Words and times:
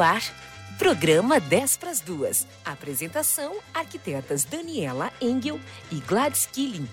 Ar, 0.00 0.22
programa 0.78 1.40
10 1.40 1.76
para 1.76 1.90
as 1.90 2.00
duas. 2.00 2.46
Apresentação: 2.64 3.56
arquitetas 3.74 4.44
Daniela 4.44 5.12
Engel 5.20 5.60
e 5.90 5.96
Gladys 6.00 6.46
Killing. 6.46 6.88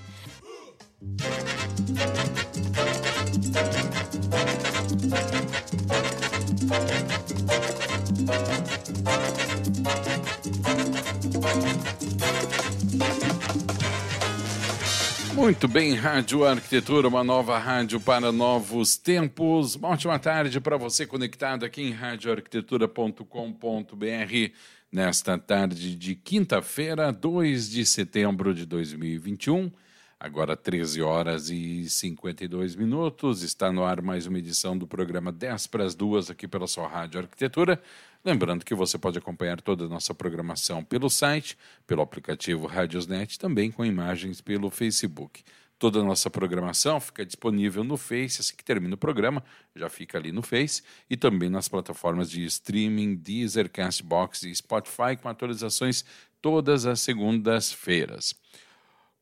Muito 15.36 15.68
bem, 15.68 15.96
Rádio 15.96 16.46
Arquitetura, 16.46 17.10
uma 17.10 17.22
nova 17.22 17.60
rádio 17.60 18.00
para 18.00 18.32
novos 18.32 18.96
tempos. 18.98 19.76
Uma 19.76 19.90
ótima 19.90 20.18
tarde 20.18 20.62
para 20.62 20.78
você 20.78 21.06
conectado 21.06 21.66
aqui 21.66 21.82
em 21.82 21.92
radioarquitetura.com.br 21.92 24.54
nesta 24.90 25.38
tarde 25.38 25.98
de 25.98 26.16
quinta-feira, 26.16 27.12
2 27.12 27.70
de 27.70 27.86
setembro 27.86 28.54
de 28.54 28.66
2021. 28.66 29.70
Agora 30.18 30.56
13 30.56 31.02
horas 31.02 31.50
e 31.50 31.90
52 31.90 32.74
minutos. 32.76 33.44
Está 33.44 33.74
no 33.74 33.84
ar 33.84 34.02
mais 34.02 34.26
uma 34.26 34.40
edição 34.40 34.78
do 34.78 34.88
programa 34.88 35.34
10 35.34 35.68
para 35.68 35.84
as 35.84 35.94
duas 35.94 36.30
aqui 36.30 36.48
pela 36.48 36.66
sua 36.66 36.88
Rádio 36.88 37.20
Arquitetura. 37.20 37.82
Lembrando 38.26 38.66
que 38.66 38.74
você 38.74 38.98
pode 38.98 39.20
acompanhar 39.20 39.62
toda 39.62 39.86
a 39.86 39.88
nossa 39.88 40.12
programação 40.12 40.84
pelo 40.84 41.12
site, 41.12 41.56
pelo 41.86 42.02
aplicativo 42.02 42.66
Radiosnet, 42.66 43.38
também 43.38 43.70
com 43.70 43.86
imagens 43.86 44.42
pelo 44.42 44.72
Facebook. 44.72 45.44
Toda 45.78 46.00
a 46.00 46.04
nossa 46.04 46.28
programação 46.28 47.00
fica 47.00 47.24
disponível 47.24 47.84
no 47.84 47.98
Face, 47.98 48.42
assim 48.42 48.56
que 48.56 48.64
termina 48.64 48.96
o 48.96 48.98
programa, 48.98 49.44
já 49.76 49.90
fica 49.90 50.18
ali 50.18 50.32
no 50.32 50.42
Face, 50.42 50.82
e 51.08 51.16
também 51.16 51.52
nas 51.52 51.68
plataformas 51.68 52.32
de 52.32 52.44
streaming, 52.46 53.14
Deezer, 53.16 53.70
Castbox 53.70 54.42
e 54.42 54.56
Spotify, 54.56 55.16
com 55.22 55.30
atualizações 55.30 56.04
todas 56.42 56.88
as 56.88 57.02
segundas-feiras. 57.02 58.34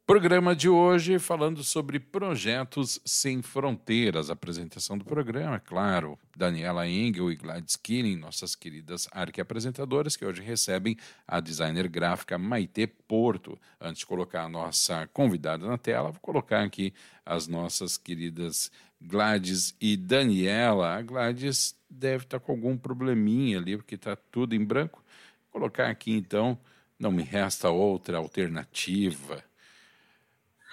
Programa 0.05 0.53
de 0.53 0.67
hoje 0.67 1.17
falando 1.17 1.63
sobre 1.63 1.97
projetos 1.97 2.99
sem 3.05 3.41
fronteiras. 3.41 4.29
Apresentação 4.29 4.97
do 4.97 5.05
programa, 5.05 5.61
claro, 5.61 6.19
Daniela 6.35 6.85
Engel 6.85 7.31
e 7.31 7.37
Gladys 7.37 7.77
Killing, 7.77 8.17
nossas 8.17 8.53
queridas 8.53 9.07
arque-apresentadoras, 9.13 10.17
que 10.17 10.25
hoje 10.25 10.41
recebem 10.41 10.97
a 11.25 11.39
designer 11.39 11.87
gráfica 11.87 12.37
Maite 12.37 12.85
Porto. 12.85 13.57
Antes 13.79 13.99
de 13.99 14.05
colocar 14.05 14.43
a 14.43 14.49
nossa 14.49 15.07
convidada 15.13 15.65
na 15.65 15.77
tela, 15.77 16.11
vou 16.11 16.19
colocar 16.19 16.63
aqui 16.63 16.93
as 17.25 17.47
nossas 17.47 17.97
queridas 17.97 18.69
Gladys 18.99 19.73
e 19.79 19.95
Daniela. 19.95 20.97
A 20.97 21.01
Gladys 21.01 21.77
deve 21.89 22.25
estar 22.25 22.41
com 22.41 22.51
algum 22.51 22.75
probleminha 22.75 23.57
ali, 23.57 23.77
porque 23.77 23.95
está 23.95 24.17
tudo 24.17 24.53
em 24.53 24.65
branco. 24.65 25.01
Vou 25.43 25.61
colocar 25.61 25.89
aqui 25.89 26.11
então, 26.11 26.59
não 26.99 27.09
me 27.09 27.23
resta 27.23 27.69
outra 27.69 28.17
alternativa 28.17 29.41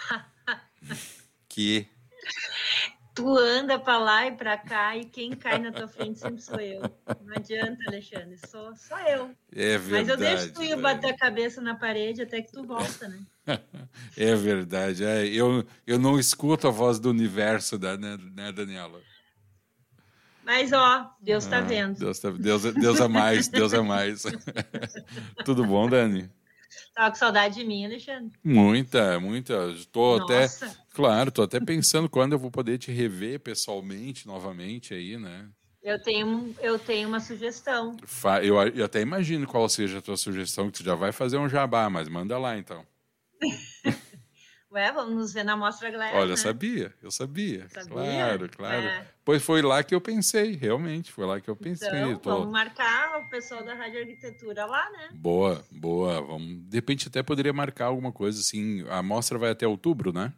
que 1.49 1.89
tu 3.15 3.37
anda 3.37 3.79
para 3.79 3.99
lá 3.99 4.27
e 4.27 4.33
para 4.33 4.57
cá 4.57 4.97
e 4.97 5.05
quem 5.05 5.33
cai 5.33 5.59
na 5.59 5.71
tua 5.73 5.89
frente 5.89 6.19
sempre 6.19 6.41
sou 6.41 6.59
eu. 6.59 6.81
Não 6.81 7.37
adianta, 7.37 7.79
Alexandre, 7.87 8.39
sou 8.49 8.75
só 8.77 8.99
eu. 9.01 9.31
É 9.55 9.77
verdade. 9.77 9.91
Mas 9.91 10.09
eu 10.09 10.17
deixo 10.17 10.53
tu 10.53 10.63
ir 10.63 10.77
bater 10.77 11.11
a 11.11 11.17
cabeça 11.17 11.61
na 11.61 11.75
parede 11.75 12.23
até 12.23 12.41
que 12.41 12.53
tu 12.53 12.65
volta, 12.65 13.09
né? 13.09 13.21
é 14.17 14.35
verdade. 14.35 15.05
É, 15.05 15.27
eu, 15.27 15.67
eu 15.87 15.99
não 15.99 16.19
escuto 16.19 16.69
a 16.69 16.71
voz 16.71 16.99
do 16.99 17.11
universo, 17.11 17.79
da, 17.79 17.97
né, 17.97 18.17
né 18.35 18.53
Daniela? 18.53 19.01
Mas, 20.45 20.73
ó, 20.73 21.15
Deus 21.21 21.45
está 21.45 21.59
ah, 21.59 21.63
vendo. 21.63 21.99
Deus, 21.99 22.19
tá, 22.19 22.31
Deus, 22.31 22.63
Deus 22.75 23.01
é 23.01 23.07
mais, 23.07 23.49
Deus 23.49 23.73
é 23.73 23.81
mais. 23.81 24.23
Tudo 25.45 25.65
bom, 25.65 25.89
Dani? 25.89 26.31
Tava 26.95 27.11
com 27.11 27.17
saudade 27.17 27.57
de 27.57 27.65
mim, 27.65 27.85
Alexandre? 27.85 28.33
Muita, 28.43 29.19
muita. 29.21 29.71
Estou 29.71 30.23
até. 30.23 30.47
Claro, 30.95 31.29
estou 31.29 31.45
até 31.45 31.61
pensando 31.61 32.09
quando 32.09 32.33
eu 32.33 32.39
vou 32.39 32.51
poder 32.51 32.79
te 32.79 32.91
rever 32.91 33.41
pessoalmente 33.41 34.27
novamente 34.27 34.95
aí, 34.95 35.17
né? 35.17 35.49
Eu 35.83 36.01
tenho, 36.03 36.55
eu 36.61 36.79
tenho 36.79 37.09
uma 37.09 37.21
sugestão. 37.21 37.97
Eu, 38.43 38.61
eu 38.69 38.85
até 38.85 39.01
imagino 39.01 39.47
qual 39.47 39.67
seja 39.69 39.99
a 39.99 40.03
tua 40.03 40.17
sugestão, 40.17 40.71
que 40.71 40.79
tu 40.79 40.85
já 40.85 40.95
vai 40.95 41.11
fazer 41.11 41.39
um 41.39 41.49
jabá, 41.49 41.89
mas 41.89 42.09
manda 42.09 42.39
lá 42.39 42.59
então. 42.59 42.85
Ué, 44.73 44.93
vamos 44.93 45.15
nos 45.17 45.33
ver 45.33 45.43
na 45.43 45.57
Mostra 45.57 45.91
Glass, 45.91 46.15
Olha, 46.15 46.31
né? 46.31 46.37
sabia, 46.37 46.95
eu 47.03 47.11
sabia. 47.11 47.69
Sabia? 47.71 47.89
Claro, 47.89 48.49
claro. 48.49 48.87
É. 48.87 49.07
Pois 49.25 49.43
foi 49.43 49.63
lá 49.63 49.83
que 49.83 49.93
eu 49.93 50.01
pensei, 50.01 50.53
realmente, 50.53 51.11
foi 51.11 51.27
lá 51.27 51.41
que 51.41 51.51
eu 51.51 51.57
pensei. 51.57 51.89
Então, 51.89 52.19
Tô- 52.19 52.31
vamos 52.39 52.53
marcar 52.53 53.21
o 53.21 53.29
pessoal 53.29 53.65
da 53.65 53.75
Rádio 53.75 54.01
Arquitetura 54.01 54.65
lá, 54.67 54.89
né? 54.91 55.09
Boa, 55.13 55.65
boa. 55.73 56.21
Vamos... 56.23 56.63
De 56.69 56.77
repente 56.77 57.09
até 57.09 57.21
poderia 57.21 57.53
marcar 57.53 57.87
alguma 57.87 58.13
coisa 58.13 58.39
assim. 58.39 58.87
A 58.89 59.03
mostra 59.03 59.39
vai 59.39 59.51
até 59.51 59.67
outubro, 59.67 60.13
né? 60.13 60.33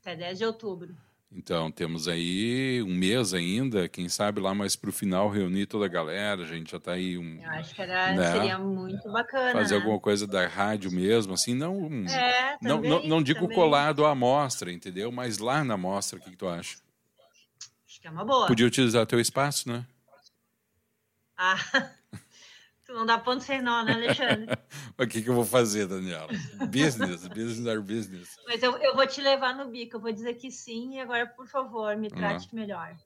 Até 0.00 0.16
10 0.16 0.38
de 0.38 0.46
outubro. 0.46 0.96
Então, 1.36 1.68
temos 1.68 2.06
aí 2.06 2.80
um 2.84 2.94
mês 2.94 3.34
ainda, 3.34 3.88
quem 3.88 4.08
sabe 4.08 4.40
lá 4.40 4.54
mais 4.54 4.76
para 4.76 4.88
o 4.88 4.92
final 4.92 5.28
reunir 5.28 5.66
toda 5.66 5.84
a 5.86 5.88
galera, 5.88 6.42
a 6.42 6.46
gente 6.46 6.70
já 6.70 6.76
está 6.76 6.92
aí 6.92 7.18
um, 7.18 7.40
Eu 7.42 7.50
acho 7.50 7.74
que 7.74 7.82
era, 7.82 8.12
Né? 8.14 8.32
seria 8.32 8.56
muito 8.58 9.10
bacana. 9.10 9.50
fazer 9.52 9.74
né? 9.74 9.80
alguma 9.80 9.98
coisa 9.98 10.28
da 10.28 10.46
rádio 10.46 10.92
mesmo, 10.92 11.34
assim, 11.34 11.52
não 11.52 11.86
É, 12.08 12.56
não, 12.62 12.76
também, 12.76 12.90
não, 12.90 13.02
não 13.02 13.22
digo 13.22 13.40
também. 13.40 13.56
colado 13.56 14.06
à 14.06 14.14
mostra, 14.14 14.70
entendeu? 14.72 15.10
Mas 15.10 15.38
lá 15.38 15.64
na 15.64 15.76
mostra, 15.76 16.20
o 16.20 16.22
que, 16.22 16.30
que 16.30 16.36
tu 16.36 16.46
acha? 16.46 16.76
Acho 17.88 18.00
que 18.00 18.06
é 18.06 18.10
uma 18.10 18.24
boa. 18.24 18.46
Podia 18.46 18.66
utilizar 18.66 19.04
teu 19.04 19.18
espaço, 19.18 19.68
né? 19.68 19.84
Ah, 21.36 21.56
não 22.94 23.04
dá 23.04 23.18
ponto 23.18 23.42
sem 23.42 23.60
nó, 23.60 23.82
né, 23.82 23.92
Alexandre? 23.92 24.46
Mas 24.96 25.06
o 25.06 25.10
que, 25.10 25.22
que 25.22 25.28
eu 25.28 25.34
vou 25.34 25.44
fazer, 25.44 25.86
Daniela? 25.86 26.28
Business, 26.68 27.26
business 27.28 27.66
are 27.66 27.80
business. 27.80 28.36
Mas 28.46 28.62
eu, 28.62 28.76
eu 28.78 28.94
vou 28.94 29.06
te 29.06 29.20
levar 29.20 29.54
no 29.54 29.68
bico, 29.68 29.96
eu 29.96 30.00
vou 30.00 30.12
dizer 30.12 30.34
que 30.34 30.50
sim, 30.50 30.94
e 30.94 31.00
agora, 31.00 31.26
por 31.26 31.46
favor, 31.46 31.96
me 31.96 32.08
trate 32.08 32.54
melhor. 32.54 32.96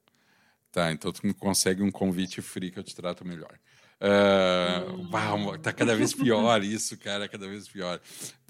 Tá, 0.71 0.93
então 0.93 1.11
tu 1.11 1.27
me 1.27 1.33
consegue 1.33 1.83
um 1.83 1.91
convite 1.91 2.43
free 2.43 2.71
que 2.71 2.79
eu 2.79 2.85
te 2.85 2.95
trato 2.95 3.27
melhor. 3.27 3.59
Ah, 4.01 4.85
uau, 5.13 5.59
tá 5.59 5.73
cada 5.73 5.97
vez 5.97 6.15
pior 6.15 6.63
isso, 6.63 6.97
cara, 6.97 7.29
cada 7.29 7.49
vez 7.49 7.69
pior. 7.69 8.01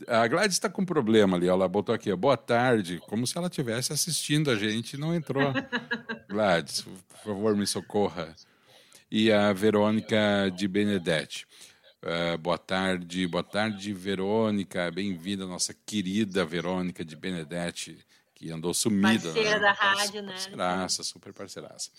A 0.07 0.27
Gladys 0.27 0.57
está 0.57 0.69
com 0.69 0.83
um 0.83 0.85
problema 0.85 1.37
ali, 1.37 1.49
ela 1.49 1.67
botou 1.67 1.95
aqui, 1.95 2.15
boa 2.15 2.37
tarde, 2.37 3.01
como 3.07 3.27
se 3.27 3.39
ela 3.39 3.47
estivesse 3.47 3.93
assistindo 3.93 4.51
a 4.51 4.57
gente 4.57 4.95
e 4.95 4.99
não 4.99 5.15
entrou. 5.15 5.53
Gladys, 6.29 6.83
por 6.83 7.19
favor, 7.25 7.57
me 7.57 7.67
socorra. 7.67 8.35
E 9.11 9.33
a 9.33 9.55
Verônica 9.55 10.53
de 10.55 10.69
Benedetti. 10.69 11.47
Ah, 12.03 12.37
boa 12.37 12.59
tarde, 12.59 13.27
boa 13.27 13.43
tarde, 13.43 13.95
Verônica, 13.95 14.91
bem-vinda, 14.91 15.47
nossa 15.47 15.73
querida 15.73 16.45
Verônica 16.45 17.03
de 17.03 17.17
Benedetti, 17.17 17.99
que 18.35 18.51
andou 18.51 18.75
sumida. 18.75 19.33
Parceira 19.33 19.59
da 19.59 19.73
rádio, 19.73 20.21
né? 20.21 20.33
Parceiraça, 20.33 21.03
super 21.03 21.33
parceiraça. 21.33 21.91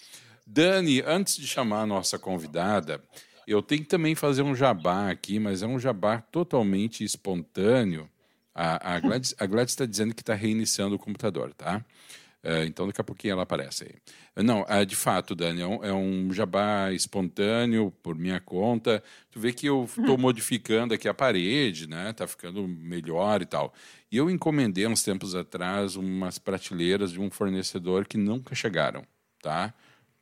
Dani, 0.45 1.01
antes 1.01 1.37
de 1.37 1.47
chamar 1.47 1.81
a 1.81 1.87
nossa 1.87 2.19
convidada, 2.19 3.03
eu 3.47 3.63
tenho 3.63 3.81
que 3.81 3.89
também 3.89 4.13
fazer 4.13 4.43
um 4.43 4.53
jabá 4.53 5.09
aqui, 5.09 5.39
mas 5.39 5.63
é 5.63 5.67
um 5.67 5.79
jabá 5.79 6.21
totalmente 6.21 7.03
espontâneo. 7.03 8.07
A, 8.53 8.97
a 8.97 8.99
Gladys 8.99 9.71
está 9.71 9.85
dizendo 9.87 10.13
que 10.13 10.21
está 10.21 10.35
reiniciando 10.35 10.95
o 10.95 10.99
computador, 10.99 11.55
tá? 11.55 11.83
É, 12.41 12.63
então, 12.65 12.87
daqui 12.87 13.01
a 13.01 13.03
pouquinho 13.03 13.33
ela 13.33 13.43
aparece 13.43 13.83
aí. 13.83 14.43
Não, 14.43 14.65
é, 14.69 14.85
de 14.85 14.95
fato, 14.95 15.35
Dani, 15.35 15.61
é 15.61 15.93
um, 15.93 16.31
jabá 16.31 16.91
espontâneo, 16.93 17.91
por 18.01 18.15
minha 18.15 18.39
conta. 18.39 19.03
Tu 19.29 19.39
vê 19.39 19.51
que 19.51 19.67
eu 19.67 19.83
estou 19.83 20.17
modificando 20.17 20.93
aqui 20.93 21.07
a 21.09 21.13
parede, 21.13 21.87
né? 21.87 22.13
Tá 22.13 22.25
ficando 22.25 22.65
melhor 22.65 23.41
e 23.41 23.45
tal. 23.45 23.73
E 24.09 24.15
eu 24.15 24.29
encomendei 24.29 24.87
uns 24.87 25.03
tempos 25.03 25.35
atrás 25.35 25.97
umas 25.97 26.37
prateleiras 26.37 27.11
de 27.11 27.19
um 27.19 27.29
fornecedor 27.29 28.05
que 28.05 28.17
nunca 28.17 28.55
chegaram, 28.55 29.03
tá? 29.41 29.73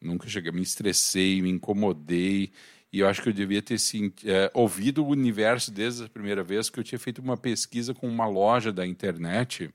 Nunca 0.01 0.27
cheguei. 0.27 0.51
Me 0.51 0.63
estressei, 0.63 1.39
me 1.41 1.51
incomodei. 1.51 2.51
E 2.91 2.99
eu 2.99 3.07
acho 3.07 3.21
que 3.21 3.29
eu 3.29 3.33
devia 3.33 3.61
ter 3.61 3.77
sim, 3.77 4.11
é, 4.25 4.49
ouvido 4.55 5.05
o 5.05 5.09
universo 5.09 5.71
desde 5.71 6.05
a 6.05 6.09
primeira 6.09 6.43
vez, 6.43 6.67
que 6.67 6.79
eu 6.79 6.83
tinha 6.83 6.97
feito 6.97 7.21
uma 7.21 7.37
pesquisa 7.37 7.93
com 7.93 8.07
uma 8.07 8.25
loja 8.27 8.71
da 8.71 8.87
internet 8.87 9.69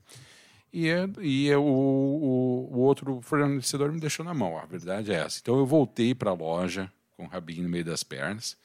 e, 0.73 0.89
é- 0.89 1.09
e 1.21 1.49
é 1.51 1.57
o, 1.57 1.63
o, 1.63 2.69
o 2.73 2.79
outro 2.81 3.21
fornecedor 3.23 3.93
me 3.93 4.01
deixou 4.01 4.25
na 4.25 4.33
mão. 4.35 4.59
A 4.59 4.65
verdade 4.67 5.13
é 5.13 5.17
essa. 5.17 5.39
Então 5.43 5.59
eu 5.59 5.67
voltei 5.67 6.15
para 6.15 6.31
a 6.31 6.35
loja, 6.35 6.91
com 7.17 7.25
o 7.25 7.29
rabinho 7.29 7.63
no 7.65 7.69
meio 7.69 7.85
das 7.85 8.03
pernas 8.03 8.57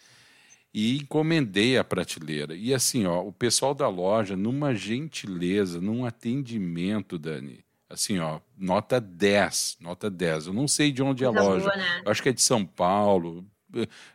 e 0.74 0.98
encomendei 0.98 1.78
a 1.78 1.84
prateleira. 1.84 2.56
E 2.56 2.74
assim, 2.74 3.06
ó, 3.06 3.22
o 3.22 3.32
pessoal 3.32 3.74
da 3.74 3.88
loja, 3.88 4.36
numa 4.36 4.76
gentileza, 4.76 5.82
num 5.82 6.06
atendimento, 6.06 7.18
Dani, 7.18 7.60
assim, 7.90 8.20
ó, 8.20 8.40
nota 8.58 9.00
10, 9.00 9.78
nota 9.80 10.10
10. 10.10 10.48
Eu 10.48 10.54
não 10.54 10.68
sei 10.68 10.92
de 10.92 11.02
onde 11.02 11.24
é 11.24 11.28
a 11.28 11.32
loja. 11.32 11.66
Boa, 11.66 11.76
né? 11.76 12.02
Acho 12.06 12.22
que 12.22 12.30
é 12.30 12.34
de 12.34 12.42
São 12.42 12.66
Paulo. 12.66 13.46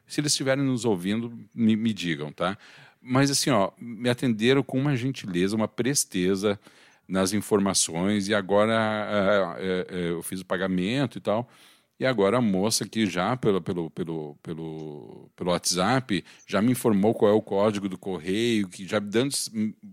Se 0.06 0.20
eles 0.20 0.32
estiverem 0.32 0.64
nos 0.64 0.84
ouvindo, 0.84 1.32
me, 1.54 1.74
me 1.76 1.92
digam, 1.92 2.30
tá? 2.32 2.56
Mas 3.00 3.30
assim, 3.30 3.50
ó, 3.50 3.70
me 3.80 4.08
atenderam 4.08 4.62
com 4.62 4.78
uma 4.78 4.96
gentileza, 4.96 5.56
uma 5.56 5.68
presteza 5.68 6.58
nas 7.08 7.32
informações 7.32 8.28
e 8.28 8.34
agora 8.34 9.56
é, 9.58 9.86
é, 9.88 10.10
eu 10.10 10.22
fiz 10.22 10.40
o 10.40 10.46
pagamento 10.46 11.18
e 11.18 11.20
tal. 11.20 11.48
E 12.00 12.06
agora 12.06 12.38
a 12.38 12.40
moça 12.40 12.84
aqui 12.84 13.06
já 13.06 13.36
pelo, 13.36 13.60
pelo, 13.60 13.88
pelo, 13.90 14.36
pelo, 14.42 15.30
pelo 15.36 15.50
WhatsApp 15.50 16.24
já 16.48 16.60
me 16.60 16.72
informou 16.72 17.14
qual 17.14 17.30
é 17.30 17.34
o 17.34 17.40
código 17.40 17.88
do 17.88 17.96
correio, 17.96 18.68
que 18.68 18.86
já 18.86 18.98
dando 18.98 19.32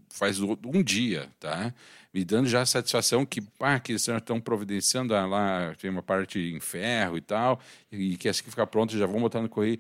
faz 0.10 0.40
um 0.40 0.82
dia, 0.84 1.30
tá? 1.40 1.72
Me 2.12 2.26
dando 2.26 2.48
já 2.48 2.62
a 2.62 2.66
satisfação 2.66 3.26
que, 3.26 3.44
ah, 3.60 3.80
que 3.80 3.94
estão 3.94 4.42
providenciando 4.42 5.14
ah, 5.14 5.26
lá, 5.28 5.76
tem 5.80 5.92
uma 5.92 6.02
parte 6.02 6.40
em 6.40 6.60
ferro 6.60 7.16
e 7.16 7.22
tal, 7.22 7.60
e 7.92 8.18
que 8.18 8.28
assim 8.28 8.44
que 8.44 8.50
ficar 8.50 8.66
pronto 8.66 8.98
já 8.98 9.06
vão 9.06 9.22
botar 9.22 9.42
no 9.42 9.50
correio 9.50 9.80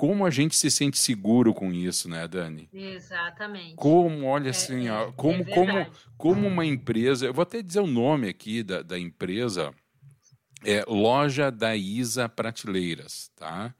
como 0.00 0.24
a 0.24 0.30
gente 0.30 0.56
se 0.56 0.70
sente 0.70 0.98
seguro 0.98 1.52
com 1.52 1.70
isso, 1.70 2.08
né, 2.08 2.26
Dani? 2.26 2.70
Exatamente. 2.72 3.74
Como, 3.74 4.24
olha 4.24 4.46
é, 4.46 4.50
assim, 4.50 4.88
ó, 4.88 5.08
é 5.08 5.12
como, 5.12 5.42
é 5.42 5.54
como, 5.54 5.86
como 6.16 6.46
uma 6.46 6.64
empresa, 6.64 7.26
eu 7.26 7.34
vou 7.34 7.42
até 7.42 7.60
dizer 7.60 7.80
o 7.80 7.86
nome 7.86 8.26
aqui 8.26 8.62
da, 8.62 8.80
da 8.80 8.98
empresa, 8.98 9.74
é 10.64 10.82
Loja 10.88 11.50
da 11.50 11.76
Isa 11.76 12.30
Prateleiras, 12.30 13.30
tá? 13.36 13.74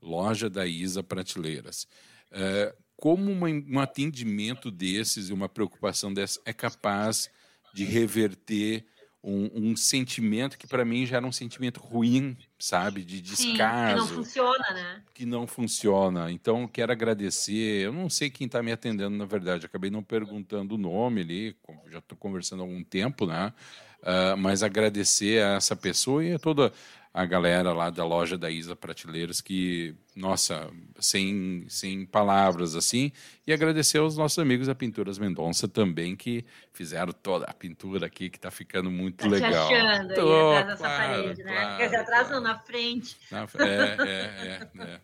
Loja 0.00 0.48
da 0.48 0.66
Isa 0.66 1.02
Prateleiras. 1.02 1.86
É, 2.32 2.74
como 2.96 3.30
uma, 3.30 3.48
um 3.48 3.78
atendimento 3.78 4.70
desses 4.70 5.28
e 5.28 5.32
uma 5.34 5.46
preocupação 5.46 6.10
dessa 6.10 6.40
é 6.46 6.54
capaz 6.54 7.28
de 7.74 7.84
reverter 7.84 8.86
um, 9.26 9.50
um 9.52 9.76
sentimento 9.76 10.56
que 10.56 10.68
para 10.68 10.84
mim 10.84 11.04
já 11.04 11.16
era 11.16 11.26
um 11.26 11.32
sentimento 11.32 11.80
ruim, 11.80 12.36
sabe, 12.56 13.02
de 13.02 13.20
descaso. 13.20 14.02
Sim, 14.02 14.06
que 14.06 14.14
não 14.14 14.24
funciona, 14.24 14.64
né? 14.72 15.02
Que 15.12 15.26
não 15.26 15.46
funciona. 15.48 16.30
Então 16.30 16.68
quero 16.68 16.92
agradecer. 16.92 17.82
Eu 17.84 17.92
não 17.92 18.08
sei 18.08 18.30
quem 18.30 18.46
está 18.46 18.62
me 18.62 18.70
atendendo 18.70 19.16
na 19.16 19.24
verdade. 19.24 19.66
Acabei 19.66 19.90
não 19.90 20.02
perguntando 20.02 20.76
o 20.76 20.78
nome 20.78 21.22
ali. 21.22 21.56
Já 21.90 21.98
estou 21.98 22.16
conversando 22.16 22.62
há 22.62 22.64
algum 22.64 22.84
tempo, 22.84 23.26
né? 23.26 23.52
Uh, 24.00 24.36
mas 24.36 24.62
agradecer 24.62 25.42
a 25.42 25.54
essa 25.54 25.74
pessoa 25.74 26.24
e 26.24 26.34
a 26.34 26.38
toda 26.38 26.72
a 27.16 27.24
galera 27.24 27.72
lá 27.72 27.88
da 27.88 28.04
loja 28.04 28.36
da 28.36 28.50
Isa 28.50 28.76
Prateleiros, 28.76 29.40
que, 29.40 29.94
nossa, 30.14 30.70
sem, 31.00 31.64
sem 31.66 32.04
palavras 32.04 32.76
assim, 32.76 33.10
e 33.46 33.54
agradecer 33.54 33.96
aos 33.96 34.18
nossos 34.18 34.38
amigos 34.38 34.66
da 34.66 34.74
Pinturas 34.74 35.18
Mendonça 35.18 35.66
também, 35.66 36.14
que 36.14 36.44
fizeram 36.74 37.14
toda 37.14 37.46
a 37.46 37.54
pintura 37.54 38.04
aqui, 38.04 38.28
que 38.28 38.36
está 38.36 38.50
ficando 38.50 38.90
muito 38.90 39.24
tá 39.24 39.28
legal. 39.28 39.66
Te 39.66 39.74
achando 39.74 40.14
Tô, 40.14 40.50
aí 40.50 40.58
atrás 40.58 40.66
dessa 40.66 40.84
parede, 40.84 41.42
né? 41.42 41.52
Claro, 41.52 41.76
Quer 41.78 41.84
dizer, 41.86 41.96
atrás 41.96 42.30
não, 42.30 42.40
na 42.42 42.58
frente. 42.58 43.16
É, 43.32 43.64
é, 43.64 44.68
é, 44.76 44.82
é. 44.82 45.00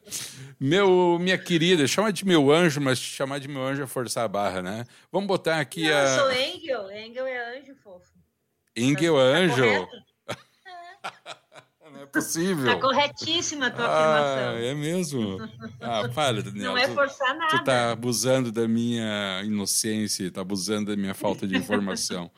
Meu, 0.60 1.18
minha 1.18 1.38
querida, 1.38 1.86
chama 1.86 2.12
de 2.12 2.26
meu 2.26 2.52
anjo, 2.52 2.78
mas 2.78 2.98
chamar 2.98 3.40
de 3.40 3.48
meu 3.48 3.64
anjo 3.64 3.84
é 3.84 3.86
forçar 3.86 4.26
a 4.26 4.28
barra, 4.28 4.60
né? 4.60 4.84
Vamos 5.10 5.28
botar 5.28 5.60
aqui 5.60 5.88
não, 5.88 5.96
a... 5.96 6.02
Eu 6.02 6.18
sou 6.18 6.32
Engel, 6.32 6.90
Engel 6.90 7.26
é 7.26 7.58
anjo, 7.58 7.74
fofo. 7.76 8.12
Engel 8.76 9.18
é 9.18 9.44
anjo? 9.44 9.86
Tá 9.86 10.11
possível. 12.12 12.66
Está 12.66 12.80
corretíssima 12.80 13.66
a 13.66 13.70
tua 13.70 13.86
ah, 13.86 14.18
afirmação. 14.18 14.68
É 14.68 14.74
mesmo? 14.74 15.50
Ah, 15.80 16.08
para, 16.14 16.42
Daniel. 16.44 16.72
Não 16.72 16.78
é 16.78 16.88
forçar 16.88 17.34
nada. 17.36 17.50
Tu 17.50 17.56
está 17.56 17.92
abusando 17.92 18.52
da 18.52 18.68
minha 18.68 19.42
inocência, 19.44 20.24
está 20.26 20.42
abusando 20.42 20.90
da 20.90 20.96
minha 20.96 21.14
falta 21.14 21.46
de 21.46 21.56
informação. 21.56 22.30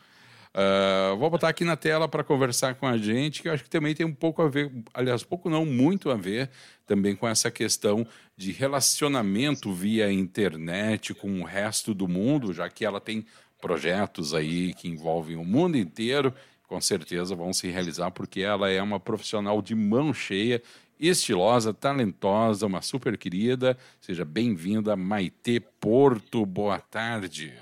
Uh, 0.55 1.17
vou 1.19 1.29
botar 1.29 1.49
aqui 1.49 1.65
na 1.65 1.76
tela 1.76 2.09
para 2.09 2.23
conversar 2.23 2.76
com 2.76 2.87
a 2.87 2.97
gente, 2.97 3.43
que 3.43 3.49
eu 3.49 3.53
acho 3.53 3.65
que 3.65 3.71
também 3.71 3.94
tem 3.94 4.06
um 4.06 4.15
pouco 4.15 4.41
a 4.41 4.49
ver, 4.49 4.71
aliás, 4.94 5.25
pouco 5.25 5.50
não, 5.50 5.67
muito 5.67 6.11
a 6.11 6.17
ver 6.17 6.49
também 6.87 7.17
com 7.17 7.26
essa 7.26 7.50
questão 7.50 8.06
de 8.37 8.53
relacionamento 8.53 9.73
via 9.73 10.12
internet 10.12 11.12
com 11.12 11.41
o 11.41 11.44
resto 11.44 11.93
do 11.93 12.06
mundo, 12.06 12.53
já 12.53 12.69
que 12.69 12.85
ela 12.85 13.00
tem 13.00 13.26
projetos 13.61 14.35
aí 14.35 14.75
que 14.75 14.88
envolvem 14.88 15.37
o 15.37 15.44
mundo 15.44 15.79
inteiro 15.79 16.35
com 16.66 16.81
certeza 16.81 17.34
vão 17.34 17.52
se 17.52 17.69
realizar, 17.69 18.11
porque 18.11 18.40
ela 18.40 18.70
é 18.70 18.82
uma 18.82 18.99
profissional 18.99 19.61
de 19.61 19.75
mão 19.75 20.12
cheia, 20.12 20.62
estilosa, 20.99 21.75
talentosa, 21.75 22.66
uma 22.66 22.82
super 22.82 23.16
querida. 23.19 23.76
Seja 24.00 24.25
bem-vinda, 24.25 24.96
Maite 24.96 25.61
Porto. 25.81 26.44
Boa 26.46 26.78
tarde. 26.78 27.55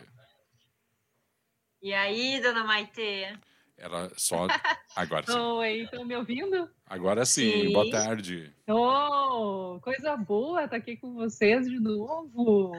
E 1.82 1.92
aí, 1.92 2.40
dona 2.40 2.64
Maite? 2.64 3.38
Ela 3.76 4.12
só. 4.16 4.46
Agora 4.94 5.26
sim. 5.26 5.36
Oi, 5.36 5.80
estão 5.82 6.04
me 6.04 6.16
ouvindo? 6.16 6.70
Agora 6.86 7.24
sim, 7.24 7.50
sim. 7.50 7.72
boa 7.72 7.90
tarde. 7.90 8.54
Oh, 8.68 9.80
coisa 9.80 10.16
boa 10.16 10.64
estar 10.64 10.70
tá 10.70 10.76
aqui 10.76 10.96
com 10.96 11.14
vocês 11.14 11.68
de 11.68 11.80
novo. 11.80 12.72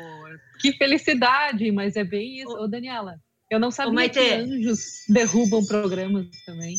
Que 0.61 0.71
felicidade, 0.73 1.69
mas 1.71 1.97
é 1.97 2.03
bem 2.05 2.37
isso. 2.37 2.55
Ô, 2.55 2.67
Daniela, 2.67 3.19
eu 3.49 3.59
não 3.59 3.71
sabia 3.71 4.09
que 4.09 4.19
anjos 4.19 5.05
derrubam 5.09 5.65
programas 5.65 6.27
também. 6.45 6.75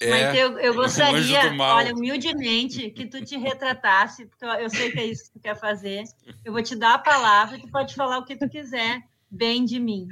É, 0.00 0.10
Maite, 0.10 0.38
eu, 0.38 0.58
eu 0.58 0.74
gostaria, 0.74 1.54
olha, 1.60 1.94
humildemente, 1.94 2.90
que 2.90 3.06
tu 3.06 3.24
te 3.24 3.36
retratasse, 3.36 4.26
porque 4.26 4.44
eu 4.44 4.68
sei 4.68 4.90
que 4.90 4.98
é 4.98 5.06
isso 5.06 5.26
que 5.26 5.38
tu 5.38 5.40
quer 5.40 5.56
fazer. 5.56 6.02
Eu 6.44 6.52
vou 6.52 6.62
te 6.62 6.74
dar 6.74 6.94
a 6.94 6.98
palavra, 6.98 7.58
tu 7.58 7.68
pode 7.68 7.94
falar 7.94 8.18
o 8.18 8.24
que 8.24 8.34
tu 8.34 8.48
quiser 8.48 9.00
bem 9.32 9.64
de 9.64 9.80
mim. 9.80 10.06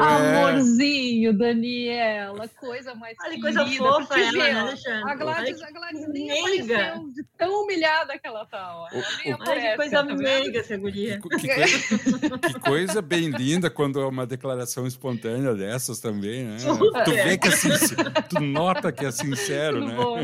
Amorzinho, 0.00 1.36
Daniela, 1.36 2.48
coisa 2.58 2.94
mais 2.94 3.16
Olha, 3.22 3.40
coisa 3.40 3.66
fofa 3.66 4.18
ela, 4.18 4.32
né, 4.32 4.52
Alexandre? 4.52 5.10
A 5.10 5.14
Gladys, 5.14 5.62
a 5.62 5.70
Gladys 5.70 6.08
nem 6.08 6.26
meiga. 6.26 6.74
apareceu 6.74 7.08
de 7.08 7.24
tão 7.36 7.62
humilhada 7.62 8.18
que 8.18 8.26
ela 8.26 8.46
tá. 8.46 8.74
Ó. 8.74 8.88
Ela 9.24 9.38
Olha 9.46 9.60
que 9.60 9.76
coisa 9.76 10.04
tá 10.04 10.14
meiga 10.14 10.60
essa 10.60 10.76
guria. 10.76 11.20
Que, 11.20 11.28
que, 11.28 11.48
coisa, 11.48 12.38
que, 12.38 12.60
coisa, 12.60 13.02
bem 13.02 13.30
linda 13.30 13.70
quando 13.70 14.00
é 14.00 14.06
uma 14.06 14.26
declaração 14.26 14.86
espontânea 14.86 15.54
dessas 15.54 16.00
também, 16.00 16.44
né? 16.44 16.56
Tu 17.04 17.10
vê 17.12 17.36
que 17.38 17.48
é 17.48 17.50
sincero, 17.50 18.12
tu 18.28 18.40
nota 18.40 18.90
que 18.92 19.04
é 19.04 19.10
sincero, 19.10 19.80
Tudo 19.80 19.86
né? 19.86 19.96
Bom, 19.96 20.16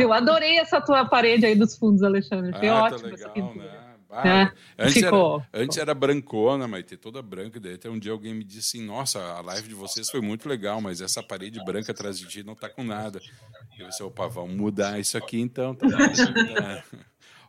Eu 0.00 0.12
adorei 0.12 0.58
essa 0.58 0.80
tua 0.80 1.04
parede 1.04 1.44
aí 1.46 1.54
dos 1.54 1.76
fundos, 1.76 2.02
Alexandre. 2.02 2.52
Foi 2.58 2.68
ah, 2.68 2.84
ótimo 2.84 3.00
tá 3.00 3.06
legal, 3.06 3.18
essa 3.18 3.28
pintura. 3.30 3.64
Né? 3.64 3.85
Ah, 4.18 4.50
é, 4.78 4.84
antes, 4.84 4.94
ficou. 4.94 5.44
Era, 5.52 5.62
antes 5.62 5.76
era 5.76 5.94
brancona, 5.94 6.66
mas 6.66 6.84
tem 6.84 6.96
toda 6.96 7.20
branca. 7.20 7.60
Daí 7.60 7.74
até 7.74 7.90
um 7.90 7.98
dia 7.98 8.12
alguém 8.12 8.32
me 8.32 8.42
disse 8.42 8.78
assim: 8.78 8.86
Nossa, 8.86 9.20
a 9.20 9.42
live 9.42 9.68
de 9.68 9.74
vocês 9.74 10.08
foi 10.08 10.22
muito 10.22 10.48
legal, 10.48 10.80
mas 10.80 11.02
essa 11.02 11.22
parede 11.22 11.62
branca 11.64 11.92
atrás 11.92 12.18
de 12.18 12.26
ti 12.26 12.42
não 12.42 12.54
tá 12.54 12.70
com 12.70 12.82
nada. 12.82 13.20
Eu 13.78 13.88
disse: 13.88 14.02
Opa, 14.02 14.26
vamos 14.26 14.56
mudar 14.56 14.98
isso 14.98 15.18
aqui 15.18 15.38
então. 15.38 15.74
Tá 15.74 15.86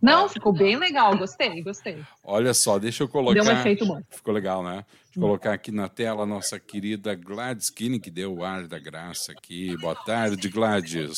não, 0.03 0.27
ficou 0.27 0.51
bem 0.51 0.75
legal, 0.75 1.17
gostei, 1.17 1.63
gostei. 1.63 2.03
Olha 2.21 2.53
só, 2.53 2.77
deixa 2.77 3.03
eu 3.03 3.07
colocar. 3.07 3.41
Deu 3.41 3.49
um 3.49 3.59
efeito 3.59 3.85
bom. 3.85 4.01
Ficou 4.09 4.33
legal, 4.33 4.61
né? 4.61 4.83
Deixa 5.05 5.19
eu 5.19 5.21
colocar 5.21 5.53
aqui 5.53 5.71
na 5.71 5.87
tela 5.87 6.23
a 6.23 6.25
nossa 6.25 6.59
querida 6.59 7.15
Gladys 7.15 7.69
Kine, 7.69 7.97
que 7.97 8.11
deu 8.11 8.35
o 8.35 8.43
ar 8.43 8.67
da 8.67 8.77
graça 8.77 9.31
aqui. 9.31 9.77
Boa 9.77 9.95
tarde, 9.95 10.49
Gladys. 10.49 11.17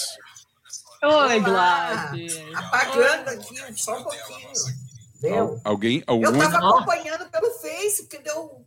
Oi, 1.01 1.39
Gladys. 1.39 2.37
Apagando 2.53 3.29
aqui, 3.29 3.81
só 3.81 3.99
um 3.99 4.03
pouquinho. 4.03 4.88
Deu. 5.19 5.59
Alguém, 5.63 6.03
algum... 6.07 6.25
Eu 6.25 6.35
estava 6.35 6.69
acompanhando 6.69 7.29
pelo 7.29 7.51
Face, 7.59 8.07
que 8.07 8.17
deu. 8.19 8.65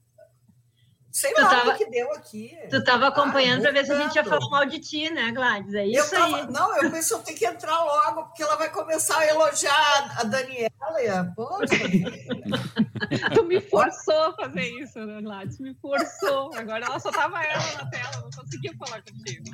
Sei 1.13 1.31
tu 1.35 1.43
lá 1.43 1.51
tava, 1.51 1.71
o 1.73 1.77
que 1.77 1.85
deu 1.91 2.11
aqui. 2.15 2.57
Tu 2.71 2.77
estava 2.77 3.09
acompanhando 3.09 3.59
ah, 3.59 3.63
para 3.65 3.73
ver 3.73 3.85
se 3.85 3.93
a 3.93 4.03
gente 4.03 4.17
ia 4.17 4.25
falar 4.25 4.49
mal 4.49 4.65
de 4.65 4.79
ti, 4.79 5.11
né, 5.11 5.31
Gladys? 5.31 5.75
É 5.75 5.87
isso 5.87 6.11
tava, 6.11 6.37
aí. 6.39 6.51
Não, 6.51 6.75
eu 6.83 6.91
pensei 6.91 7.09
que 7.09 7.21
eu 7.21 7.25
tenho 7.25 7.39
que 7.39 7.47
entrar 7.47 7.85
logo, 7.85 8.25
porque 8.25 8.43
ela 8.43 8.57
vai 8.57 8.71
começar 8.71 9.19
a 9.19 9.27
elogiar 9.27 10.15
a 10.19 10.25
Daniela. 10.25 10.71
E 11.03 11.09
a... 11.09 11.25
Poxa. 11.37 11.75
tu 13.35 13.45
me 13.45 13.61
forçou 13.61 14.23
a 14.23 14.35
fazer 14.37 14.63
isso, 14.81 14.99
né, 15.01 15.21
Gladys? 15.21 15.61
Me 15.61 15.75
forçou. 15.75 16.51
Agora 16.55 16.87
ela 16.87 16.99
só 16.99 17.11
tava 17.11 17.45
ela 17.45 17.63
na 17.75 17.91
tela, 17.91 18.23
não 18.23 18.31
conseguia 18.31 18.73
falar 18.79 19.03
contigo. 19.03 19.45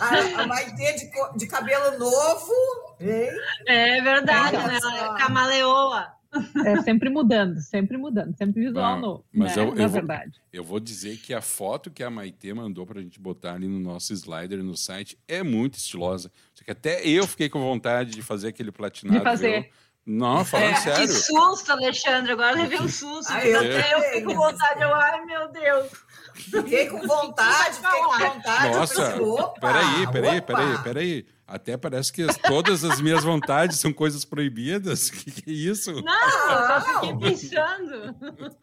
A, 0.00 0.42
a 0.42 0.46
Maite 0.46 0.74
de, 0.74 1.38
de 1.38 1.46
cabelo 1.46 1.98
novo. 1.98 2.52
Hein? 3.00 3.30
É 3.66 4.02
verdade, 4.02 4.58
né? 4.58 4.78
Ela 4.82 5.14
é 5.14 5.18
camaleoa. 5.18 6.17
É 6.66 6.82
sempre 6.82 7.08
mudando, 7.08 7.58
sempre 7.60 7.96
mudando, 7.96 8.36
sempre 8.36 8.60
visual 8.60 8.84
ah, 8.84 8.98
novo. 8.98 9.24
Mas 9.32 9.56
né? 9.56 9.62
eu, 9.62 9.74
eu, 9.74 9.88
verdade. 9.88 10.32
Vou, 10.32 10.48
eu 10.52 10.64
vou 10.64 10.80
dizer 10.80 11.16
que 11.16 11.32
a 11.32 11.40
foto 11.40 11.90
que 11.90 12.02
a 12.02 12.10
Maite 12.10 12.52
mandou 12.52 12.86
para 12.86 13.00
a 13.00 13.02
gente 13.02 13.18
botar 13.18 13.54
ali 13.54 13.66
no 13.66 13.80
nosso 13.80 14.12
slider 14.12 14.62
no 14.62 14.76
site 14.76 15.18
é 15.26 15.42
muito 15.42 15.78
estilosa. 15.78 16.30
Até 16.68 17.06
eu 17.06 17.26
fiquei 17.26 17.48
com 17.48 17.60
vontade 17.60 18.10
de 18.10 18.22
fazer 18.22 18.48
aquele 18.48 18.70
platinado. 18.70 19.18
De 19.18 19.24
fazer. 19.24 19.62
Viu? 19.62 19.70
Não, 20.08 20.42
falando 20.42 20.70
é, 20.70 20.76
sério. 20.76 21.06
Que 21.06 21.08
susto, 21.08 21.70
Alexandre. 21.70 22.32
Agora 22.32 22.56
levei 22.56 22.80
um 22.80 22.88
susto. 22.88 23.28
Ai, 23.32 23.54
eu, 23.54 23.62
eu 23.62 24.00
fiquei 24.00 24.22
com 24.22 24.34
vontade. 24.34 24.80
Eu, 24.80 24.94
ai, 24.94 25.24
meu 25.26 25.52
Deus. 25.52 25.92
Fiquei 26.42 26.86
com 26.88 27.06
vontade, 27.06 27.76
fiquei 27.76 28.00
com 28.00 28.18
vontade. 28.18 28.74
Nossa, 28.74 29.20
peraí, 29.60 30.06
peraí, 30.12 30.40
peraí, 30.40 30.78
peraí. 30.82 31.26
Até 31.48 31.78
parece 31.78 32.12
que 32.12 32.26
todas 32.46 32.84
as 32.84 33.00
minhas 33.00 33.24
vontades 33.24 33.78
são 33.78 33.90
coisas 33.90 34.22
proibidas. 34.22 35.08
Que, 35.18 35.30
que 35.30 35.50
é 35.50 35.54
isso? 35.54 35.92
Não, 36.02 36.74
eu 36.74 36.80
só 36.80 37.00
fiquei 37.00 37.30
pensando. 37.30 38.14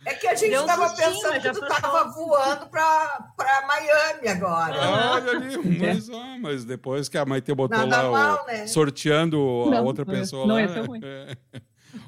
É 0.06 0.14
que 0.14 0.28
a 0.28 0.36
gente 0.36 0.54
estava 0.54 0.90
pensando 0.96 1.42
que 1.42 1.52
tu 1.52 1.66
estava 1.66 2.12
voando 2.12 2.68
para 2.68 3.66
Miami 3.68 4.28
agora. 4.28 4.76
Ah, 4.80 5.12
olha 5.16 5.32
ali, 5.32 5.80
mas, 5.80 6.10
ah, 6.10 6.38
mas 6.40 6.64
depois 6.64 7.10
que 7.10 7.18
a 7.18 7.26
Maite 7.26 7.54
botou 7.54 7.78
Nada 7.78 8.04
lá 8.04 8.12
mal, 8.12 8.44
o, 8.44 8.48
né? 8.48 8.68
sorteando 8.68 9.38
não, 9.38 9.78
a 9.78 9.82
outra 9.82 10.06
pessoa 10.06 10.46
não 10.46 10.56
lá. 10.56 10.62
Não 10.62 10.72
é 10.72 10.74
tão 10.74 10.86
ruim. 10.86 11.02
É. 11.04 11.36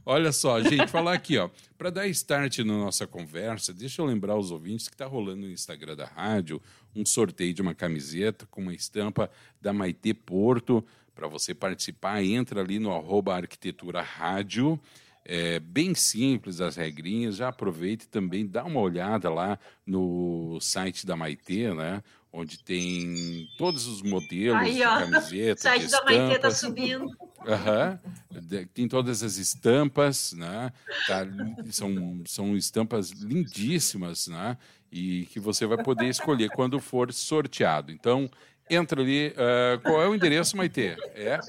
Olha 0.09 0.31
só, 0.31 0.61
gente, 0.61 0.87
falar 0.87 1.11
aqui, 1.11 1.37
ó. 1.37 1.49
Para 1.77 1.89
dar 1.89 2.07
start 2.07 2.59
na 2.59 2.77
nossa 2.77 3.05
conversa, 3.05 3.73
deixa 3.73 4.01
eu 4.01 4.05
lembrar 4.05 4.37
os 4.37 4.51
ouvintes 4.51 4.87
que 4.87 4.95
está 4.95 5.05
rolando 5.05 5.41
no 5.41 5.51
Instagram 5.51 5.97
da 5.97 6.05
rádio 6.05 6.61
um 6.95 7.05
sorteio 7.05 7.53
de 7.53 7.61
uma 7.61 7.75
camiseta 7.75 8.45
com 8.45 8.61
uma 8.61 8.73
estampa 8.73 9.29
da 9.61 9.73
Maitê 9.73 10.13
Porto. 10.13 10.81
Para 11.13 11.27
você 11.27 11.53
participar, 11.53 12.23
entra 12.23 12.61
ali 12.61 12.79
no 12.79 12.93
arroba 12.93 13.35
arquitetura 13.35 14.01
rádio. 14.01 14.79
É 15.25 15.59
bem 15.59 15.93
simples 15.93 16.61
as 16.61 16.77
regrinhas. 16.77 17.35
Já 17.35 17.49
aproveita 17.49 18.05
e 18.05 18.07
também 18.07 18.47
dá 18.47 18.63
uma 18.63 18.79
olhada 18.79 19.29
lá 19.29 19.59
no 19.85 20.57
site 20.61 21.05
da 21.05 21.17
Maitê, 21.17 21.73
né? 21.73 22.01
Onde 22.39 22.59
tem 22.59 23.49
todos 23.57 23.87
os 23.87 24.03
modelos 24.03 24.61
Aí, 24.61 24.75
de 24.75 24.81
camiseta. 24.83 25.59
O 25.59 25.63
site 25.63 25.89
da 25.89 26.05
Maitê 26.05 26.35
está 26.35 26.51
subindo. 26.51 27.05
Uhum. 27.05 28.67
Tem 28.75 28.87
todas 28.87 29.23
as 29.23 29.37
estampas, 29.37 30.33
né? 30.33 30.71
Tá, 31.07 31.25
são, 31.71 32.21
são 32.27 32.55
estampas 32.55 33.09
lindíssimas, 33.09 34.27
né? 34.27 34.55
E 34.91 35.25
que 35.31 35.39
você 35.39 35.65
vai 35.65 35.83
poder 35.83 36.09
escolher 36.09 36.51
quando 36.51 36.79
for 36.79 37.11
sorteado. 37.11 37.91
Então, 37.91 38.29
entra 38.69 39.01
ali. 39.01 39.29
Uh, 39.29 39.81
qual 39.81 40.01
é 40.01 40.07
o 40.07 40.15
endereço, 40.15 40.55
Maite? 40.57 40.95
É 41.15 41.39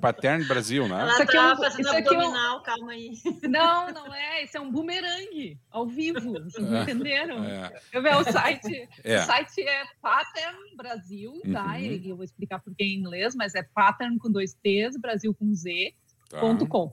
Paterno 0.00 0.46
Brasil, 0.46 0.88
né? 0.88 1.00
Ela 1.00 1.24
isso 1.24 1.36
é 1.36 1.52
um, 1.52 1.56
fazendo 1.56 1.88
abdominal, 1.88 2.56
é 2.56 2.60
um... 2.60 2.62
calma 2.62 2.92
aí. 2.92 3.12
Não, 3.42 3.90
não 3.90 4.14
é. 4.14 4.44
Isso 4.44 4.56
é 4.56 4.60
um 4.60 4.70
bumerangue 4.70 5.58
ao 5.70 5.86
vivo. 5.86 6.32
Vocês 6.44 6.72
é, 6.72 6.82
entenderam? 6.82 7.44
É. 7.44 7.72
Eu 7.92 8.02
vejo 8.02 8.20
o 8.20 8.24
site. 8.24 8.88
É. 9.02 9.18
O 9.18 9.26
site 9.26 9.60
é 9.60 9.84
Pattern 10.00 10.76
Brasil, 10.76 11.40
tá? 11.52 11.72
Uhum. 11.72 11.78
E 11.78 12.08
eu 12.08 12.16
vou 12.16 12.24
explicar 12.24 12.60
por 12.60 12.74
que 12.74 12.84
em 12.84 12.98
inglês, 12.98 13.34
mas 13.34 13.54
é 13.54 13.62
pattern 13.62 14.18
com 14.18 14.30
dois 14.30 14.54
T's, 14.54 14.96
Brasil 14.96 15.34
com 15.34 15.52
Z, 15.54 15.94
tá. 16.30 16.40
ponto 16.40 16.66
com. 16.66 16.92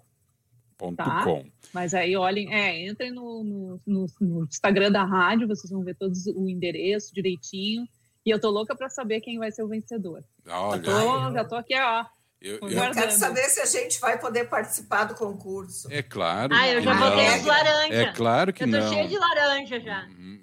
Ponto 0.77 0.97
tá? 0.97 1.23
com. 1.23 1.45
Mas 1.73 1.93
aí 1.93 2.17
olhem, 2.17 2.53
é, 2.53 2.87
entrem 2.87 3.11
no, 3.11 3.43
no, 3.43 3.81
no, 3.85 4.05
no 4.19 4.43
Instagram 4.45 4.91
da 4.91 5.03
rádio, 5.03 5.47
vocês 5.47 5.71
vão 5.71 5.83
ver 5.83 5.95
todos 5.95 6.25
o 6.27 6.49
endereço 6.49 7.13
direitinho. 7.13 7.87
E 8.25 8.31
eu 8.31 8.39
tô 8.39 8.49
louca 8.49 8.75
para 8.75 8.89
saber 8.89 9.21
quem 9.21 9.37
vai 9.37 9.51
ser 9.51 9.61
o 9.61 9.67
vencedor. 9.67 10.23
Olha. 10.47 10.83
Já 10.83 10.91
tô, 10.91 11.33
já 11.33 11.45
tô 11.45 11.55
aqui, 11.55 11.79
ó. 11.79 12.05
Eu, 12.41 12.59
eu, 12.61 12.69
eu, 12.69 12.91
quero 12.91 13.11
saber 13.11 13.43
se 13.43 13.61
a 13.61 13.65
gente 13.65 13.99
vai 13.99 14.19
poder 14.19 14.49
participar 14.49 15.05
do 15.05 15.15
concurso. 15.15 15.87
É 15.91 16.03
claro. 16.03 16.53
Ah, 16.53 16.67
eu 16.67 16.81
já 16.81 16.93
botei 16.93 17.39
de 17.39 17.45
laranja. 17.45 17.93
É 17.93 18.13
claro 18.13 18.53
que 18.53 18.65
não. 18.65 18.79
Eu 18.79 18.85
tô 18.85 18.93
cheio 18.93 19.09
de 19.09 19.17
laranja 19.17 19.79
já. 19.79 20.05
Uhum. 20.05 20.39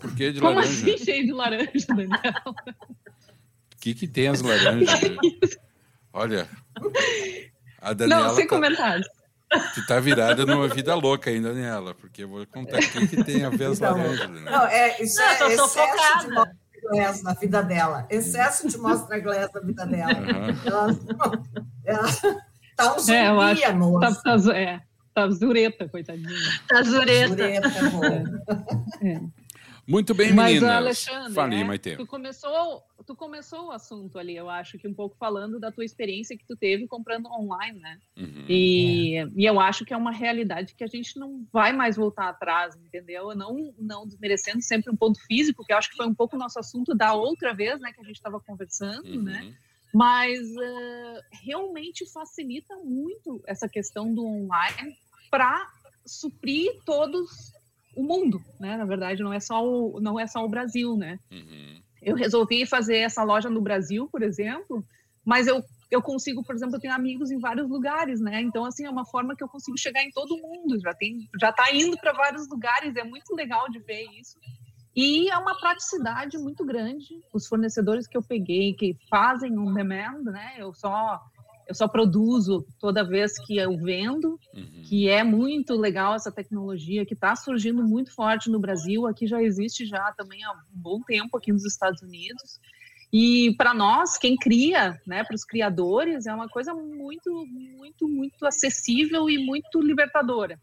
Por 0.00 0.14
que 0.14 0.32
de 0.32 0.40
Como 0.40 0.54
laranja? 0.54 0.80
Como 0.80 0.94
assim 0.94 1.04
cheio 1.04 1.26
de 1.26 1.32
laranja, 1.32 1.86
Daniel? 1.88 2.42
O 2.46 3.80
que, 3.80 3.94
que 3.94 4.08
tem 4.08 4.28
as 4.28 4.42
laranjas? 4.42 5.58
Olha, 6.12 6.48
a 7.80 7.92
Daniela... 7.92 8.28
Não, 8.28 8.34
sem 8.34 8.46
tá... 8.46 8.54
comentários. 8.54 9.06
Tu 9.74 9.86
tá 9.86 9.98
virada 9.98 10.46
numa 10.46 10.68
vida 10.68 10.94
louca 10.94 11.30
ainda, 11.30 11.52
Daniela, 11.52 11.94
porque 11.94 12.22
eu 12.22 12.28
vou 12.28 12.46
contar 12.46 12.78
o 12.78 12.88
que, 12.88 13.08
que 13.08 13.24
tem 13.24 13.44
a 13.44 13.50
ver 13.50 13.66
as 13.66 13.78
laranjas. 13.80 14.30
Né? 14.30 14.50
Não, 14.50 14.66
é, 14.66 15.02
isso 15.02 15.16
não, 15.16 15.24
é 15.24 15.54
excesso 15.54 16.28
de 16.28 16.34
glass 16.90 17.22
na 17.22 17.34
vida 17.34 17.62
dela, 17.62 18.06
excesso 18.10 18.68
de 18.68 18.76
mostra 18.76 19.18
glass 19.18 19.50
na 19.54 19.60
vida 19.60 19.86
dela. 19.86 20.12
Uhum. 20.12 20.56
Ela, 20.64 20.98
ela 21.84 22.08
tá 22.76 22.94
um 22.94 22.98
zumbi, 22.98 23.12
é, 23.12 23.28
eu 23.28 23.40
acho, 23.40 23.76
moça. 23.76 24.22
Tá, 24.22 24.38
tá, 24.38 24.56
é, 24.56 24.80
tá 25.14 25.30
zureta, 25.30 25.88
coitadinha. 25.88 26.28
Tá 26.68 26.82
zureta. 26.82 27.28
zureta 27.28 27.68
é. 29.02 29.12
é. 29.12 29.20
Muito 29.86 30.14
bem, 30.14 30.32
Mas, 30.32 30.54
meninas. 30.54 30.76
Alexandre, 30.76 31.32
Falei, 31.32 31.60
é, 31.60 31.64
Maite. 31.64 31.96
Tu 31.96 32.06
começou, 32.06 32.82
tu 33.10 33.16
começou 33.16 33.66
o 33.66 33.70
assunto 33.72 34.20
ali, 34.20 34.36
eu 34.36 34.48
acho 34.48 34.78
que 34.78 34.86
um 34.86 34.94
pouco 34.94 35.16
falando 35.16 35.58
da 35.58 35.72
tua 35.72 35.84
experiência 35.84 36.38
que 36.38 36.46
tu 36.46 36.56
teve 36.56 36.86
comprando 36.86 37.26
online, 37.26 37.80
né? 37.80 37.98
Uhum, 38.16 38.44
e, 38.48 39.16
é. 39.16 39.26
e 39.34 39.44
eu 39.44 39.58
acho 39.58 39.84
que 39.84 39.92
é 39.92 39.96
uma 39.96 40.12
realidade 40.12 40.76
que 40.76 40.84
a 40.84 40.86
gente 40.86 41.18
não 41.18 41.44
vai 41.52 41.72
mais 41.72 41.96
voltar 41.96 42.28
atrás, 42.28 42.76
entendeu? 42.76 43.34
Não, 43.34 43.74
não 43.76 44.06
desmerecendo 44.06 44.62
sempre 44.62 44.92
um 44.92 44.96
ponto 44.96 45.20
físico, 45.26 45.64
que 45.64 45.72
eu 45.72 45.76
acho 45.76 45.90
que 45.90 45.96
foi 45.96 46.06
um 46.06 46.14
pouco 46.14 46.36
o 46.36 46.38
nosso 46.38 46.60
assunto 46.60 46.94
da 46.94 47.12
outra 47.12 47.52
vez, 47.52 47.80
né, 47.80 47.92
que 47.92 48.00
a 48.00 48.04
gente 48.04 48.14
estava 48.14 48.38
conversando, 48.38 49.02
né? 49.02 49.40
uhum. 49.42 49.48
né? 49.48 49.56
Mas 49.92 50.38
uh, 50.38 51.20
realmente 51.44 52.08
facilita 52.12 52.76
muito 52.76 53.42
essa 53.44 53.68
questão 53.68 54.14
do 54.14 54.24
online 54.24 54.96
para 55.28 55.68
suprir 56.06 56.80
todos 56.86 57.52
o 57.96 58.04
mundo, 58.04 58.40
né? 58.60 58.76
Na 58.76 58.84
verdade, 58.84 59.20
não 59.20 59.32
é 59.32 59.40
só 59.40 59.66
o, 59.66 60.00
não 60.00 60.18
é 60.18 60.28
só 60.28 60.44
o 60.44 60.48
Brasil, 60.48 60.96
né? 60.96 61.18
Uhum. 61.28 61.82
Eu 62.02 62.16
resolvi 62.16 62.66
fazer 62.66 62.98
essa 62.98 63.22
loja 63.22 63.50
no 63.50 63.60
Brasil, 63.60 64.08
por 64.10 64.22
exemplo, 64.22 64.84
mas 65.24 65.46
eu 65.46 65.62
eu 65.90 66.00
consigo, 66.00 66.42
por 66.44 66.54
exemplo, 66.54 66.76
eu 66.76 66.80
tenho 66.80 66.94
amigos 66.94 67.32
em 67.32 67.38
vários 67.38 67.68
lugares, 67.68 68.20
né? 68.20 68.40
Então 68.40 68.64
assim 68.64 68.86
é 68.86 68.90
uma 68.90 69.04
forma 69.04 69.34
que 69.34 69.42
eu 69.42 69.48
consigo 69.48 69.76
chegar 69.76 70.04
em 70.04 70.10
todo 70.10 70.40
mundo. 70.40 70.80
Já 70.80 70.94
tem, 70.94 71.28
já 71.40 71.50
está 71.50 71.74
indo 71.74 71.98
para 71.98 72.12
vários 72.12 72.48
lugares. 72.48 72.94
É 72.94 73.02
muito 73.02 73.34
legal 73.34 73.68
de 73.68 73.80
ver 73.80 74.04
isso. 74.18 74.38
E 74.94 75.28
é 75.28 75.36
uma 75.36 75.58
praticidade 75.58 76.38
muito 76.38 76.64
grande. 76.64 77.20
Os 77.32 77.46
fornecedores 77.46 78.06
que 78.06 78.16
eu 78.16 78.22
peguei 78.22 78.74
que 78.74 78.96
fazem 79.08 79.58
um 79.58 79.72
demand, 79.72 80.22
né? 80.22 80.54
Eu 80.58 80.72
só 80.72 81.20
eu 81.70 81.74
só 81.74 81.86
produzo 81.86 82.66
toda 82.80 83.04
vez 83.04 83.38
que 83.46 83.56
eu 83.56 83.78
vendo, 83.78 84.40
uhum. 84.52 84.82
que 84.82 85.08
é 85.08 85.22
muito 85.22 85.74
legal 85.74 86.16
essa 86.16 86.32
tecnologia 86.32 87.06
que 87.06 87.14
está 87.14 87.36
surgindo 87.36 87.80
muito 87.84 88.12
forte 88.12 88.50
no 88.50 88.58
Brasil. 88.58 89.06
Aqui 89.06 89.24
já 89.24 89.40
existe 89.40 89.86
já 89.86 90.12
também 90.18 90.42
há 90.42 90.50
um 90.50 90.56
bom 90.72 91.00
tempo 91.00 91.36
aqui 91.36 91.52
nos 91.52 91.64
Estados 91.64 92.02
Unidos. 92.02 92.58
E 93.12 93.54
para 93.56 93.72
nós, 93.72 94.18
quem 94.18 94.36
cria, 94.36 95.00
né, 95.06 95.22
para 95.22 95.36
os 95.36 95.44
criadores, 95.44 96.26
é 96.26 96.34
uma 96.34 96.48
coisa 96.48 96.74
muito, 96.74 97.46
muito, 97.46 98.08
muito 98.08 98.44
acessível 98.44 99.30
e 99.30 99.38
muito 99.38 99.80
libertadora. 99.80 100.60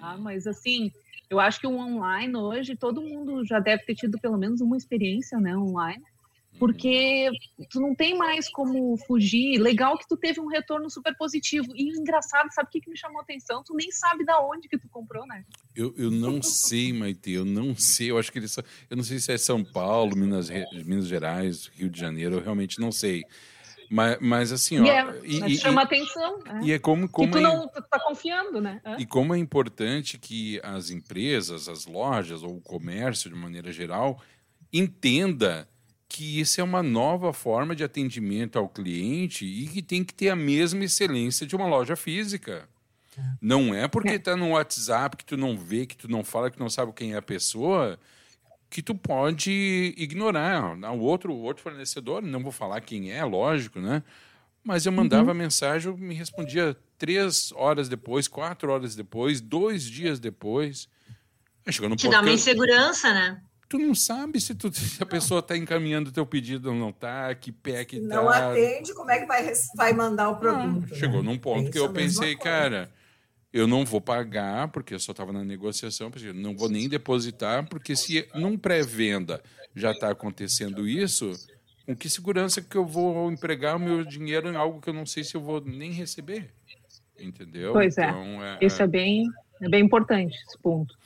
Tá? 0.00 0.16
Uhum. 0.16 0.22
Mas 0.22 0.44
assim, 0.48 0.90
eu 1.30 1.38
acho 1.38 1.60
que 1.60 1.68
o 1.68 1.78
online 1.78 2.34
hoje 2.34 2.74
todo 2.74 3.00
mundo 3.00 3.46
já 3.46 3.60
deve 3.60 3.84
ter 3.84 3.94
tido 3.94 4.18
pelo 4.18 4.36
menos 4.36 4.60
uma 4.60 4.76
experiência, 4.76 5.38
né, 5.38 5.56
online 5.56 6.02
porque 6.58 7.30
tu 7.70 7.80
não 7.80 7.94
tem 7.94 8.16
mais 8.16 8.48
como 8.48 8.96
fugir. 9.06 9.58
Legal 9.58 9.96
que 9.98 10.08
tu 10.08 10.16
teve 10.16 10.40
um 10.40 10.46
retorno 10.46 10.90
super 10.90 11.16
positivo. 11.16 11.68
E 11.74 11.88
engraçado, 11.90 12.52
sabe 12.52 12.68
o 12.68 12.70
que, 12.70 12.80
que 12.80 12.90
me 12.90 12.96
chamou 12.96 13.20
a 13.20 13.22
atenção? 13.22 13.62
Tu 13.62 13.74
nem 13.74 13.90
sabe 13.90 14.24
da 14.24 14.40
onde 14.40 14.68
que 14.68 14.78
tu 14.78 14.88
comprou, 14.88 15.26
né? 15.26 15.44
Eu, 15.74 15.94
eu 15.96 16.10
não 16.10 16.42
sei, 16.42 16.92
Maite, 16.92 17.30
eu 17.30 17.44
não 17.44 17.74
sei. 17.74 18.10
Eu 18.10 18.18
acho 18.18 18.32
que 18.32 18.38
eles 18.38 18.56
Eu 18.90 18.96
não 18.96 19.04
sei 19.04 19.18
se 19.18 19.32
é 19.32 19.38
São 19.38 19.64
Paulo, 19.64 20.16
Minas, 20.16 20.50
Minas 20.84 21.06
Gerais, 21.06 21.66
Rio 21.74 21.88
de 21.88 22.00
Janeiro, 22.00 22.36
eu 22.36 22.42
realmente 22.42 22.80
não 22.80 22.90
sei. 22.90 23.24
Mas, 23.90 24.18
mas 24.20 24.52
assim, 24.52 24.78
ó. 24.80 24.84
E, 24.84 24.90
é, 24.90 25.48
e, 25.48 25.56
chama 25.56 25.82
e, 25.82 25.84
atenção. 25.84 26.38
É. 26.44 26.64
E 26.64 26.72
é 26.72 26.78
como. 26.78 27.08
como 27.08 27.30
tu 27.30 27.38
é, 27.38 27.40
não 27.40 27.66
tu 27.68 27.82
tá 27.82 27.98
confiando, 27.98 28.60
né? 28.60 28.80
É. 28.84 28.96
E 29.00 29.06
como 29.06 29.34
é 29.34 29.38
importante 29.38 30.18
que 30.18 30.60
as 30.62 30.90
empresas, 30.90 31.68
as 31.68 31.86
lojas 31.86 32.42
ou 32.42 32.56
o 32.56 32.60
comércio, 32.60 33.30
de 33.30 33.36
maneira 33.36 33.72
geral, 33.72 34.20
entenda 34.72 35.66
que 36.08 36.40
isso 36.40 36.60
é 36.60 36.64
uma 36.64 36.82
nova 36.82 37.32
forma 37.32 37.76
de 37.76 37.84
atendimento 37.84 38.58
ao 38.58 38.68
cliente 38.68 39.44
e 39.44 39.68
que 39.68 39.82
tem 39.82 40.02
que 40.02 40.14
ter 40.14 40.30
a 40.30 40.36
mesma 40.36 40.84
excelência 40.84 41.46
de 41.46 41.54
uma 41.54 41.66
loja 41.66 41.94
física. 41.94 42.68
Não 43.40 43.74
é 43.74 43.88
porque 43.88 44.10
está 44.10 44.32
é. 44.32 44.36
no 44.36 44.50
WhatsApp 44.50 45.16
que 45.16 45.24
tu 45.24 45.36
não 45.36 45.56
vê, 45.56 45.86
que 45.86 45.96
tu 45.96 46.08
não 46.08 46.24
fala, 46.24 46.50
que 46.50 46.58
não 46.58 46.70
sabe 46.70 46.92
quem 46.92 47.14
é 47.14 47.16
a 47.16 47.22
pessoa, 47.22 47.98
que 48.70 48.82
tu 48.82 48.94
pode 48.94 49.94
ignorar. 49.96 50.76
O 50.92 51.00
outro, 51.00 51.32
o 51.32 51.42
outro 51.42 51.62
fornecedor, 51.62 52.22
não 52.22 52.42
vou 52.42 52.52
falar 52.52 52.80
quem 52.80 53.10
é, 53.10 53.24
lógico, 53.24 53.80
né? 53.80 54.02
Mas 54.62 54.86
eu 54.86 54.92
mandava 54.92 55.30
uhum. 55.30 55.36
mensagem, 55.36 55.92
me 55.96 56.14
respondia 56.14 56.76
três 56.96 57.52
horas 57.52 57.88
depois, 57.88 58.28
quatro 58.28 58.70
horas 58.70 58.94
depois, 58.94 59.40
dois 59.40 59.84
dias 59.84 60.18
depois. 60.18 60.88
Chegou 61.70 61.88
no 61.88 61.96
Te 61.96 62.08
dá 62.08 62.20
uma 62.20 62.30
insegurança, 62.30 63.12
né? 63.12 63.42
Tu 63.68 63.78
não 63.78 63.94
sabe 63.94 64.40
se, 64.40 64.54
tu, 64.54 64.72
se 64.74 65.02
a 65.02 65.06
pessoa 65.06 65.40
está 65.40 65.56
encaminhando 65.56 66.08
o 66.08 66.12
teu 66.12 66.24
pedido 66.24 66.70
ou 66.70 66.74
não 66.74 66.90
está, 66.90 67.34
que 67.34 67.52
pé 67.52 67.84
que 67.84 67.96
está. 67.96 68.16
Não 68.16 68.28
atende, 68.28 68.94
como 68.94 69.10
é 69.10 69.20
que 69.20 69.26
vai, 69.26 69.52
vai 69.76 69.92
mandar 69.92 70.30
o 70.30 70.36
produto? 70.36 70.88
Ah, 70.92 70.94
chegou 70.96 71.22
num 71.22 71.38
ponto 71.38 71.70
que 71.70 71.78
eu 71.78 71.92
pensei, 71.92 72.36
cara, 72.36 72.90
eu 73.52 73.66
não 73.66 73.84
vou 73.84 74.00
pagar, 74.00 74.68
porque 74.68 74.94
eu 74.94 75.00
só 75.00 75.12
estava 75.12 75.32
na 75.32 75.44
negociação, 75.44 76.10
não 76.34 76.56
vou 76.56 76.68
nem 76.68 76.88
depositar, 76.88 77.68
porque 77.68 77.94
se 77.94 78.26
num 78.34 78.56
pré-venda 78.56 79.42
já 79.74 79.92
está 79.92 80.10
acontecendo 80.10 80.88
isso, 80.88 81.32
com 81.86 81.96
que 81.96 82.10
segurança 82.10 82.60
que 82.60 82.76
eu 82.76 82.84
vou 82.84 83.30
empregar 83.30 83.76
o 83.76 83.80
meu 83.80 84.04
dinheiro 84.04 84.50
em 84.50 84.56
algo 84.56 84.80
que 84.80 84.90
eu 84.90 84.94
não 84.94 85.06
sei 85.06 85.24
se 85.24 85.34
eu 85.34 85.40
vou 85.40 85.60
nem 85.60 85.92
receber? 85.92 86.50
Entendeu? 87.18 87.72
Pois 87.72 87.96
é. 87.98 88.08
então, 88.08 88.44
é. 88.44 88.58
é. 88.60 88.66
Isso 88.66 88.82
é 88.82 88.86
bem, 88.86 89.24
é 89.62 89.68
bem 89.68 89.84
importante, 89.84 90.36
esse 90.46 90.58
ponto. 90.58 90.97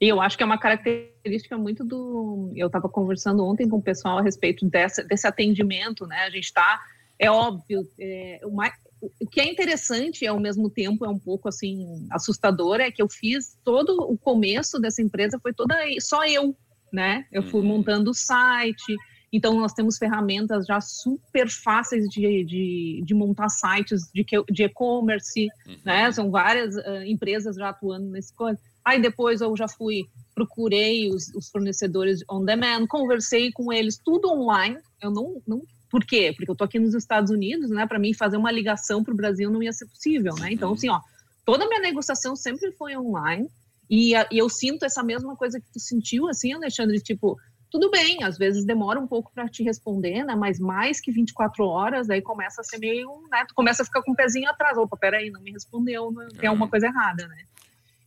E 0.00 0.08
eu 0.08 0.20
acho 0.20 0.36
que 0.36 0.42
é 0.42 0.46
uma 0.46 0.58
característica 0.58 1.58
muito 1.58 1.84
do. 1.84 2.52
Eu 2.56 2.68
estava 2.68 2.88
conversando 2.88 3.44
ontem 3.44 3.68
com 3.68 3.76
o 3.76 3.82
pessoal 3.82 4.18
a 4.18 4.22
respeito 4.22 4.66
dessa, 4.66 5.04
desse 5.04 5.26
atendimento, 5.26 6.06
né? 6.06 6.20
A 6.20 6.30
gente 6.30 6.44
está. 6.44 6.80
É 7.18 7.30
óbvio, 7.30 7.86
é, 7.98 8.40
o, 8.42 9.26
que 9.26 9.42
é 9.42 9.44
interessante 9.44 10.26
ao 10.26 10.40
mesmo 10.40 10.70
tempo 10.70 11.04
é 11.04 11.08
um 11.08 11.18
pouco 11.18 11.48
assim 11.50 12.06
assustador 12.10 12.80
é 12.80 12.90
que 12.90 13.02
eu 13.02 13.10
fiz 13.10 13.58
todo 13.62 13.90
o 14.10 14.16
começo 14.16 14.80
dessa 14.80 15.02
empresa 15.02 15.38
foi 15.38 15.52
toda 15.52 15.76
só 16.00 16.24
eu, 16.24 16.56
né? 16.90 17.26
Eu 17.30 17.42
fui 17.42 17.60
uhum. 17.60 17.66
montando 17.66 18.10
o 18.10 18.14
site, 18.14 18.96
então, 19.32 19.54
nós 19.60 19.72
temos 19.72 19.96
ferramentas 19.96 20.66
já 20.66 20.80
super 20.80 21.48
fáceis 21.48 22.08
de, 22.08 22.44
de, 22.44 23.02
de 23.04 23.14
montar 23.14 23.48
sites 23.48 24.10
de, 24.12 24.24
de 24.50 24.64
e-commerce, 24.64 25.48
uhum. 25.66 25.76
né? 25.84 26.10
São 26.10 26.30
várias 26.30 26.74
uh, 26.74 27.04
empresas 27.06 27.54
já 27.54 27.68
atuando 27.68 28.10
nesse 28.10 28.34
coisa. 28.34 28.60
Aí 28.84 29.00
depois 29.00 29.40
eu 29.40 29.56
já 29.56 29.68
fui, 29.68 30.06
procurei 30.34 31.08
os, 31.10 31.28
os, 31.34 31.50
fornecedores 31.50 32.20
on 32.30 32.44
demand, 32.44 32.86
conversei 32.86 33.52
com 33.52 33.72
eles, 33.72 33.98
tudo 34.02 34.30
online. 34.30 34.78
Eu 35.00 35.10
não, 35.10 35.42
não 35.46 35.62
por 35.90 36.04
quê? 36.04 36.32
Porque 36.34 36.50
eu 36.50 36.56
tô 36.56 36.64
aqui 36.64 36.78
nos 36.78 36.94
Estados 36.94 37.30
Unidos, 37.30 37.68
né? 37.70 37.86
Para 37.86 37.98
mim 37.98 38.14
fazer 38.14 38.36
uma 38.36 38.52
ligação 38.52 39.02
para 39.02 39.12
o 39.12 39.16
Brasil 39.16 39.50
não 39.50 39.62
ia 39.62 39.72
ser 39.72 39.86
possível, 39.86 40.34
né? 40.36 40.52
Então, 40.52 40.72
assim, 40.72 40.88
ó, 40.88 41.00
toda 41.44 41.64
a 41.64 41.68
minha 41.68 41.80
negociação 41.80 42.36
sempre 42.36 42.72
foi 42.72 42.96
online. 42.96 43.48
E, 43.88 44.12
e 44.14 44.38
eu 44.38 44.48
sinto 44.48 44.84
essa 44.84 45.02
mesma 45.02 45.36
coisa 45.36 45.60
que 45.60 45.66
tu 45.72 45.80
sentiu, 45.80 46.28
assim, 46.28 46.52
Alexandre, 46.52 47.00
tipo, 47.00 47.36
tudo 47.70 47.90
bem, 47.90 48.22
às 48.22 48.38
vezes 48.38 48.64
demora 48.64 49.00
um 49.00 49.06
pouco 49.06 49.32
para 49.34 49.48
te 49.48 49.64
responder, 49.64 50.24
né? 50.24 50.36
Mas 50.36 50.60
mais 50.60 51.00
que 51.00 51.10
24 51.10 51.64
horas, 51.64 52.08
aí 52.08 52.22
começa 52.22 52.60
a 52.60 52.64
ser 52.64 52.78
meio, 52.78 53.08
né? 53.30 53.44
Tu 53.48 53.54
começa 53.54 53.82
a 53.82 53.84
ficar 53.84 54.02
com 54.02 54.12
o 54.12 54.16
pezinho 54.16 54.48
atrás. 54.48 54.78
Opa, 54.78 54.96
peraí, 54.96 55.28
não 55.30 55.40
me 55.42 55.50
respondeu, 55.50 56.12
tem 56.38 56.48
alguma 56.48 56.68
coisa 56.68 56.86
errada, 56.86 57.26
né? 57.26 57.44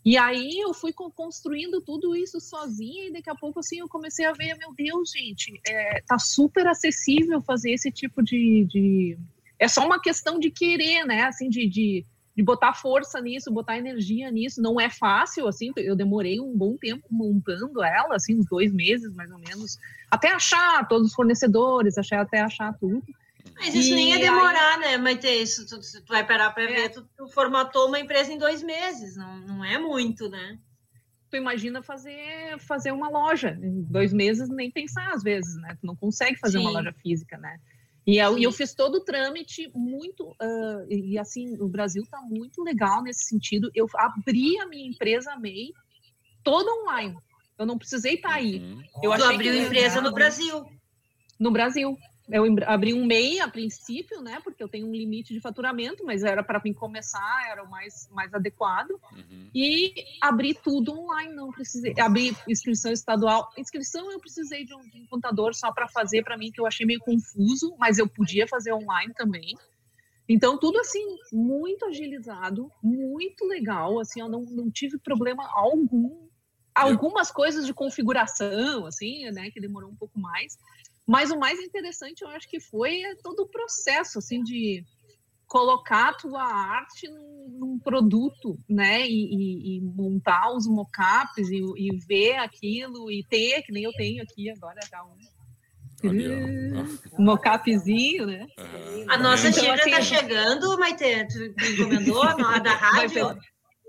E 0.06 0.18
aí 0.18 0.60
eu 0.60 0.74
fui 0.74 0.92
construindo 0.94 1.80
tudo 1.82 2.16
isso 2.16 2.40
sozinha 2.42 3.08
e 3.08 3.14
daqui 3.14 3.30
a 3.30 3.36
pouco 3.36 3.60
assim 3.60 3.80
eu 3.80 3.88
comecei 3.88 4.26
a 4.26 4.34
ver, 4.34 4.58
meu 4.58 4.74
Deus, 4.74 5.12
gente, 5.12 5.62
é, 5.68 6.02
tá 6.02 6.20
super 6.20 6.68
acessível 6.68 7.42
fazer 7.42 7.72
esse 7.72 7.90
tipo 7.90 8.22
de, 8.22 8.66
de... 8.66 9.18
É 9.58 9.68
só 9.68 9.86
uma 9.86 10.02
questão 10.02 10.40
de 10.40 10.52
querer, 10.52 11.06
né? 11.06 11.24
Assim, 11.24 11.48
de, 11.48 11.68
de 11.68 12.06
de 12.36 12.44
botar 12.44 12.74
força 12.74 13.22
nisso, 13.22 13.52
botar 13.52 13.78
energia 13.78 14.32
nisso. 14.32 14.62
Não 14.62 14.80
é 14.80 14.90
fácil, 14.90 15.48
assim, 15.48 15.72
eu 15.78 15.96
demorei 15.96 16.40
um 16.40 16.58
bom 16.58 16.76
tempo 16.76 17.06
montando 17.10 17.84
ela, 17.84 18.16
assim, 18.16 18.36
uns 18.36 18.46
dois 18.48 18.74
meses 18.74 19.14
mais 19.14 19.32
ou 19.32 19.38
menos, 19.38 19.78
até 20.10 20.30
achar 20.30 20.88
todos 20.88 21.10
os 21.10 21.14
fornecedores, 21.14 21.96
até 21.98 22.40
achar 22.40 22.74
tudo. 22.80 23.04
Mas 23.56 23.74
isso 23.74 23.92
e 23.92 23.96
nem 23.96 24.10
ia 24.12 24.20
demorar, 24.20 24.76
aí... 24.76 24.80
né? 24.80 24.98
Mas 24.98 25.20
ter 25.20 25.42
isso, 25.42 25.68
tu, 25.68 25.80
tu 25.80 26.08
vai 26.08 26.26
parar 26.26 26.52
para 26.52 26.64
é. 26.64 26.68
ver, 26.68 26.90
tu, 26.90 27.08
tu, 27.16 27.28
formatou 27.28 27.88
uma 27.88 28.00
empresa 28.00 28.32
em 28.32 28.38
dois 28.38 28.64
meses, 28.64 29.16
não, 29.16 29.40
não 29.40 29.66
é 29.66 29.78
muito, 29.78 30.30
né? 30.30 30.60
Tu 31.30 31.38
imagina 31.38 31.82
fazer, 31.82 32.60
fazer 32.60 32.92
uma 32.92 33.10
loja 33.10 33.58
em 33.62 33.82
dois 33.84 34.14
meses, 34.14 34.50
nem 34.50 34.70
pensar 34.70 35.12
às 35.14 35.24
vezes, 35.24 35.56
né? 35.56 35.78
Tu 35.80 35.86
não 35.86 35.96
consegue 35.96 36.38
fazer 36.38 36.60
Sim. 36.60 36.66
uma 36.66 36.72
loja 36.72 36.94
física, 37.02 37.38
né? 37.38 37.60
E 38.06 38.18
eu, 38.18 38.38
eu, 38.38 38.52
fiz 38.52 38.74
todo 38.74 38.96
o 38.96 39.04
trâmite 39.04 39.72
muito, 39.74 40.32
uh, 40.32 40.86
e 40.90 41.18
assim, 41.18 41.58
o 41.58 41.70
Brasil 41.70 42.04
está 42.04 42.20
muito 42.20 42.62
legal 42.62 43.02
nesse 43.02 43.26
sentido. 43.26 43.72
Eu 43.74 43.88
abri 43.96 44.60
a 44.60 44.68
minha 44.68 44.90
empresa 44.90 45.38
MEI 45.38 45.72
toda 46.44 46.70
online. 46.70 47.18
Eu 47.58 47.66
não 47.66 47.78
precisei 47.78 48.16
estar 48.16 48.30
tá 48.30 48.36
aí. 48.36 48.60
Uhum. 48.60 48.84
Eu 49.02 49.16
tu 49.16 49.24
abriu 49.24 49.56
empresa 49.56 50.02
no 50.02 50.12
Brasil. 50.12 50.66
No 51.40 51.50
Brasil. 51.52 51.98
Eu 52.30 52.46
abri 52.66 52.94
um 52.94 53.06
MEI 53.06 53.42
a 53.42 53.50
princípio, 53.50 54.22
né? 54.22 54.40
Porque 54.44 54.64
eu 54.64 54.70
tenho 54.70 54.88
um 54.88 54.92
limite 54.92 55.34
de 55.34 55.42
faturamento, 55.42 56.06
mas 56.06 56.24
era 56.24 56.42
para 56.42 56.62
mim 56.64 56.74
começar, 56.74 57.50
era 57.50 57.64
o 57.64 57.70
mais, 57.70 58.08
mais 58.12 58.34
adequado. 58.34 58.92
Uhum. 59.12 59.50
E 59.54 59.94
abri 60.22 60.54
tudo 60.54 60.98
online, 60.98 61.34
não 61.34 61.52
precisei. 61.52 61.94
Abri 62.00 62.36
inscrição 62.48 62.94
estadual. 62.94 63.50
Inscrição 63.58 64.10
eu 64.10 64.20
precisei 64.20 64.64
de 64.64 64.74
um, 64.74 64.82
de 64.82 65.02
um 65.02 65.06
contador 65.08 65.54
só 65.54 65.72
para 65.74 65.88
fazer 65.90 66.24
para 66.24 66.38
mim, 66.38 66.50
que 66.50 66.62
eu 66.62 66.66
achei 66.66 66.86
meio 66.86 67.02
confuso, 67.02 67.76
mas 67.78 67.98
eu 67.98 68.08
podia 68.08 68.48
fazer 68.48 68.72
online 68.72 69.14
também. 69.14 69.58
Então, 70.28 70.58
tudo 70.58 70.80
assim, 70.80 71.18
muito 71.34 71.86
agilizado, 71.86 72.72
muito 72.82 73.46
legal. 73.46 74.00
Assim, 74.00 74.22
eu 74.22 74.30
não, 74.30 74.44
não 74.44 74.72
tive 74.72 74.98
problema 74.98 75.46
algum. 75.54 76.24
Algumas 76.74 77.30
coisas 77.30 77.68
de 77.68 77.74
configuração, 77.74 78.88
assim, 78.88 79.30
né, 79.30 79.52
que 79.52 79.62
demorou 79.62 79.92
um 79.92 79.96
pouco 79.96 80.18
mais 80.18 80.58
mas 81.06 81.32
o 81.32 81.38
mais 81.38 81.60
interessante, 81.60 82.22
eu 82.22 82.30
acho 82.30 82.48
que 82.48 82.60
foi 82.60 83.02
todo 83.22 83.42
o 83.42 83.48
processo, 83.48 84.20
assim, 84.20 84.42
de 84.42 84.84
colocar 85.48 86.10
a 86.10 86.14
tua 86.14 86.44
arte 86.44 87.08
num, 87.10 87.58
num 87.60 87.80
produto, 87.80 88.58
né, 88.68 89.06
e, 89.06 89.36
e, 89.36 89.78
e, 89.78 89.82
montar 89.82 90.52
os 90.52 90.66
mockups 90.66 91.50
e, 91.50 91.62
e 91.78 91.98
ver 92.08 92.38
aquilo 92.38 93.12
e 93.12 93.24
ter, 93.24 93.62
que 93.62 93.72
nem 93.72 93.84
eu 93.84 93.92
tenho 93.94 94.24
aqui 94.24 94.50
agora, 94.50 94.80
tá 94.90 95.04
um 95.04 95.16
mocapzinho, 97.20 98.26
né? 98.26 98.48
Uhum. 98.58 99.06
A 99.10 99.18
nossa 99.18 99.50
então, 99.50 99.64
xícara 99.64 99.78
tá 99.78 99.84
assim, 99.84 99.92
tá 99.92 100.02
chegando, 100.02 100.78
Maite, 100.78 101.28
tu 101.28 101.66
encomendou 101.66 102.24
a 102.24 102.60
da 102.60 102.74
rádio? 102.74 103.38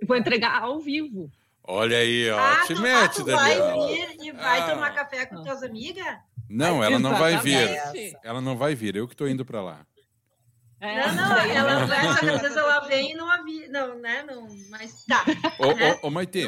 Vou 0.07 0.17
entregar 0.17 0.63
ao 0.63 0.81
vivo. 0.81 1.31
Olha 1.67 1.97
aí, 1.97 2.31
ó, 2.31 2.39
ah, 2.39 2.63
te 2.67 2.75
mete, 2.75 3.23
ah, 3.23 3.37
vai 3.37 3.55
vir 3.55 4.17
e 4.21 4.33
vai 4.33 4.61
ah. 4.61 4.71
tomar 4.71 4.95
café 4.95 5.25
com 5.25 5.43
tuas 5.43 5.63
amigas? 5.63 6.19
Não, 6.55 6.85
ela 6.85 6.99
não 7.01 7.17
vai 7.17 7.39
vir. 7.41 7.69
Ela 8.23 8.41
não 8.41 8.57
vai 8.57 8.75
vir, 8.75 8.95
eu 8.95 9.09
que 9.09 9.15
estou 9.15 9.29
indo 9.29 9.45
para 9.45 9.61
lá. 9.61 9.87
É, 10.81 11.07
não, 11.13 11.15
não, 11.15 11.39
ela, 11.39 11.85
às 11.85 12.21
vezes 12.21 12.57
ela 12.57 12.81
vem 12.81 13.13
e 13.13 13.15
não 13.15 13.31
avisa, 13.31 13.69
não, 13.69 13.99
né, 13.99 14.23
não, 14.23 14.47
mas 14.69 15.03
tá. 15.07 15.25
Ô, 15.59 15.73
né? 15.73 15.99
ô, 16.03 16.09
ô 16.09 16.11
Maite, 16.11 16.47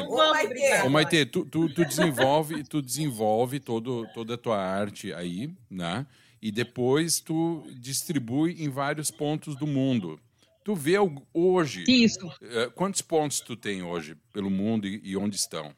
ô, 0.85 0.89
Maite, 0.89 1.25
tu, 1.25 1.43
tu, 1.43 1.67
tu, 1.73 1.83
desenvolve, 1.83 2.63
tu 2.63 2.79
desenvolve 2.79 3.59
todo, 3.59 4.07
toda 4.13 4.35
a 4.35 4.37
tua 4.37 4.59
arte 4.59 5.11
aí, 5.11 5.49
né, 5.67 6.05
e 6.39 6.51
depois 6.51 7.19
tu 7.19 7.65
distribui 7.79 8.63
em 8.63 8.69
vários 8.69 9.09
pontos 9.09 9.55
do 9.55 9.65
mundo. 9.65 10.19
Tu 10.63 10.75
vê 10.75 10.97
hoje... 11.33 11.85
Isso. 11.87 12.29
Eh, 12.41 12.69
quantos 12.75 13.01
pontos 13.01 13.39
tu 13.39 13.55
tem 13.55 13.81
hoje 13.81 14.15
pelo 14.31 14.51
mundo 14.51 14.85
e, 14.85 15.01
e 15.03 15.17
onde 15.17 15.35
estão 15.35 15.73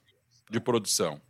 de 0.50 0.60
produção? 0.60 1.22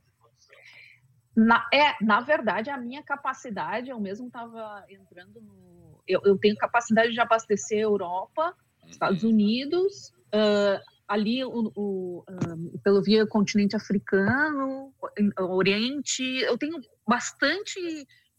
Na, 1.36 1.68
é, 1.74 2.04
na 2.04 2.22
verdade, 2.22 2.70
a 2.70 2.78
minha 2.78 3.04
capacidade, 3.04 3.90
eu 3.90 4.00
mesmo 4.00 4.28
estava 4.28 4.84
entrando 4.90 5.42
no. 5.42 6.02
Eu, 6.08 6.22
eu, 6.26 6.38
tenho 6.38 6.56
capacidade 6.58 7.12
de 7.12 7.20
abastecer 7.20 7.80
Europa, 7.80 8.56
Estados 8.88 9.24
uhum. 9.24 9.30
Unidos, 9.30 10.12
uh, 10.34 10.82
ali 11.08 11.44
o, 11.46 11.72
o 11.76 12.26
uh, 12.28 12.80
pelo 12.84 13.02
via 13.02 13.28
continente 13.28 13.76
africano, 13.76 14.94
Oriente. 15.40 16.24
Eu 16.42 16.58
tenho 16.58 16.80
bastante. 17.08 17.80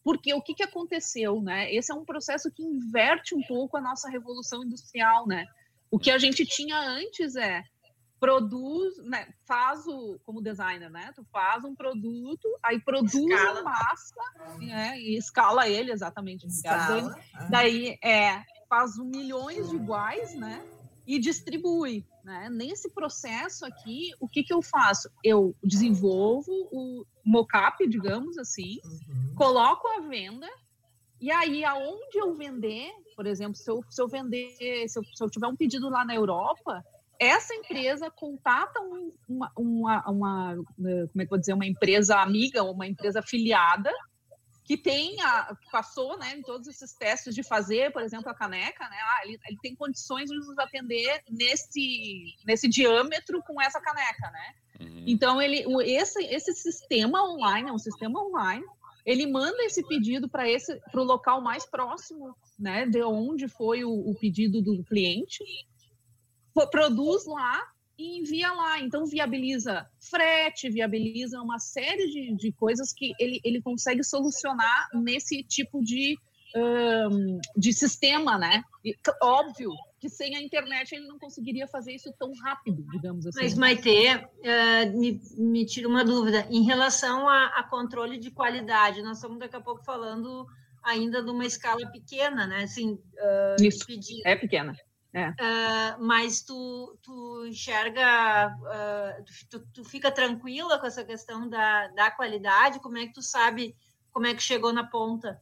Porque 0.02 0.32
o 0.32 0.40
que, 0.40 0.54
que 0.54 0.62
aconteceu, 0.62 1.42
né? 1.42 1.72
Esse 1.74 1.92
é 1.92 1.94
um 1.94 2.06
processo 2.06 2.50
que 2.50 2.62
inverte 2.62 3.34
um 3.34 3.42
pouco 3.42 3.76
a 3.76 3.82
nossa 3.82 4.08
revolução 4.08 4.64
industrial, 4.64 5.26
né? 5.26 5.46
O 5.90 5.98
que 5.98 6.10
a 6.10 6.16
gente 6.16 6.46
tinha 6.46 6.78
antes 6.80 7.36
é 7.36 7.62
produz, 8.20 8.98
né, 8.98 9.26
faz 9.46 9.86
o, 9.86 10.20
como 10.24 10.42
designer, 10.42 10.90
né, 10.90 11.10
tu 11.16 11.24
faz 11.32 11.64
um 11.64 11.74
produto, 11.74 12.46
aí 12.62 12.78
produz 12.78 13.14
escala. 13.14 13.62
massa, 13.62 14.14
né, 14.58 15.00
e 15.00 15.16
escala 15.16 15.66
ele 15.66 15.90
exatamente, 15.90 16.46
escala. 16.46 17.18
daí 17.48 17.98
é, 18.04 18.44
faz 18.68 18.98
milhões 18.98 19.70
de 19.70 19.76
iguais, 19.76 20.34
né, 20.34 20.62
e 21.06 21.18
distribui, 21.18 22.06
né, 22.22 22.50
nesse 22.50 22.90
processo 22.90 23.64
aqui, 23.64 24.10
o 24.20 24.28
que 24.28 24.44
que 24.44 24.52
eu 24.52 24.60
faço? 24.60 25.10
Eu 25.24 25.56
desenvolvo 25.64 26.52
o 26.70 27.04
mockup, 27.24 27.88
digamos 27.88 28.36
assim, 28.36 28.78
uhum. 28.84 29.34
coloco 29.34 29.88
a 29.88 30.00
venda, 30.00 30.46
e 31.20 31.30
aí, 31.30 31.64
aonde 31.64 32.16
eu 32.16 32.34
vender, 32.34 32.90
por 33.14 33.26
exemplo, 33.26 33.54
se 33.54 33.70
eu, 33.70 33.84
se 33.90 34.00
eu 34.00 34.08
vender, 34.08 34.88
se 34.88 34.98
eu, 34.98 35.04
se 35.04 35.22
eu 35.22 35.28
tiver 35.28 35.46
um 35.46 35.56
pedido 35.56 35.90
lá 35.90 36.02
na 36.02 36.14
Europa, 36.14 36.82
essa 37.20 37.54
empresa 37.54 38.10
contata 38.10 38.80
uma, 39.28 39.52
uma, 39.54 40.10
uma, 40.10 40.56
né, 40.78 41.06
como 41.12 41.20
é 41.20 41.24
que 41.24 41.30
vou 41.30 41.38
dizer, 41.38 41.52
uma 41.52 41.66
empresa 41.66 42.16
amiga, 42.16 42.62
uma 42.62 42.86
empresa 42.86 43.18
afiliada, 43.18 43.92
que 44.64 44.76
tem 44.76 45.20
a, 45.20 45.54
passou 45.70 46.16
né, 46.16 46.34
em 46.36 46.42
todos 46.42 46.66
esses 46.66 46.94
testes 46.94 47.34
de 47.34 47.42
fazer, 47.42 47.92
por 47.92 48.00
exemplo, 48.00 48.30
a 48.30 48.34
caneca, 48.34 48.88
né? 48.88 48.96
Ah, 49.02 49.20
ele, 49.24 49.38
ele 49.48 49.58
tem 49.60 49.74
condições 49.74 50.30
de 50.30 50.36
nos 50.36 50.58
atender 50.58 51.22
nesse, 51.28 52.36
nesse 52.46 52.68
diâmetro 52.68 53.42
com 53.42 53.60
essa 53.60 53.80
caneca, 53.80 54.30
né? 54.30 54.54
Uhum. 54.80 55.04
Então, 55.06 55.42
ele, 55.42 55.64
esse, 55.84 56.24
esse 56.24 56.54
sistema 56.54 57.22
online, 57.22 57.68
é 57.68 57.72
um 57.72 57.78
sistema 57.78 58.24
online, 58.24 58.64
ele 59.04 59.26
manda 59.26 59.62
esse 59.64 59.86
pedido 59.86 60.28
para 60.28 60.48
esse 60.48 60.80
para 60.90 61.00
o 61.00 61.04
local 61.04 61.42
mais 61.42 61.66
próximo, 61.66 62.34
né, 62.58 62.86
de 62.86 63.02
onde 63.02 63.48
foi 63.48 63.84
o, 63.84 63.90
o 63.90 64.14
pedido 64.14 64.62
do 64.62 64.84
cliente, 64.84 65.44
produz 66.70 67.26
lá 67.26 67.60
e 68.00 68.18
envia 68.18 68.52
lá. 68.52 68.80
Então, 68.80 69.04
viabiliza 69.04 69.86
frete, 69.98 70.70
viabiliza 70.70 71.40
uma 71.40 71.58
série 71.58 72.06
de, 72.06 72.34
de 72.34 72.52
coisas 72.52 72.92
que 72.92 73.12
ele, 73.18 73.40
ele 73.44 73.60
consegue 73.60 74.02
solucionar 74.02 74.88
nesse 74.94 75.42
tipo 75.42 75.82
de, 75.82 76.16
um, 76.56 77.38
de 77.56 77.72
sistema, 77.72 78.38
né? 78.38 78.62
E, 78.84 78.96
óbvio, 79.22 79.70
que 80.00 80.08
sem 80.08 80.34
a 80.34 80.40
internet 80.40 80.94
ele 80.94 81.06
não 81.06 81.18
conseguiria 81.18 81.68
fazer 81.68 81.92
isso 81.92 82.10
tão 82.18 82.32
rápido, 82.42 82.82
digamos 82.90 83.26
assim. 83.26 83.40
Mas, 83.42 83.54
Maite, 83.54 83.90
uh, 83.90 84.98
me, 84.98 85.20
me 85.36 85.66
tira 85.66 85.86
uma 85.86 86.02
dúvida. 86.02 86.46
Em 86.50 86.64
relação 86.64 87.28
a, 87.28 87.46
a, 87.48 87.62
controle 87.64 88.18
de 88.18 88.30
qualidade, 88.30 89.02
nós 89.02 89.18
estamos 89.18 89.38
daqui 89.38 89.56
a 89.56 89.60
pouco 89.60 89.84
falando 89.84 90.46
ainda 90.82 91.22
de 91.22 91.30
uma 91.30 91.44
escala 91.44 91.86
pequena, 91.92 92.46
né? 92.46 92.62
Assim, 92.62 92.92
uh, 92.92 93.62
isso, 93.62 93.84
é 94.24 94.34
pequena. 94.34 94.74
É. 95.12 95.30
Uh, 95.30 96.04
mas 96.04 96.40
tu, 96.42 96.96
tu 97.02 97.46
enxerga, 97.46 98.56
tu, 99.50 99.60
tu, 99.74 99.84
fica 99.84 100.10
tranquila 100.10 100.78
com 100.78 100.86
essa 100.86 101.04
questão 101.04 101.48
da, 101.48 101.88
da 101.88 102.10
qualidade? 102.12 102.78
Como 102.78 102.96
é 102.96 103.06
que 103.06 103.14
tu 103.14 103.22
sabe 103.22 103.74
como 104.12 104.26
é 104.26 104.34
que 104.34 104.42
chegou 104.42 104.72
na 104.72 104.84
ponta? 104.84 105.40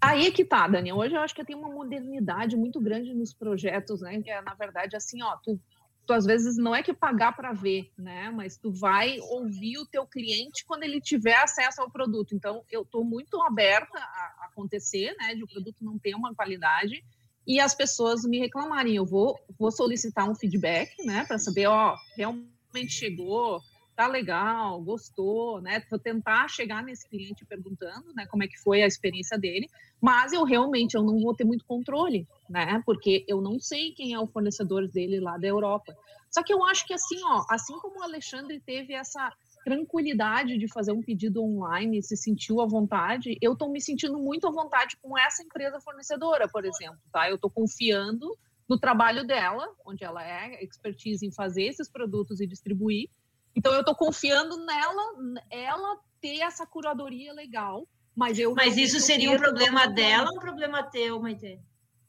Aí 0.00 0.26
é 0.26 0.30
que 0.30 0.44
tá, 0.44 0.68
Dani. 0.68 0.92
Hoje 0.92 1.14
eu 1.14 1.20
acho 1.20 1.34
que 1.34 1.44
tem 1.44 1.56
uma 1.56 1.70
modernidade 1.70 2.56
muito 2.56 2.80
grande 2.80 3.12
nos 3.12 3.34
projetos, 3.34 4.00
né? 4.00 4.22
Que 4.22 4.30
é, 4.30 4.40
na 4.40 4.54
verdade, 4.54 4.96
assim, 4.96 5.22
ó, 5.22 5.36
tu, 5.36 5.60
tu 6.06 6.12
às 6.12 6.24
vezes 6.24 6.56
não 6.56 6.74
é 6.74 6.82
que 6.82 6.94
pagar 6.94 7.34
para 7.34 7.52
ver, 7.52 7.90
né? 7.98 8.30
Mas 8.30 8.56
tu 8.56 8.70
vai 8.70 9.18
ouvir 9.20 9.78
o 9.78 9.86
teu 9.86 10.06
cliente 10.06 10.64
quando 10.64 10.84
ele 10.84 11.00
tiver 11.00 11.36
acesso 11.36 11.82
ao 11.82 11.90
produto. 11.90 12.34
Então, 12.34 12.64
eu 12.70 12.82
estou 12.82 13.04
muito 13.04 13.42
aberta 13.42 13.98
a, 13.98 14.46
acontecer, 14.46 15.16
né? 15.18 15.34
De 15.34 15.42
o 15.42 15.48
produto 15.48 15.76
não 15.80 15.98
ter 15.98 16.14
uma 16.14 16.32
qualidade 16.34 17.04
e 17.48 17.58
as 17.58 17.74
pessoas 17.74 18.24
me 18.24 18.38
reclamarem. 18.38 18.94
Eu 18.94 19.06
vou, 19.06 19.40
vou 19.58 19.72
solicitar 19.72 20.28
um 20.28 20.34
feedback, 20.34 20.94
né? 21.06 21.24
Para 21.26 21.38
saber, 21.38 21.66
ó, 21.66 21.96
realmente 22.14 22.90
chegou, 22.90 23.62
tá 23.96 24.06
legal, 24.06 24.80
gostou, 24.82 25.58
né? 25.62 25.82
Vou 25.90 25.98
tentar 25.98 26.46
chegar 26.48 26.82
nesse 26.82 27.08
cliente 27.08 27.46
perguntando, 27.46 28.12
né, 28.14 28.26
como 28.26 28.44
é 28.44 28.46
que 28.46 28.58
foi 28.58 28.82
a 28.82 28.86
experiência 28.86 29.38
dele, 29.38 29.66
mas 30.00 30.32
eu 30.32 30.44
realmente 30.44 30.94
eu 30.94 31.02
não 31.02 31.18
vou 31.18 31.34
ter 31.34 31.44
muito 31.44 31.64
controle, 31.64 32.28
né? 32.48 32.82
Porque 32.84 33.24
eu 33.26 33.40
não 33.40 33.58
sei 33.58 33.92
quem 33.92 34.12
é 34.12 34.20
o 34.20 34.26
fornecedor 34.26 34.86
dele 34.86 35.18
lá 35.18 35.38
da 35.38 35.48
Europa. 35.48 35.96
Só 36.30 36.42
que 36.42 36.52
eu 36.52 36.62
acho 36.62 36.86
que 36.86 36.92
assim, 36.92 37.18
ó, 37.24 37.44
assim 37.48 37.76
como 37.80 37.98
o 37.98 38.02
Alexandre 38.02 38.60
teve 38.60 38.92
essa 38.92 39.32
tranquilidade 39.68 40.56
de 40.56 40.66
fazer 40.66 40.92
um 40.92 41.02
pedido 41.02 41.44
online, 41.44 42.02
se 42.02 42.16
sentiu 42.16 42.62
à 42.62 42.66
vontade, 42.66 43.36
eu 43.42 43.52
estou 43.52 43.70
me 43.70 43.82
sentindo 43.82 44.18
muito 44.18 44.46
à 44.46 44.50
vontade 44.50 44.96
com 45.02 45.16
essa 45.18 45.42
empresa 45.42 45.78
fornecedora, 45.78 46.48
por 46.48 46.64
exemplo, 46.64 46.98
tá? 47.12 47.28
Eu 47.28 47.34
estou 47.34 47.50
confiando 47.50 48.34
no 48.66 48.78
trabalho 48.78 49.26
dela, 49.26 49.68
onde 49.84 50.04
ela 50.04 50.26
é 50.26 50.64
expertise 50.64 51.26
em 51.26 51.30
fazer 51.30 51.64
esses 51.64 51.86
produtos 51.86 52.40
e 52.40 52.46
distribuir, 52.46 53.10
então 53.54 53.74
eu 53.74 53.80
estou 53.80 53.94
confiando 53.94 54.56
nela, 54.64 55.02
ela 55.50 55.98
ter 56.18 56.40
essa 56.40 56.66
curadoria 56.66 57.34
legal, 57.34 57.86
mas 58.16 58.38
eu 58.38 58.54
Mas 58.54 58.78
isso 58.78 58.98
seria 59.00 59.30
um 59.30 59.36
problema 59.36 59.86
dela 59.86 60.30
ou 60.30 60.38
um 60.38 60.40
problema 60.40 60.82
teu, 60.82 61.20
Maite? 61.20 61.60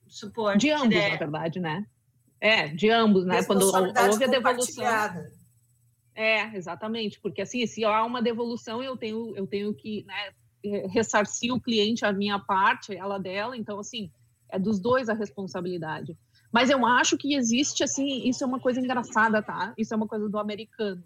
Suporte. 0.07 0.61
De 0.61 0.71
ambos, 0.71 0.95
na 0.95 1.17
verdade, 1.17 1.59
né? 1.59 1.85
É, 2.39 2.69
de 2.69 2.89
ambos, 2.89 3.25
né? 3.25 3.43
Quando 3.43 3.63
houve 3.63 4.23
a 4.23 4.27
devolução. 4.27 4.85
É, 6.21 6.55
exatamente, 6.55 7.19
porque 7.21 7.41
assim, 7.41 7.65
se 7.65 7.86
há 7.86 8.03
uma 8.03 8.21
devolução, 8.21 8.84
eu 8.84 8.97
tenho, 8.97 9.36
eu 9.38 9.47
tenho 9.47 9.73
que 9.73 10.03
né, 10.05 10.34
ressarcir 10.89 11.53
o 11.53 11.62
cliente 11.62 12.03
a 12.03 12.12
minha 12.12 12.38
parte, 12.38 12.93
ela 12.95 13.17
dela, 13.17 13.55
então 13.55 13.79
assim, 13.79 14.12
é 14.49 14.60
dos 14.60 14.79
dois 14.79 15.08
a 15.08 15.13
responsabilidade. 15.13 16.17
Mas 16.51 16.69
eu 16.69 16.86
acho 16.86 17.17
que 17.17 17.36
existe 17.36 17.84
assim, 17.84 18.27
isso 18.27 18.43
é 18.43 18.47
uma 18.47 18.60
coisa 18.60 18.82
engraçada, 18.82 19.41
tá? 19.41 19.73
Isso 19.77 19.93
é 19.93 19.97
uma 19.97 20.08
coisa 20.08 20.27
do 20.27 20.38
americano 20.38 21.03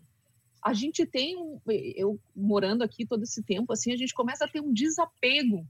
a 0.64 0.74
gente 0.74 1.06
tem 1.06 1.36
eu 1.96 2.20
morando 2.34 2.84
aqui 2.84 3.06
todo 3.06 3.24
esse 3.24 3.44
tempo, 3.44 3.74
assim, 3.74 3.92
a 3.92 3.98
gente 3.98 4.14
começa 4.14 4.46
a 4.46 4.48
ter 4.48 4.62
um 4.62 4.72
desapego 4.72 5.68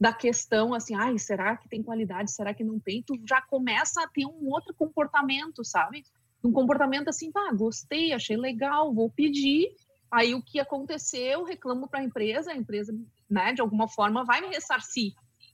da 0.00 0.14
questão, 0.14 0.72
assim, 0.72 0.94
ai, 0.94 1.18
será 1.18 1.56
que 1.56 1.68
tem 1.68 1.82
qualidade, 1.82 2.30
será 2.30 2.54
que 2.54 2.64
não 2.64 2.78
tem? 2.78 3.02
Tu 3.02 3.20
já 3.28 3.42
começa 3.42 4.02
a 4.02 4.08
ter 4.08 4.24
um 4.24 4.48
outro 4.48 4.72
comportamento, 4.72 5.64
sabe? 5.64 6.04
Um 6.42 6.52
comportamento 6.52 7.08
assim, 7.08 7.30
tá, 7.30 7.52
gostei, 7.52 8.12
achei 8.12 8.36
legal, 8.36 8.92
vou 8.92 9.10
pedir. 9.10 9.68
Aí 10.10 10.34
o 10.34 10.42
que 10.42 10.58
aconteceu, 10.58 11.44
reclamo 11.44 11.88
para 11.88 12.00
a 12.00 12.04
empresa, 12.04 12.52
a 12.52 12.56
empresa, 12.56 12.92
né, 13.28 13.52
de 13.52 13.60
alguma 13.60 13.88
forma 13.88 14.24
vai 14.24 14.40
me 14.40 14.48
ressarcir, 14.48 15.12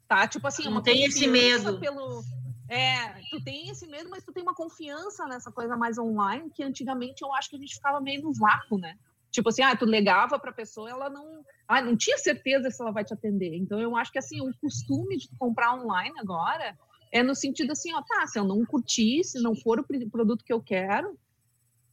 tá? 0.09 0.27
Tipo 0.27 0.46
assim, 0.46 0.64
não 0.70 0.83
tem 0.83 1.05
esse 1.05 1.27
medo 1.27 1.79
pelo 1.79 2.22
é, 2.68 3.20
tu 3.31 3.40
tem 3.44 3.68
esse 3.68 3.87
medo, 3.87 4.11
mas 4.11 4.25
tu 4.25 4.33
tem 4.33 4.42
uma 4.42 4.55
confiança 4.55 5.25
nessa 5.27 5.53
coisa 5.53 5.77
mais 5.77 5.99
online, 5.99 6.51
que 6.51 6.64
antigamente 6.64 7.22
eu 7.22 7.33
acho 7.33 7.51
que 7.51 7.57
a 7.57 7.59
gente 7.59 7.75
ficava 7.75 8.01
meio 8.01 8.22
no 8.22 8.33
vácuo, 8.33 8.79
né? 8.79 8.96
Tipo 9.31 9.51
assim, 9.51 9.62
ah, 9.62 9.77
tu 9.77 9.85
legava 9.85 10.38
para 10.38 10.51
a 10.51 10.55
pessoa, 10.55 10.90
ela 10.90 11.09
não, 11.09 11.44
ah, 11.68 11.83
não 11.83 11.96
tinha 11.96 12.18
certeza 12.18 12.70
se 12.70 12.83
ela 12.83 12.90
vai 12.90 13.05
te 13.05 13.14
atender. 13.14 13.55
Então 13.55 13.79
eu 13.79 13.94
acho 13.96 14.11
que 14.11 14.18
assim, 14.18 14.40
o 14.40 14.53
costume 14.61 15.16
de 15.16 15.29
comprar 15.38 15.75
online 15.75 16.18
agora 16.18 16.77
é 17.12 17.23
no 17.23 17.35
sentido 17.35 17.73
assim, 17.73 17.92
ó, 17.95 18.03
tá, 18.03 18.27
se 18.27 18.38
eu 18.38 18.45
não 18.45 18.64
curtir, 18.64 19.25
se 19.25 19.40
não 19.40 19.55
for 19.55 19.81
o 19.81 20.11
produto 20.11 20.45
que 20.45 20.53
eu 20.53 20.61
quero, 20.61 21.19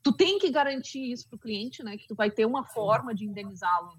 tu 0.01 0.11
tem 0.11 0.37
que 0.37 0.49
garantir 0.49 1.11
isso 1.11 1.27
para 1.29 1.37
o 1.37 1.39
cliente, 1.39 1.83
né? 1.83 1.97
Que 1.97 2.07
tu 2.07 2.15
vai 2.15 2.29
ter 2.29 2.45
uma 2.45 2.63
forma 2.65 3.13
de 3.15 3.25
indenizá-lo. 3.25 3.93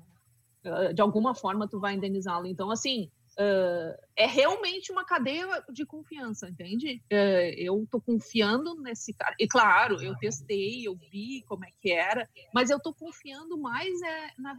Né? 0.62 0.92
De 0.92 1.00
alguma 1.00 1.34
forma 1.34 1.68
tu 1.68 1.80
vai 1.80 1.94
indenizá-lo. 1.94 2.46
Então, 2.46 2.70
assim, 2.70 3.10
Uh, 3.34 3.90
é 4.14 4.26
realmente 4.26 4.92
uma 4.92 5.04
cadeia 5.04 5.44
de 5.68 5.84
confiança, 5.84 6.48
entende? 6.48 7.02
Uh, 7.12 7.50
eu 7.56 7.82
estou 7.82 8.00
confiando 8.00 8.80
nesse 8.80 9.12
cara. 9.12 9.34
E 9.40 9.48
claro, 9.48 10.00
eu 10.00 10.16
testei, 10.18 10.86
eu 10.86 10.94
vi 11.10 11.42
como 11.48 11.64
é 11.64 11.68
que 11.80 11.90
era, 11.90 12.28
mas 12.54 12.70
eu 12.70 12.76
estou 12.76 12.94
confiando 12.94 13.58
mais 13.58 14.00
é, 14.02 14.28
na, 14.38 14.56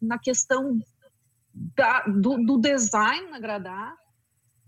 na 0.00 0.18
questão 0.18 0.80
da, 1.52 2.00
do, 2.06 2.42
do, 2.42 2.58
design 2.58 3.30
agradar, 3.34 3.94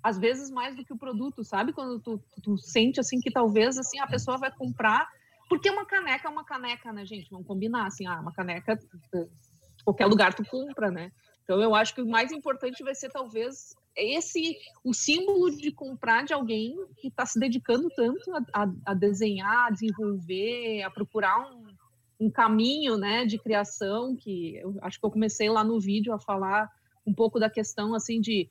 às 0.07 0.19
vezes 0.19 0.51
mais 0.51 0.77
do 0.77 0.85
que 0.85 0.92
o 0.92 0.99
produto, 0.99 1.42
sabe? 1.42 1.73
Quando 1.73 1.99
tu, 1.99 2.23
tu 2.42 2.57
sente 2.57 3.01
assim 3.01 3.19
que 3.19 3.31
talvez 3.31 3.77
assim 3.77 3.99
a 3.99 4.07
pessoa 4.07 4.38
vai 4.38 4.53
comprar, 4.55 5.09
porque 5.49 5.69
uma 5.69 5.85
caneca 5.85 6.29
é 6.29 6.31
uma 6.31 6.45
caneca, 6.45 6.92
né, 6.92 7.05
gente? 7.05 7.29
Vamos 7.31 7.47
combinar 7.47 7.87
assim, 7.87 8.07
ah, 8.07 8.21
uma 8.21 8.33
caneca 8.33 8.79
qualquer 9.85 10.07
lugar 10.07 10.35
tu 10.35 10.45
compra, 10.45 10.90
né? 10.90 11.12
Então, 11.42 11.61
eu 11.62 11.75
acho 11.75 11.95
que 11.95 12.03
o 12.03 12.09
mais 12.09 12.33
importante 12.33 12.83
vai 12.83 12.95
ser, 12.95 13.09
talvez, 13.09 13.75
esse 13.97 14.57
o 14.85 14.92
símbolo 14.92 15.51
de 15.51 15.71
comprar 15.71 16.25
de 16.25 16.33
alguém 16.33 16.77
que 16.97 17.07
está 17.07 17.25
se 17.25 17.38
dedicando 17.38 17.88
tanto 17.95 18.33
a, 18.33 18.62
a, 18.62 18.73
a, 18.87 18.95
desenhar, 18.95 19.69
a 19.69 19.71
desenvolver, 19.71 20.83
a 20.83 20.90
procurar 20.90 21.38
um, 21.38 21.66
um 22.19 22.31
caminho 22.31 22.97
né, 22.97 23.25
de 23.25 23.38
criação, 23.38 24.16
que 24.16 24.57
eu 24.57 24.77
acho 24.83 24.99
que 24.99 25.07
eu 25.07 25.11
comecei 25.11 25.49
lá 25.49 25.62
no 25.62 25.81
vídeo 25.81 26.12
a 26.12 26.19
falar 26.19 26.69
um 27.07 27.14
pouco 27.14 27.38
da 27.38 27.49
questão 27.49 27.95
assim 27.95 28.21
de 28.21 28.51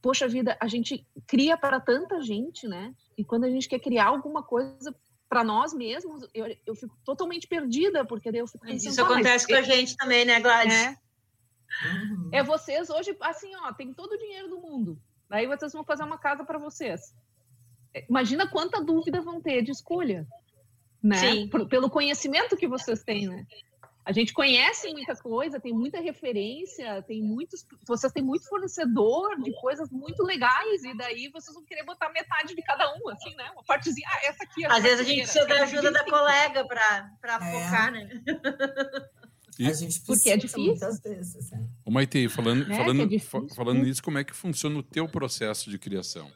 poxa 0.00 0.28
vida, 0.28 0.56
a 0.60 0.66
gente 0.66 1.06
cria 1.26 1.56
para 1.56 1.80
tanta 1.80 2.20
gente, 2.22 2.66
né? 2.66 2.94
E 3.16 3.24
quando 3.24 3.44
a 3.44 3.50
gente 3.50 3.68
quer 3.68 3.78
criar 3.78 4.06
alguma 4.06 4.42
coisa 4.42 4.94
para 5.28 5.44
nós 5.44 5.74
mesmos, 5.74 6.26
eu, 6.32 6.46
eu 6.64 6.74
fico 6.74 6.96
totalmente 7.04 7.46
perdida, 7.46 8.04
porque 8.04 8.32
daí 8.32 8.40
eu 8.40 8.46
fico 8.46 8.64
pensando... 8.64 8.90
Isso 8.90 9.02
acontece 9.02 9.46
com 9.46 9.54
a 9.54 9.62
gente 9.62 9.96
também, 9.96 10.24
né, 10.24 10.40
Gladys? 10.40 10.72
É, 10.72 10.96
Uhum. 11.84 12.30
É 12.32 12.42
vocês 12.42 12.90
hoje, 12.90 13.16
assim, 13.20 13.54
ó, 13.56 13.72
tem 13.72 13.92
todo 13.92 14.12
o 14.12 14.18
dinheiro 14.18 14.48
do 14.48 14.58
mundo. 14.58 15.00
Aí 15.30 15.46
vocês 15.46 15.72
vão 15.72 15.84
fazer 15.84 16.02
uma 16.02 16.18
casa 16.18 16.44
para 16.44 16.58
vocês. 16.58 17.14
É, 17.94 18.06
imagina 18.08 18.48
quanta 18.48 18.82
dúvida 18.82 19.20
vão 19.20 19.40
ter 19.40 19.62
de 19.62 19.70
escolha, 19.70 20.26
né? 21.02 21.16
Sim. 21.16 21.48
Por, 21.48 21.68
pelo 21.68 21.90
conhecimento 21.90 22.56
que 22.56 22.66
vocês 22.66 23.02
têm, 23.02 23.28
né? 23.28 23.46
A 24.08 24.12
gente 24.12 24.32
conhece 24.32 24.90
muita 24.90 25.14
coisa, 25.16 25.60
tem 25.60 25.70
muita 25.70 26.00
referência, 26.00 27.02
tem 27.02 27.22
muitos, 27.22 27.66
vocês 27.86 28.10
têm 28.10 28.22
muito 28.22 28.48
fornecedor 28.48 29.38
de 29.42 29.52
coisas 29.60 29.90
muito 29.90 30.22
legais 30.22 30.82
e 30.82 30.96
daí 30.96 31.28
vocês 31.30 31.54
vão 31.54 31.62
querer 31.62 31.84
botar 31.84 32.08
metade 32.08 32.54
de 32.54 32.62
cada 32.62 32.90
um, 32.94 33.10
assim, 33.10 33.34
né? 33.36 33.50
Uma 33.50 33.62
partezinha, 33.62 34.08
ah, 34.10 34.26
essa 34.26 34.44
aqui. 34.44 34.64
É 34.64 34.72
Às 34.72 34.82
vezes 34.82 35.00
a 35.00 35.02
gente 35.02 35.22
precisa 35.24 35.44
da 35.44 35.62
ajuda 35.62 35.92
da 35.92 36.04
colega 36.04 36.66
para 36.66 37.34
é. 37.34 37.52
focar, 37.52 37.92
né? 37.92 38.08
E... 39.58 39.66
A 39.66 39.72
gente 39.74 40.00
Porque 40.00 40.30
é 40.30 40.36
difícil. 40.38 40.64
muitas 40.64 41.00
vezes. 41.00 41.52
É. 41.52 41.60
Ô, 41.84 41.90
Maite, 41.90 42.28
falando, 42.30 42.62
é, 42.62 42.76
falando, 42.76 43.14
é 43.14 43.54
falando 43.54 43.82
nisso, 43.82 44.02
como 44.02 44.16
é 44.16 44.24
que 44.24 44.32
funciona 44.32 44.78
o 44.78 44.82
teu 44.82 45.06
processo 45.06 45.68
de 45.68 45.78
criação? 45.78 46.30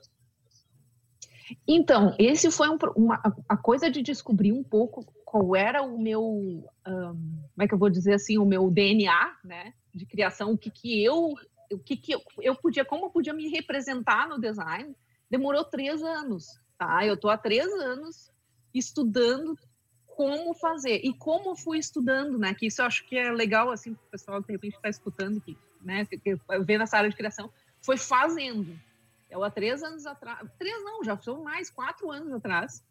Então, 1.67 2.15
esse 2.19 2.51
foi 2.51 2.69
um, 2.69 2.77
uma, 2.97 3.23
a 3.49 3.57
coisa 3.57 3.91
de 3.91 4.03
descobrir 4.03 4.53
um 4.53 4.63
pouco 4.63 5.07
qual 5.33 5.57
era 5.57 5.81
o 5.81 5.99
meu, 5.99 6.23
um, 6.23 6.63
como 6.85 7.63
é 7.63 7.67
que 7.67 7.73
eu 7.73 7.79
vou 7.79 7.89
dizer 7.89 8.13
assim, 8.13 8.37
o 8.37 8.45
meu 8.45 8.71
DNA, 8.71 9.39
né, 9.43 9.73
de 9.95 10.05
criação, 10.05 10.53
o 10.53 10.59
que 10.59 10.71
que 10.71 11.03
eu, 11.03 11.35
o 11.73 11.79
que 11.79 11.97
que 11.97 12.13
eu, 12.13 12.23
eu 12.43 12.55
podia, 12.55 12.85
como 12.85 13.07
eu 13.07 13.11
podia 13.11 13.33
me 13.33 13.49
representar 13.49 14.29
no 14.29 14.39
design, 14.39 14.95
demorou 15.31 15.65
três 15.65 16.03
anos, 16.03 16.61
tá? 16.77 17.07
Eu 17.07 17.17
tô 17.17 17.31
há 17.31 17.39
três 17.39 17.67
anos 17.67 18.31
estudando 18.75 19.59
como 20.07 20.53
fazer 20.53 21.01
e 21.03 21.15
como 21.15 21.57
fui 21.57 21.79
estudando, 21.79 22.39
né? 22.39 22.53
Que 22.53 22.67
isso 22.67 22.83
eu 22.83 22.87
acho 22.87 23.09
que 23.09 23.17
é 23.17 23.33
legal, 23.33 23.71
assim, 23.71 23.93
o 23.93 24.11
pessoal 24.11 24.43
de 24.43 24.53
repente 24.53 24.77
está 24.77 24.91
escutando, 24.91 25.41
que, 25.41 25.57
né? 25.81 26.05
Que, 26.05 26.19
que 26.19 26.39
vê 26.63 26.77
nessa 26.77 26.99
área 26.99 27.09
de 27.09 27.17
criação, 27.17 27.51
foi 27.81 27.97
fazendo. 27.97 28.79
Eu 29.31 29.43
há 29.43 29.51
três 29.51 29.83
anos 29.83 30.05
atrás, 30.05 30.47
três 30.59 30.85
não, 30.85 31.03
já 31.03 31.17
são 31.17 31.43
mais 31.43 31.71
quatro 31.71 32.11
anos 32.11 32.31
atrás, 32.35 32.85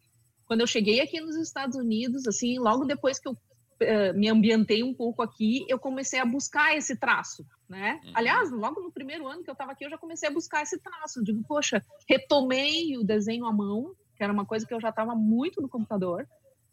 quando 0.46 0.60
eu 0.60 0.66
cheguei 0.66 1.00
aqui 1.00 1.20
nos 1.20 1.36
Estados 1.36 1.76
Unidos, 1.76 2.26
assim, 2.26 2.58
logo 2.58 2.84
depois 2.84 3.18
que 3.18 3.28
eu 3.28 3.32
uh, 3.32 4.14
me 4.14 4.28
ambientei 4.28 4.82
um 4.82 4.94
pouco 4.94 5.22
aqui, 5.22 5.64
eu 5.68 5.78
comecei 5.78 6.18
a 6.18 6.24
buscar 6.24 6.76
esse 6.76 6.96
traço, 6.96 7.44
né? 7.68 8.00
Uhum. 8.04 8.12
Aliás, 8.14 8.50
logo 8.50 8.80
no 8.80 8.92
primeiro 8.92 9.26
ano 9.26 9.42
que 9.42 9.50
eu 9.50 9.54
estava 9.54 9.72
aqui, 9.72 9.84
eu 9.84 9.90
já 9.90 9.98
comecei 9.98 10.28
a 10.28 10.32
buscar 10.32 10.62
esse 10.62 10.78
traço. 10.78 11.20
Eu 11.20 11.24
digo, 11.24 11.42
poxa, 11.46 11.84
retomei 12.08 12.96
o 12.96 13.04
desenho 13.04 13.46
à 13.46 13.52
mão, 13.52 13.94
que 14.16 14.22
era 14.22 14.32
uma 14.32 14.46
coisa 14.46 14.66
que 14.66 14.74
eu 14.74 14.80
já 14.80 14.90
estava 14.90 15.14
muito 15.14 15.60
no 15.60 15.68
computador, 15.68 16.26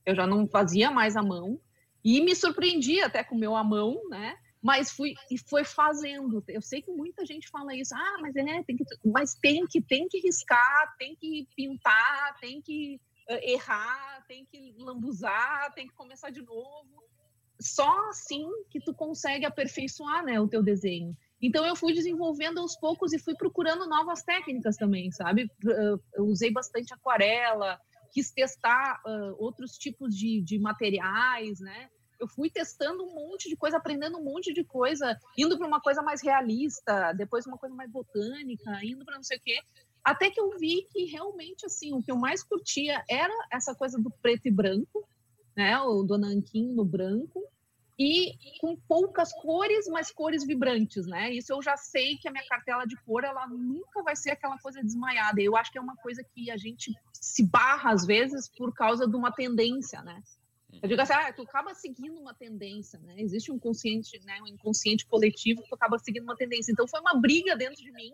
eu 0.06 0.16
já 0.16 0.26
não 0.26 0.48
fazia 0.48 0.92
mais 0.92 1.16
à 1.16 1.22
mão, 1.22 1.60
e 2.04 2.22
me 2.22 2.36
surpreendi 2.36 3.02
até 3.02 3.24
com 3.24 3.36
o 3.36 3.40
meu 3.40 3.56
à 3.56 3.64
mão, 3.64 4.00
né? 4.10 4.36
Mas 4.62 4.92
fui 4.92 5.14
e 5.32 5.38
foi 5.38 5.64
fazendo. 5.64 6.44
Eu 6.48 6.62
sei 6.62 6.82
que 6.82 6.92
muita 6.92 7.26
gente 7.26 7.50
fala 7.50 7.74
isso, 7.76 7.96
ah, 7.96 8.18
mas 8.22 8.36
é, 8.36 8.64
tem 8.64 8.76
que, 8.76 8.84
mas 9.06 9.34
tem 9.36 9.66
que, 9.66 9.82
tem 9.82 10.08
que 10.08 10.20
riscar, 10.20 10.96
tem 10.98 11.16
que 11.16 11.48
pintar, 11.56 12.38
tem 12.42 12.62
que 12.62 13.00
errar, 13.30 14.24
tem 14.28 14.46
que 14.46 14.74
lambuzar, 14.78 15.74
tem 15.74 15.88
que 15.88 15.94
começar 15.94 16.30
de 16.30 16.42
novo. 16.42 17.04
Só 17.60 18.10
assim 18.10 18.48
que 18.70 18.80
tu 18.80 18.94
consegue 18.94 19.46
aperfeiçoar, 19.46 20.24
né, 20.24 20.40
o 20.40 20.48
teu 20.48 20.64
desenho. 20.64 21.16
Então 21.42 21.66
eu 21.66 21.76
fui 21.76 21.94
desenvolvendo 21.94 22.60
aos 22.60 22.76
poucos 22.76 23.14
e 23.14 23.20
fui 23.20 23.36
procurando 23.36 23.88
novas 23.88 24.24
técnicas 24.24 24.76
também, 24.76 25.12
sabe? 25.12 25.50
Eu 26.14 26.26
usei 26.26 26.52
bastante 26.52 26.94
aquarela, 26.94 27.80
quis 28.12 28.32
testar 28.32 29.02
uh, 29.06 29.36
outros 29.38 29.78
tipos 29.78 30.16
de, 30.16 30.42
de 30.42 30.60
materiais, 30.60 31.60
né? 31.60 31.90
Eu 32.20 32.28
fui 32.28 32.50
testando 32.50 33.04
um 33.04 33.14
monte 33.14 33.48
de 33.48 33.56
coisa, 33.56 33.78
aprendendo 33.78 34.18
um 34.18 34.24
monte 34.24 34.54
de 34.54 34.64
coisa, 34.64 35.18
indo 35.38 35.58
para 35.58 35.68
uma 35.68 35.80
coisa 35.80 36.02
mais 36.02 36.22
realista, 36.22 37.14
depois 37.14 37.46
uma 37.46 37.58
coisa 37.58 37.74
mais 37.74 37.90
botânica, 37.90 38.84
indo 38.84 39.06
para 39.06 39.16
não 39.16 39.24
sei 39.24 39.38
o 39.38 39.42
quê. 39.42 39.60
Até 40.04 40.30
que 40.30 40.40
eu 40.40 40.58
vi 40.58 40.88
que 40.92 41.06
realmente, 41.06 41.66
assim, 41.66 41.94
o 41.94 42.02
que 42.02 42.12
eu 42.12 42.18
mais 42.18 42.44
curtia 42.44 43.04
era 43.10 43.34
essa 43.52 43.76
coisa 43.76 43.98
do 44.00 44.10
preto 44.22 44.48
e 44.48 44.52
branco, 44.52 45.08
né? 45.56 45.80
O 45.80 46.04
do 46.04 46.18
nanquim 46.18 46.74
no 46.74 46.86
branco, 46.86 47.44
e 48.00 48.34
com 48.62 48.78
poucas 48.88 49.34
cores, 49.34 49.86
mas 49.90 50.10
cores 50.10 50.46
vibrantes, 50.46 51.06
né? 51.06 51.34
Isso 51.34 51.52
eu 51.52 51.62
já 51.62 51.76
sei 51.76 52.16
que 52.16 52.30
a 52.30 52.32
minha 52.32 52.48
cartela 52.48 52.86
de 52.86 52.96
cor 53.04 53.26
ela 53.26 53.46
nunca 53.48 54.02
vai 54.02 54.16
ser 54.16 54.32
aquela 54.32 54.58
coisa 54.58 54.82
desmaiada. 54.82 55.42
Eu 55.42 55.58
acho 55.58 55.70
que 55.70 55.78
é 55.78 55.82
uma 55.82 55.98
coisa 55.98 56.24
que 56.34 56.50
a 56.50 56.56
gente 56.56 56.94
se 57.12 57.44
barra 57.44 57.92
às 57.92 58.06
vezes 58.06 58.48
por 58.48 58.74
causa 58.74 59.06
de 59.06 59.18
uma 59.18 59.34
tendência, 59.34 60.02
né? 60.02 60.24
Eu 60.82 60.88
digo 60.88 61.02
assim, 61.02 61.12
ah, 61.12 61.34
tu 61.34 61.42
acaba 61.42 61.74
seguindo 61.74 62.22
uma 62.22 62.34
tendência, 62.34 62.98
né? 63.00 63.16
Existe 63.18 63.52
um 63.52 63.60
consciente, 63.60 64.18
né, 64.24 64.40
um 64.42 64.48
inconsciente 64.48 65.06
coletivo 65.06 65.62
que 65.62 65.68
tu 65.68 65.76
acaba 65.76 66.00
seguindo 66.00 66.24
uma 66.24 66.38
tendência. 66.38 66.72
Então 66.72 66.88
foi 66.88 67.02
uma 67.02 67.16
briga 67.16 67.58
dentro 67.58 67.84
de 67.84 67.92
mim 67.92 68.14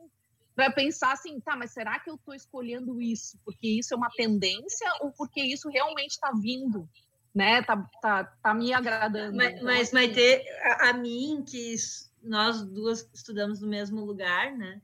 para 0.56 0.72
pensar 0.72 1.12
assim, 1.12 1.40
tá, 1.40 1.56
mas 1.56 1.72
será 1.72 2.00
que 2.00 2.10
eu 2.10 2.16
estou 2.16 2.34
escolhendo 2.34 3.02
isso 3.02 3.38
porque 3.44 3.68
isso 3.68 3.94
é 3.94 3.98
uma 3.98 4.10
tendência 4.10 4.90
ou 5.02 5.12
porque 5.12 5.42
isso 5.42 5.70
realmente 5.70 6.12
está 6.12 6.32
vindo 6.32 6.88
né? 7.36 7.62
Tá, 7.64 7.78
tá, 8.02 8.24
tá 8.24 8.54
me 8.54 8.72
agradando. 8.72 9.36
Mas, 9.36 9.54
então, 9.54 9.66
mas 9.66 9.92
vai 9.92 10.06
assim 10.06 10.14
ter 10.14 10.46
a, 10.64 10.90
a, 10.90 10.94
mim, 10.94 11.44
que 11.46 11.76
nós 12.24 12.64
duas 12.64 13.08
estudamos 13.14 13.60
no 13.60 13.68
mesmo 13.68 14.06
lugar, 14.06 14.56
né? 14.56 14.82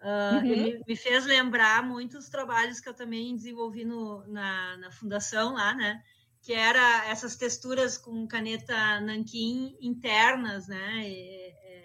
Uh, 0.00 0.34
uhum. 0.34 0.42
me, 0.42 0.84
me, 0.88 0.96
fez 0.96 1.24
lembrar 1.24 1.86
muitos 1.86 2.28
trabalhos 2.28 2.80
que 2.80 2.88
eu 2.88 2.94
também 2.94 3.36
desenvolvi 3.36 3.84
no, 3.84 4.26
na, 4.26 4.76
na 4.78 4.90
fundação 4.90 5.54
lá, 5.54 5.72
né? 5.74 6.02
Que 6.42 6.52
era 6.52 7.08
essas 7.08 7.36
texturas 7.36 7.96
com 7.96 8.26
caneta 8.26 9.00
nanquim 9.00 9.76
internas, 9.80 10.66
né? 10.66 11.06
É, 11.06 11.50
é, 11.50 11.84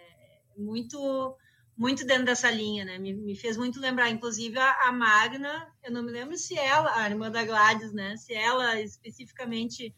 muito 0.57 1.37
muito 1.77 2.05
dentro 2.05 2.25
dessa 2.25 2.49
linha, 2.49 2.83
né? 2.83 2.97
Me, 2.97 3.13
me 3.13 3.35
fez 3.35 3.55
muito 3.55 3.79
lembrar, 3.79 4.09
inclusive 4.09 4.57
a, 4.57 4.87
a, 4.87 4.91
Magna, 4.91 5.71
eu 5.83 5.91
não 5.91 6.01
me 6.01 6.11
lembro 6.11 6.35
se 6.35 6.57
ela, 6.57 6.99
a 6.99 7.07
irmã 7.07 7.29
da 7.29 7.45
Gladys, 7.45 7.93
né? 7.93 8.17
Se 8.17 8.33
ela 8.33 8.81
especificamente 8.81 9.95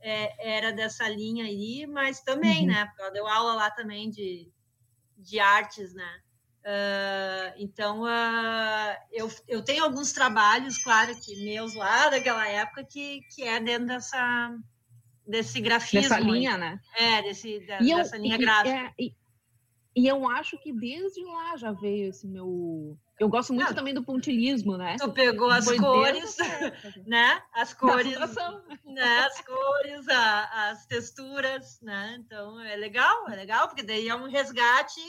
é, 0.00 0.56
era 0.56 0.72
dessa 0.72 1.08
linha 1.08 1.44
aí, 1.44 1.84
mas 1.86 2.20
também, 2.20 2.60
uhum. 2.60 2.66
né? 2.66 2.86
Porque 2.86 3.02
ela 3.02 3.10
deu 3.10 3.26
aula 3.26 3.54
lá 3.54 3.70
também 3.70 4.08
de, 4.08 4.48
de 5.18 5.40
artes, 5.40 5.92
né? 5.92 6.20
Uh, 6.62 7.54
então, 7.58 8.02
uh, 8.02 8.96
eu, 9.12 9.30
eu 9.46 9.62
tenho 9.62 9.84
alguns 9.84 10.12
trabalhos, 10.12 10.78
claro, 10.78 11.14
que 11.20 11.44
meus 11.44 11.74
lá 11.74 12.08
daquela 12.08 12.46
época, 12.48 12.84
que, 12.84 13.20
que 13.34 13.42
é 13.44 13.60
dentro 13.60 13.86
dessa, 13.86 14.56
desse 15.26 15.60
grafismo. 15.60 16.08
Dessa 16.08 16.20
linha, 16.20 16.56
né? 16.56 16.80
É, 16.96 17.22
desse, 17.22 17.60
da, 17.66 17.78
dessa 17.78 18.16
eu, 18.16 18.22
linha 18.22 18.36
gráfica. 18.36 18.76
É, 18.76 18.92
e, 18.98 19.14
e 19.96 20.06
eu 20.06 20.28
acho 20.28 20.58
que 20.58 20.72
desde 20.72 21.24
lá 21.24 21.56
já 21.56 21.72
veio 21.72 22.10
esse 22.10 22.28
meu 22.28 22.98
eu 23.18 23.30
gosto 23.30 23.54
muito 23.54 23.74
também 23.74 23.94
do 23.94 24.04
pontilhismo, 24.04 24.76
né? 24.76 24.96
Tu 24.98 25.10
pegou 25.10 25.48
as 25.48 25.64
Foi 25.64 25.78
cores, 25.78 26.36
né? 27.06 27.42
As 27.54 27.72
cores, 27.72 28.18
né? 28.84 29.18
As 29.20 29.40
cores, 29.40 30.08
a, 30.08 30.68
as 30.68 30.86
texturas, 30.86 31.80
né? 31.80 32.16
Então 32.20 32.60
é 32.60 32.76
legal, 32.76 33.26
é 33.30 33.34
legal, 33.34 33.68
porque 33.68 33.82
daí 33.82 34.06
é 34.06 34.14
um 34.14 34.28
resgate 34.28 35.00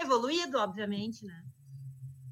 evoluído, 0.00 0.58
obviamente, 0.58 1.26
né? 1.26 1.44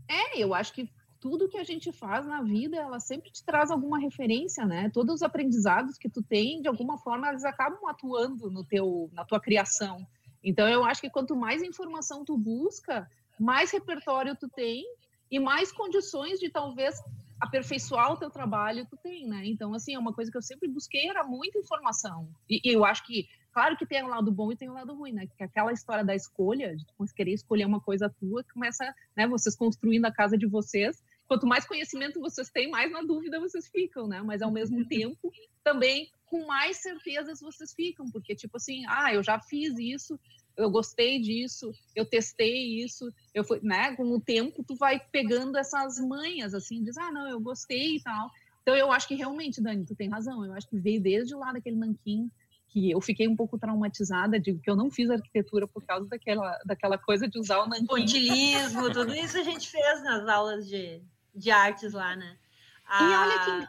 É, 0.08 0.38
eu 0.38 0.54
acho 0.54 0.72
que 0.72 0.90
tudo 1.20 1.50
que 1.50 1.58
a 1.58 1.64
gente 1.64 1.92
faz 1.92 2.26
na 2.26 2.42
vida, 2.42 2.78
ela 2.78 2.98
sempre 2.98 3.30
te 3.30 3.44
traz 3.44 3.70
alguma 3.70 3.98
referência, 3.98 4.64
né? 4.64 4.88
Todos 4.88 5.16
os 5.16 5.22
aprendizados 5.22 5.98
que 5.98 6.08
tu 6.08 6.22
tem, 6.22 6.62
de 6.62 6.68
alguma 6.68 6.96
forma, 6.96 7.28
eles 7.28 7.44
acabam 7.44 7.86
atuando 7.86 8.50
no 8.50 8.64
teu, 8.64 9.10
na 9.12 9.22
tua 9.22 9.38
criação. 9.38 10.06
Então, 10.42 10.68
eu 10.68 10.84
acho 10.84 11.00
que 11.00 11.10
quanto 11.10 11.36
mais 11.36 11.62
informação 11.62 12.24
tu 12.24 12.36
busca, 12.36 13.08
mais 13.38 13.70
repertório 13.70 14.36
tu 14.36 14.48
tem 14.48 14.84
e 15.30 15.38
mais 15.38 15.70
condições 15.70 16.38
de 16.38 16.50
talvez 16.50 17.00
aperfeiçoar 17.40 18.12
o 18.12 18.16
teu 18.16 18.30
trabalho 18.30 18.86
tu 18.86 18.96
tem, 19.02 19.26
né? 19.26 19.42
Então, 19.46 19.72
assim, 19.72 19.94
é 19.94 19.98
uma 19.98 20.12
coisa 20.12 20.30
que 20.30 20.36
eu 20.36 20.42
sempre 20.42 20.68
busquei, 20.68 21.08
era 21.08 21.24
muita 21.24 21.58
informação. 21.58 22.28
E, 22.48 22.60
e 22.62 22.74
eu 22.74 22.84
acho 22.84 23.04
que, 23.06 23.26
claro 23.52 23.76
que 23.76 23.86
tem 23.86 24.04
um 24.04 24.08
lado 24.08 24.30
bom 24.30 24.52
e 24.52 24.56
tem 24.56 24.68
um 24.68 24.74
lado 24.74 24.94
ruim, 24.94 25.12
né? 25.12 25.26
Que 25.26 25.42
aquela 25.42 25.72
história 25.72 26.04
da 26.04 26.14
escolha, 26.14 26.76
de 26.76 26.84
tu 26.84 26.92
querer 27.14 27.32
escolher 27.32 27.64
uma 27.64 27.80
coisa 27.80 28.14
tua, 28.20 28.44
começa, 28.52 28.94
né? 29.16 29.26
Vocês 29.26 29.56
construindo 29.56 30.04
a 30.04 30.12
casa 30.12 30.36
de 30.36 30.46
vocês, 30.46 31.02
quanto 31.26 31.46
mais 31.46 31.64
conhecimento 31.64 32.20
vocês 32.20 32.50
têm, 32.50 32.70
mais 32.70 32.92
na 32.92 33.00
dúvida 33.00 33.40
vocês 33.40 33.68
ficam, 33.68 34.06
né? 34.06 34.20
Mas 34.22 34.42
ao 34.42 34.50
mesmo 34.50 34.84
tempo, 34.86 35.32
também 35.64 36.10
com 36.30 36.46
mais 36.46 36.76
certezas 36.78 37.40
vocês 37.40 37.74
ficam, 37.74 38.08
porque 38.10 38.36
tipo 38.36 38.56
assim, 38.56 38.84
ah, 38.88 39.12
eu 39.12 39.22
já 39.22 39.40
fiz 39.40 39.76
isso, 39.76 40.18
eu 40.56 40.70
gostei 40.70 41.20
disso, 41.20 41.72
eu 41.94 42.06
testei 42.06 42.82
isso, 42.82 43.12
eu 43.34 43.42
fui, 43.42 43.58
né? 43.62 43.96
Com 43.96 44.04
o 44.04 44.20
tempo 44.20 44.62
tu 44.62 44.76
vai 44.76 45.00
pegando 45.10 45.58
essas 45.58 45.98
manhas 45.98 46.54
assim, 46.54 46.82
diz, 46.84 46.96
ah, 46.96 47.10
não, 47.10 47.28
eu 47.28 47.40
gostei 47.40 47.96
e 47.96 48.02
tal. 48.02 48.30
Então 48.62 48.76
eu 48.76 48.92
acho 48.92 49.08
que 49.08 49.16
realmente, 49.16 49.60
Dani, 49.60 49.84
tu 49.84 49.96
tem 49.96 50.08
razão. 50.08 50.44
Eu 50.44 50.52
acho 50.52 50.68
que 50.68 50.78
veio 50.78 51.02
desde 51.02 51.34
lá 51.34 51.52
daquele 51.52 51.76
nanquim 51.76 52.30
que 52.68 52.88
eu 52.88 53.00
fiquei 53.00 53.26
um 53.26 53.34
pouco 53.34 53.58
traumatizada, 53.58 54.38
digo 54.38 54.60
que 54.60 54.70
eu 54.70 54.76
não 54.76 54.88
fiz 54.88 55.10
arquitetura 55.10 55.66
por 55.66 55.84
causa 55.84 56.06
daquela, 56.06 56.56
daquela 56.64 56.96
coisa 56.96 57.26
de 57.26 57.36
usar 57.36 57.58
o 57.64 57.68
nanquim. 57.68 57.86
Pontilismo, 57.86 58.92
tudo 58.92 59.12
isso 59.12 59.36
a 59.36 59.42
gente 59.42 59.68
fez 59.68 60.04
nas 60.04 60.28
aulas 60.28 60.68
de, 60.68 61.02
de 61.34 61.50
artes 61.50 61.92
lá, 61.92 62.14
né? 62.14 62.36
A... 62.86 63.02
E 63.02 63.16
olha 63.16 63.44
que 63.44 63.50
é, 63.50 63.68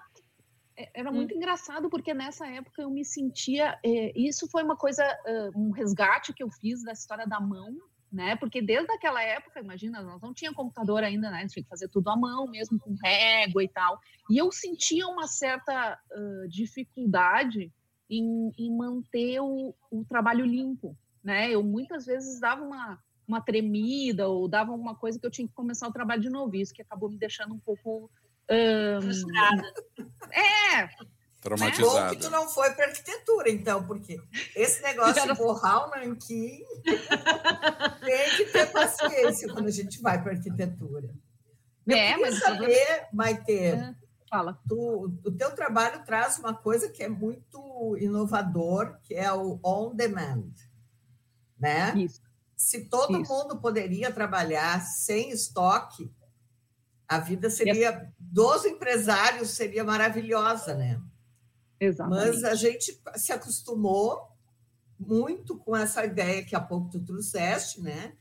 era 0.94 1.12
muito 1.12 1.34
hum. 1.34 1.38
engraçado 1.38 1.90
porque 1.90 2.14
nessa 2.14 2.48
época 2.48 2.82
eu 2.82 2.90
me 2.90 3.04
sentia 3.04 3.78
é, 3.84 4.12
isso 4.20 4.48
foi 4.50 4.64
uma 4.64 4.76
coisa 4.76 5.04
uh, 5.04 5.60
um 5.60 5.72
resgate 5.72 6.34
que 6.34 6.44
eu 6.44 6.50
fiz 6.50 6.84
da 6.84 6.92
história 6.92 7.28
da 7.28 7.40
mão 7.40 7.78
né? 8.12 8.36
Porque 8.36 8.62
desde 8.62 8.92
aquela 8.92 9.24
época 9.24 9.62
imagina 9.62 10.02
nós 10.02 10.22
não 10.22 10.34
tinha 10.34 10.54
computador 10.54 11.04
ainda 11.04 11.32
né? 11.32 11.48
Tinha 11.48 11.64
que 11.64 11.70
fazer 11.70 11.88
tudo 11.88 12.10
à 12.10 12.18
mão 12.18 12.46
mesmo 12.48 12.78
com 12.78 12.94
régua 13.02 13.64
e 13.64 13.70
tal. 13.70 14.00
E 14.30 14.38
eu 14.38 14.52
sentia 14.52 15.08
uma 15.08 15.28
certa 15.28 15.98
uh, 16.12 16.48
dificuldade 16.50 17.72
em, 18.10 18.52
em 18.58 18.76
manter 18.76 19.40
o, 19.40 19.74
o, 19.90 20.04
trabalho 20.04 20.46
limpo 20.46 20.98
né? 21.24 21.50
Eu 21.50 21.64
muitas 21.64 22.06
vezes 22.06 22.40
dava 22.40 22.64
uma 22.64 23.00
uma 23.28 23.40
tremida 23.40 24.28
ou 24.28 24.46
dava 24.46 24.74
uma 24.74 24.94
coisa 24.94 25.18
que 25.18 25.26
eu 25.26 25.32
tinha 25.32 25.48
que 25.48 25.54
começar 25.54 25.88
o 25.88 25.94
trabalho 25.94 26.22
de 26.22 26.30
novo 26.30 26.54
isso 26.56 26.74
que 26.74 26.82
acabou 26.82 27.10
me 27.10 27.18
deixando 27.18 27.54
um 27.54 27.60
pouco 27.60 28.12
Frustrada. 29.02 29.74
É. 30.32 30.90
Traumatizada. 31.42 32.10
Bom 32.10 32.10
que 32.10 32.22
tu 32.22 32.30
não 32.30 32.48
foi 32.48 32.70
para 32.72 32.86
arquitetura, 32.86 33.50
então, 33.50 33.84
porque 33.84 34.22
esse 34.56 34.82
negócio 34.84 35.24
de 35.24 35.34
borrar 35.34 35.88
o 35.88 35.90
nanquim 35.90 36.64
tem 38.06 38.30
que 38.38 38.46
ter 38.52 38.72
paciência 38.72 39.52
quando 39.52 39.68
a 39.68 39.72
gente 39.72 40.00
vai 40.02 40.22
para 40.22 40.34
arquitetura. 40.34 41.10
Eu 41.88 41.98
é, 41.98 42.12
queria 42.12 42.20
mas 42.20 42.40
saber, 42.40 43.08
Maite, 43.12 43.52
é. 43.52 43.96
Fala. 44.32 44.58
Tu, 44.66 45.20
o 45.26 45.32
teu 45.32 45.52
trabalho 45.52 46.06
traz 46.06 46.40
uma 46.40 46.54
coisa 46.54 46.88
que 46.88 47.04
é 47.04 47.10
muito 47.10 47.98
inovador, 47.98 48.98
que 49.04 49.14
é 49.14 49.32
o 49.34 49.60
on 49.62 49.94
demand, 49.94 50.54
né? 51.60 51.94
Isso. 51.98 52.22
Se 52.56 52.86
todo 52.86 53.20
Isso. 53.20 53.34
mundo 53.34 53.60
poderia 53.60 54.10
trabalhar 54.10 54.80
sem 54.82 55.32
estoque, 55.32 56.10
a 57.12 57.20
vida 57.20 57.50
seria 57.50 58.10
dos 58.18 58.64
empresários 58.64 59.50
seria 59.50 59.84
maravilhosa, 59.84 60.74
né? 60.74 60.98
Exatamente. 61.78 62.26
Mas 62.26 62.44
a 62.46 62.56
gente 62.56 63.02
se 63.18 63.34
acostumou 63.34 64.30
muito 64.98 65.58
com 65.58 65.76
essa 65.76 66.06
ideia 66.06 66.42
que 66.42 66.56
há 66.56 66.62
pouco 66.62 66.90
tu 66.90 67.04
trouxeste, 67.04 67.82
né? 67.82 68.16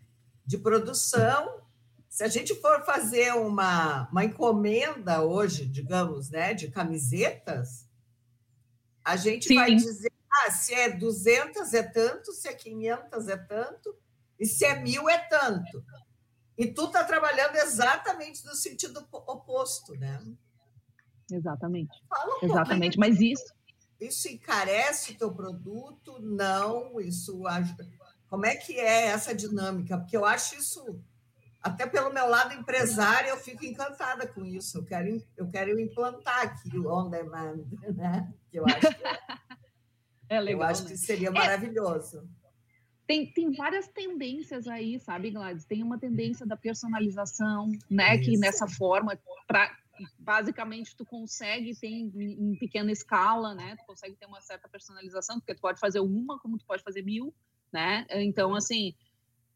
De 0.45 0.59
produção. 0.59 1.63
Se 2.09 2.25
a 2.25 2.29
gente 2.29 2.53
for 2.57 2.85
fazer 2.85 3.33
uma, 3.35 4.09
uma 4.11 4.25
encomenda 4.25 5.23
hoje, 5.23 5.67
digamos, 5.67 6.29
né, 6.29 6.53
de 6.53 6.69
camisetas, 6.69 7.89
a 9.05 9.15
gente 9.15 9.47
Sim. 9.47 9.55
vai 9.55 9.73
dizer, 9.73 10.11
Ah, 10.29 10.51
se 10.51 10.75
é 10.75 10.91
200 10.91 11.75
é 11.75 11.85
tanto, 11.85 12.33
se 12.33 12.49
é 12.49 12.55
500 12.55 13.29
é 13.29 13.37
tanto, 13.37 13.97
e 14.37 14.45
se 14.47 14.65
é 14.65 14.81
mil 14.81 15.09
é 15.09 15.19
tanto. 15.29 15.85
E 16.61 16.67
tu 16.67 16.85
está 16.85 17.03
trabalhando 17.03 17.57
exatamente 17.57 18.45
no 18.45 18.55
sentido 18.55 19.03
oposto, 19.11 19.95
né? 19.95 20.23
Exatamente. 21.33 21.91
Um 22.43 22.45
exatamente, 22.45 22.99
mas 22.99 23.19
isso. 23.19 23.55
Isso 23.99 24.29
encarece 24.29 25.13
o 25.13 25.15
teu 25.17 25.33
produto? 25.33 26.19
Não, 26.21 27.01
isso 27.01 27.47
ajuda. 27.47 27.89
Como 28.29 28.45
é 28.45 28.57
que 28.57 28.79
é 28.79 29.07
essa 29.07 29.35
dinâmica? 29.35 29.97
Porque 29.97 30.15
eu 30.15 30.27
acho 30.27 30.55
isso, 30.55 31.01
até 31.63 31.87
pelo 31.87 32.13
meu 32.13 32.29
lado 32.29 32.53
empresário, 32.53 33.31
eu 33.31 33.39
fico 33.39 33.65
encantada 33.65 34.27
com 34.29 34.45
isso. 34.45 34.77
Eu 34.77 34.85
quero, 34.85 35.23
eu 35.39 35.49
quero 35.49 35.81
implantar 35.81 36.43
aqui 36.43 36.77
o 36.77 36.93
on 36.93 37.09
demand, 37.09 37.65
né? 37.97 38.31
Eu 38.53 38.67
acho 38.67 38.81
que, 38.95 39.05
é 40.29 40.39
legal, 40.39 40.61
eu 40.61 40.67
acho 40.69 40.85
né? 40.85 40.91
que 40.91 40.99
seria 40.99 41.29
é. 41.29 41.33
maravilhoso. 41.33 42.19
É 42.19 42.40
tem, 43.11 43.27
tem 43.27 43.51
várias 43.51 43.89
tendências 43.89 44.69
aí, 44.69 45.01
sabe, 45.01 45.33
Gladys? 45.33 45.65
Tem 45.65 45.83
uma 45.83 45.99
tendência 45.99 46.47
da 46.47 46.57
personalização, 46.57 47.69
né? 47.91 48.15
Isso. 48.15 48.31
Que 48.31 48.39
nessa 48.39 48.69
forma, 48.69 49.19
pra, 49.49 49.77
basicamente, 50.17 50.95
tu 50.95 51.05
consegue 51.05 51.75
ter 51.75 51.89
em, 51.89 52.13
em, 52.15 52.57
pequena 52.57 52.93
escala, 52.93 53.53
né? 53.53 53.75
Tu 53.75 53.85
consegue 53.85 54.15
ter 54.15 54.27
uma 54.27 54.41
certa 54.41 54.69
personalização, 54.69 55.41
porque 55.41 55.57
tu 55.57 55.61
pode 55.61 55.81
fazer 55.81 55.99
uma, 55.99 56.39
como 56.39 56.57
tu 56.57 56.65
pode 56.65 56.85
fazer 56.85 57.03
mil, 57.03 57.35
né? 57.73 58.07
Então, 58.11 58.55
assim, 58.55 58.95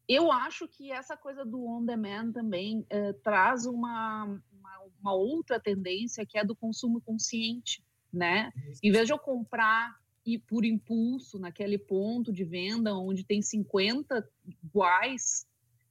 eu 0.05 0.33
acho 0.33 0.67
que 0.67 0.91
essa 0.91 1.15
coisa 1.15 1.45
do 1.45 1.65
on-demand 1.65 2.33
também 2.33 2.85
eh, 2.89 3.13
traz 3.23 3.65
uma, 3.65 4.25
uma, 4.51 4.85
uma 4.99 5.13
outra 5.13 5.61
tendência, 5.61 6.25
que 6.25 6.37
é 6.37 6.43
do 6.43 6.57
consumo 6.57 6.99
consciente, 6.99 7.81
né? 8.11 8.51
Em 8.83 8.91
vez 8.91 9.07
de 9.07 9.13
eu 9.13 9.17
comprar 9.17 9.95
e 10.25 10.39
por 10.39 10.65
impulso 10.65 11.37
naquele 11.37 11.77
ponto 11.77 12.33
de 12.33 12.43
venda 12.43 12.95
onde 12.95 13.23
tem 13.23 13.41
50 13.41 14.27
iguais 14.63 15.45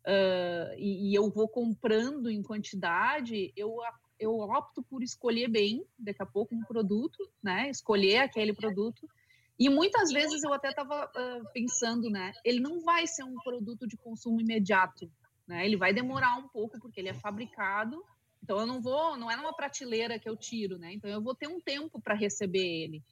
uh, 0.04 0.74
e, 0.76 1.10
e, 1.10 1.14
eu 1.14 1.30
vou 1.30 1.48
comprando 1.48 2.28
em 2.28 2.42
quantidade, 2.42 3.52
eu, 3.56 3.76
eu 4.18 4.38
opto 4.40 4.82
por 4.82 5.02
escolher 5.02 5.48
bem 5.48 5.86
daqui 5.98 6.22
a 6.22 6.26
pouco 6.26 6.54
um 6.54 6.64
produto, 6.64 7.30
né? 7.42 7.70
Escolher 7.70 8.18
aquele 8.18 8.52
produto. 8.52 9.08
E 9.58 9.68
muitas 9.68 10.10
vezes 10.10 10.42
eu 10.42 10.52
até 10.52 10.70
estava 10.70 11.04
uh, 11.04 11.52
pensando, 11.52 12.10
né? 12.10 12.32
Ele 12.44 12.60
não 12.60 12.80
vai 12.80 13.06
ser 13.06 13.22
um 13.22 13.36
produto 13.36 13.86
de 13.86 13.96
consumo 13.96 14.40
imediato, 14.40 15.10
né? 15.46 15.64
Ele 15.64 15.76
vai 15.76 15.94
demorar 15.94 16.36
um 16.38 16.48
pouco 16.48 16.78
porque 16.80 17.00
ele 17.00 17.08
é 17.08 17.14
fabricado. 17.14 18.04
Então 18.42 18.58
eu 18.58 18.66
não 18.66 18.82
vou, 18.82 19.16
não 19.16 19.30
é 19.30 19.36
numa 19.36 19.54
prateleira 19.54 20.18
que 20.18 20.28
eu 20.28 20.36
tiro, 20.36 20.76
né? 20.76 20.92
Então 20.92 21.08
eu 21.08 21.22
vou 21.22 21.34
ter 21.34 21.48
um 21.48 21.60
tempo 21.60 22.00
para 22.00 22.14
receber 22.14 22.66
ele. 22.66 23.02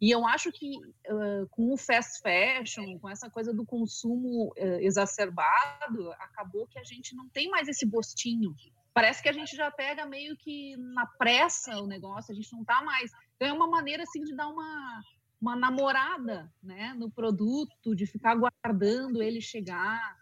E 0.00 0.10
eu 0.10 0.26
acho 0.26 0.52
que 0.52 0.76
uh, 0.76 1.46
com 1.50 1.72
o 1.72 1.76
fast 1.76 2.20
fashion, 2.22 2.98
com 2.98 3.08
essa 3.08 3.28
coisa 3.28 3.52
do 3.52 3.64
consumo 3.64 4.52
uh, 4.56 4.80
exacerbado, 4.80 6.12
acabou 6.12 6.66
que 6.68 6.78
a 6.78 6.84
gente 6.84 7.16
não 7.16 7.28
tem 7.28 7.48
mais 7.50 7.66
esse 7.66 7.84
gostinho. 7.84 8.54
Parece 8.94 9.22
que 9.22 9.28
a 9.28 9.32
gente 9.32 9.56
já 9.56 9.70
pega 9.70 10.06
meio 10.06 10.36
que 10.36 10.76
na 10.76 11.06
pressa 11.06 11.80
o 11.80 11.86
negócio, 11.86 12.32
a 12.32 12.34
gente 12.34 12.52
não 12.52 12.62
está 12.62 12.82
mais. 12.82 13.10
Então 13.36 13.48
é 13.48 13.52
uma 13.52 13.68
maneira 13.68 14.04
assim 14.04 14.22
de 14.22 14.34
dar 14.34 14.48
uma, 14.48 15.02
uma 15.40 15.56
namorada 15.56 16.52
né, 16.62 16.94
no 16.96 17.10
produto, 17.10 17.94
de 17.94 18.06
ficar 18.06 18.32
aguardando 18.32 19.22
ele 19.22 19.40
chegar. 19.40 20.16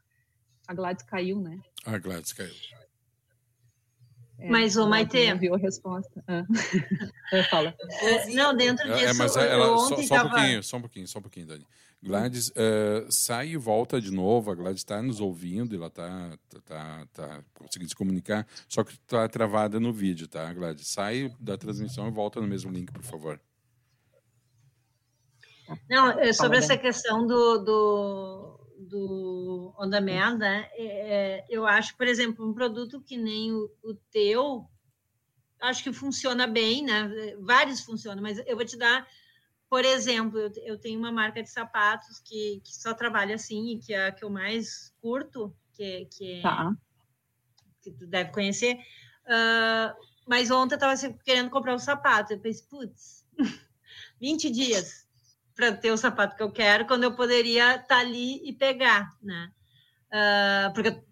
A 0.67 0.75
Gladys 0.75 1.05
caiu, 1.05 1.41
né? 1.41 1.61
A 1.85 1.99
Gladys 1.99 2.33
caiu. 2.33 2.55
É, 4.38 4.51
mas 4.51 4.77
o 4.77 4.87
Maite. 4.87 5.31
Não 5.31 5.38
viu 5.38 5.55
a 5.55 5.59
resposta. 5.59 6.22
Ah. 6.29 6.44
Fala. 7.51 7.75
É, 8.03 8.27
não, 8.35 8.55
dentro 8.55 8.87
disso. 8.92 9.05
É, 9.05 9.12
mas 9.14 9.37
ela, 9.37 9.79
só, 9.79 10.03
só, 10.03 10.14
um 10.14 10.29
pouquinho, 10.29 10.62
só 10.62 10.77
um 10.77 10.81
pouquinho, 10.81 11.09
só 11.09 11.18
um 11.18 11.22
pouquinho, 11.22 11.46
Dani. 11.46 11.66
Gladys, 12.03 12.51
uh, 12.51 13.11
sai 13.11 13.49
e 13.49 13.57
volta 13.57 14.01
de 14.01 14.11
novo. 14.12 14.51
A 14.51 14.55
Gladys 14.55 14.81
está 14.81 15.01
nos 15.03 15.20
ouvindo, 15.20 15.75
ela 15.75 15.87
está 15.87 16.38
tá, 16.49 16.61
tá, 16.61 17.07
tá 17.12 17.44
conseguindo 17.55 17.88
se 17.88 17.96
comunicar, 17.96 18.46
só 18.68 18.85
que 18.85 18.92
está 18.92 19.27
travada 19.29 19.81
no 19.81 19.92
vídeo, 19.92 20.29
tá, 20.29 20.53
Gladys? 20.53 20.87
Sai 20.88 21.35
da 21.40 21.57
transmissão 21.57 22.07
e 22.07 22.11
volta 22.11 22.40
no 22.40 22.46
mesmo 22.46 22.70
link, 22.70 22.92
por 22.92 23.03
favor. 23.03 23.40
Não, 25.88 26.11
é 26.20 26.33
sobre 26.33 26.59
essa 26.59 26.77
questão 26.77 27.27
do, 27.27 27.59
do 27.59 28.56
do 28.79 29.75
On 29.79 29.89
Demand, 29.89 30.39
né? 30.39 30.69
É, 30.73 30.85
é, 30.85 31.47
eu 31.49 31.67
acho, 31.67 31.97
por 31.97 32.07
exemplo, 32.07 32.49
um 32.49 32.53
produto 32.53 33.01
que 33.01 33.17
nem 33.17 33.53
o, 33.53 33.71
o, 33.83 33.95
teu, 34.11 34.69
acho 35.61 35.83
que 35.83 35.93
funciona 35.93 36.47
bem, 36.47 36.85
né? 36.85 37.35
Vários 37.41 37.81
funcionam, 37.81 38.23
mas 38.23 38.39
eu 38.47 38.57
vou 38.57 38.65
te 38.65 38.77
dar, 38.77 39.07
por 39.69 39.85
exemplo, 39.85 40.39
eu, 40.39 40.53
eu 40.65 40.79
tenho 40.79 40.99
uma 40.99 41.12
marca 41.12 41.43
de 41.43 41.51
sapatos 41.51 42.21
que, 42.21 42.61
que 42.65 42.75
só 42.75 42.93
trabalha 42.95 43.35
assim, 43.35 43.73
e 43.73 43.79
que 43.79 43.95
é 43.95 44.09
a 44.09 44.12
que 44.12 44.25
eu 44.25 44.31
mais 44.31 44.95
curto, 45.01 45.57
que, 45.73 46.07
que, 46.07 46.35
é, 46.35 46.43
tá. 46.43 46.77
que 47.83 47.91
tu 47.91 48.07
deve 48.07 48.31
conhecer. 48.31 48.77
Uh, 49.27 50.07
mas 50.27 50.51
ontem 50.51 50.75
eu 50.75 50.77
estava 50.77 51.15
querendo 51.25 51.51
comprar 51.51 51.75
um 51.75 51.79
sapato, 51.79 52.33
eu 52.33 52.41
pensei, 52.41 52.67
putz, 52.69 53.27
20 54.21 54.51
dias 54.51 55.06
para 55.57 55.73
ter 55.73 55.90
o 55.90 55.97
sapato 55.97 56.37
que 56.37 56.42
eu 56.42 56.53
quero, 56.53 56.87
quando 56.87 57.05
eu 57.05 57.16
poderia 57.16 57.77
estar 57.77 57.87
tá 57.87 57.99
ali 57.99 58.47
e 58.47 58.53
pegar, 58.53 59.09
né? 59.23 59.51
Uh, 60.09 60.73
porque, 60.75 61.03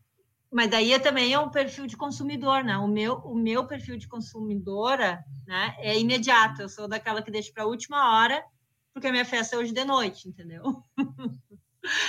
mas 0.53 0.71
daí 0.71 0.93
é 0.93 0.99
também 0.99 1.33
é 1.33 1.39
um 1.39 1.51
perfil 1.51 1.87
de 1.87 1.97
consumidor, 1.97 2.63
né? 2.63 2.77
O 2.77 2.87
meu, 2.87 3.15
o 3.15 3.35
meu 3.35 3.67
perfil 3.67 3.97
de 3.97 4.07
consumidora 4.07 5.25
né, 5.47 5.75
é 5.79 5.99
imediato. 5.99 6.61
Eu 6.61 6.69
sou 6.69 6.87
daquela 6.87 7.23
que 7.23 7.31
deixa 7.31 7.51
para 7.53 7.65
a 7.65 7.67
última 7.67 8.21
hora, 8.21 8.45
porque 8.93 9.09
a 9.09 9.13
minha 9.13 9.25
festa 9.25 9.57
é 9.57 9.59
hoje 9.59 9.73
de 9.73 9.85
noite, 9.85 10.29
entendeu? 10.29 10.63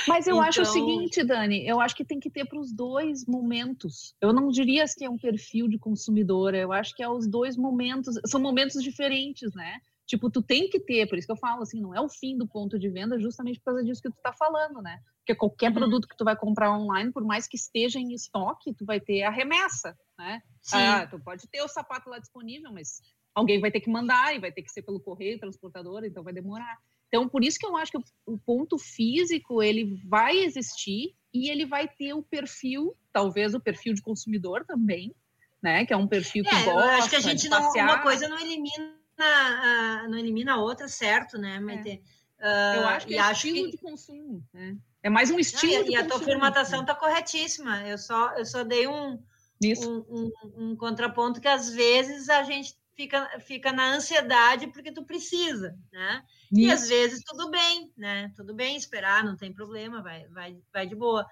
Mas 0.08 0.28
eu 0.28 0.36
então... 0.36 0.48
acho 0.48 0.60
o 0.60 0.64
então 0.64 0.74
seguinte, 0.74 1.24
Dani, 1.24 1.68
eu 1.68 1.80
acho 1.82 1.96
que 1.96 2.06
tem 2.06 2.20
que 2.20 2.30
ter 2.30 2.46
para 2.46 2.60
os 2.60 2.72
dois 2.72 3.26
momentos. 3.26 4.16
Eu 4.22 4.32
não 4.32 4.50
diria 4.50 4.86
que 4.86 5.04
é 5.04 5.10
um 5.10 5.18
perfil 5.18 5.68
de 5.68 5.78
consumidora, 5.78 6.58
eu 6.58 6.72
acho 6.72 6.96
que 6.96 7.04
é 7.04 7.10
os 7.10 7.28
dois 7.28 7.58
momentos, 7.58 8.20
são 8.26 8.40
momentos 8.40 8.82
diferentes, 8.82 9.54
né? 9.54 9.80
Tipo, 10.06 10.30
tu 10.30 10.42
tem 10.42 10.70
que 10.70 10.80
ter, 10.80 11.08
por 11.08 11.18
isso 11.18 11.26
que 11.26 11.32
eu 11.32 11.38
falo 11.38 11.64
assim, 11.64 11.82
não 11.82 11.94
é 11.94 12.00
o 12.00 12.08
fim 12.08 12.38
do 12.38 12.48
ponto 12.48 12.78
de 12.78 12.90
venda, 12.90 13.20
justamente 13.20 13.60
por 13.60 13.66
causa 13.66 13.84
disso 13.84 14.02
que 14.02 14.10
tu 14.10 14.18
tá 14.22 14.32
falando, 14.32 14.82
né? 14.82 15.00
Porque 15.20 15.34
qualquer 15.34 15.70
uhum. 15.70 15.76
produto 15.76 16.08
que 16.08 16.16
tu 16.16 16.24
vai 16.24 16.36
comprar 16.36 16.78
online, 16.78 17.12
por 17.12 17.24
mais 17.24 17.48
que 17.48 17.56
esteja 17.56 18.00
em 18.00 18.14
estoque, 18.14 18.74
tu 18.76 18.86
vai 18.86 19.00
ter 19.00 19.24
a 19.24 19.32
remessa, 19.32 19.98
né? 20.18 20.42
Sim. 20.62 20.78
Ah, 20.78 21.08
tu 21.08 21.20
pode 21.20 21.48
ter 21.48 21.62
o 21.64 21.68
sapato 21.68 22.10
lá 22.10 22.20
disponível, 22.20 22.72
mas 22.72 23.02
alguém 23.34 23.60
vai 23.60 23.72
ter 23.72 23.80
que 23.80 23.90
mandar 23.90 24.36
e 24.36 24.40
vai 24.40 24.52
ter 24.52 24.62
que 24.62 24.72
ser 24.72 24.84
pelo 24.84 25.00
correio, 25.00 25.40
transportador, 25.40 26.06
então 26.06 26.24
vai 26.24 26.34
demorar. 26.34 26.78
Então, 27.08 27.28
por 27.28 27.44
isso 27.44 27.58
que 27.58 27.66
eu 27.66 27.76
acho 27.76 27.92
que 27.92 27.98
o 28.28 28.38
ponto 28.38 28.78
físico, 28.78 29.64
ele 29.64 30.00
vai 30.08 30.38
existir 30.38 31.16
e 31.34 31.50
ele 31.50 31.66
vai 31.66 31.88
ter 31.88 32.14
o 32.14 32.22
perfil, 32.22 32.96
talvez 33.12 33.56
o 33.56 33.60
perfil 33.60 33.94
de 33.96 34.02
consumidor 34.04 34.64
também, 34.66 35.16
né? 35.64 35.86
Que 35.86 35.94
é 35.94 35.98
um 35.98 36.08
perfil 36.08 36.44
que 36.44 36.54
é, 36.54 36.64
gosta 36.64 36.72
eu 36.72 36.80
acho 36.80 37.10
que 37.10 37.16
a 37.16 37.20
gente 37.22 37.50
não, 37.50 37.72
uma 37.72 38.04
coisa 38.04 38.28
não 38.28 38.40
elimina 38.40 39.05
a, 39.24 40.08
não 40.08 40.18
elimina 40.18 40.54
a 40.54 40.58
outra, 40.58 40.88
certo, 40.88 41.38
né, 41.38 41.60
Maite? 41.60 42.02
É. 42.40 42.78
Eu 42.78 42.88
acho 42.88 43.08
que 43.08 43.18
é 43.18 43.32
estilo 43.32 43.66
que... 43.66 43.72
de 43.72 43.78
consumo, 43.78 44.44
né? 44.54 44.78
É 45.02 45.10
mais 45.10 45.30
um 45.30 45.40
estilo 45.40 45.84
não, 45.84 45.88
e, 45.88 45.92
e 45.92 45.96
a 45.96 46.08
tua 46.08 46.20
formatação 46.20 46.82
está 46.82 46.96
corretíssima. 46.96 47.88
Eu 47.88 47.98
só, 47.98 48.36
eu 48.36 48.46
só 48.46 48.64
dei 48.64 48.88
um, 48.88 49.20
um, 49.64 50.06
um, 50.10 50.32
um, 50.58 50.76
contraponto 50.76 51.40
que 51.40 51.48
às 51.48 51.70
vezes 51.70 52.28
a 52.28 52.44
gente 52.44 52.76
fica, 52.96 53.40
fica 53.40 53.72
na 53.72 53.94
ansiedade 53.94 54.68
porque 54.68 54.92
tu 54.92 55.04
precisa, 55.04 55.78
né? 55.92 56.24
Isso. 56.52 56.62
E 56.62 56.72
às 56.72 56.88
vezes 56.88 57.24
tudo 57.24 57.52
bem, 57.52 57.92
né? 57.96 58.32
Tudo 58.36 58.54
bem 58.54 58.76
esperar, 58.76 59.24
não 59.24 59.36
tem 59.36 59.54
problema, 59.54 60.02
vai, 60.02 60.28
vai, 60.30 60.58
vai 60.74 60.88
de 60.88 60.96
boa. 60.96 61.26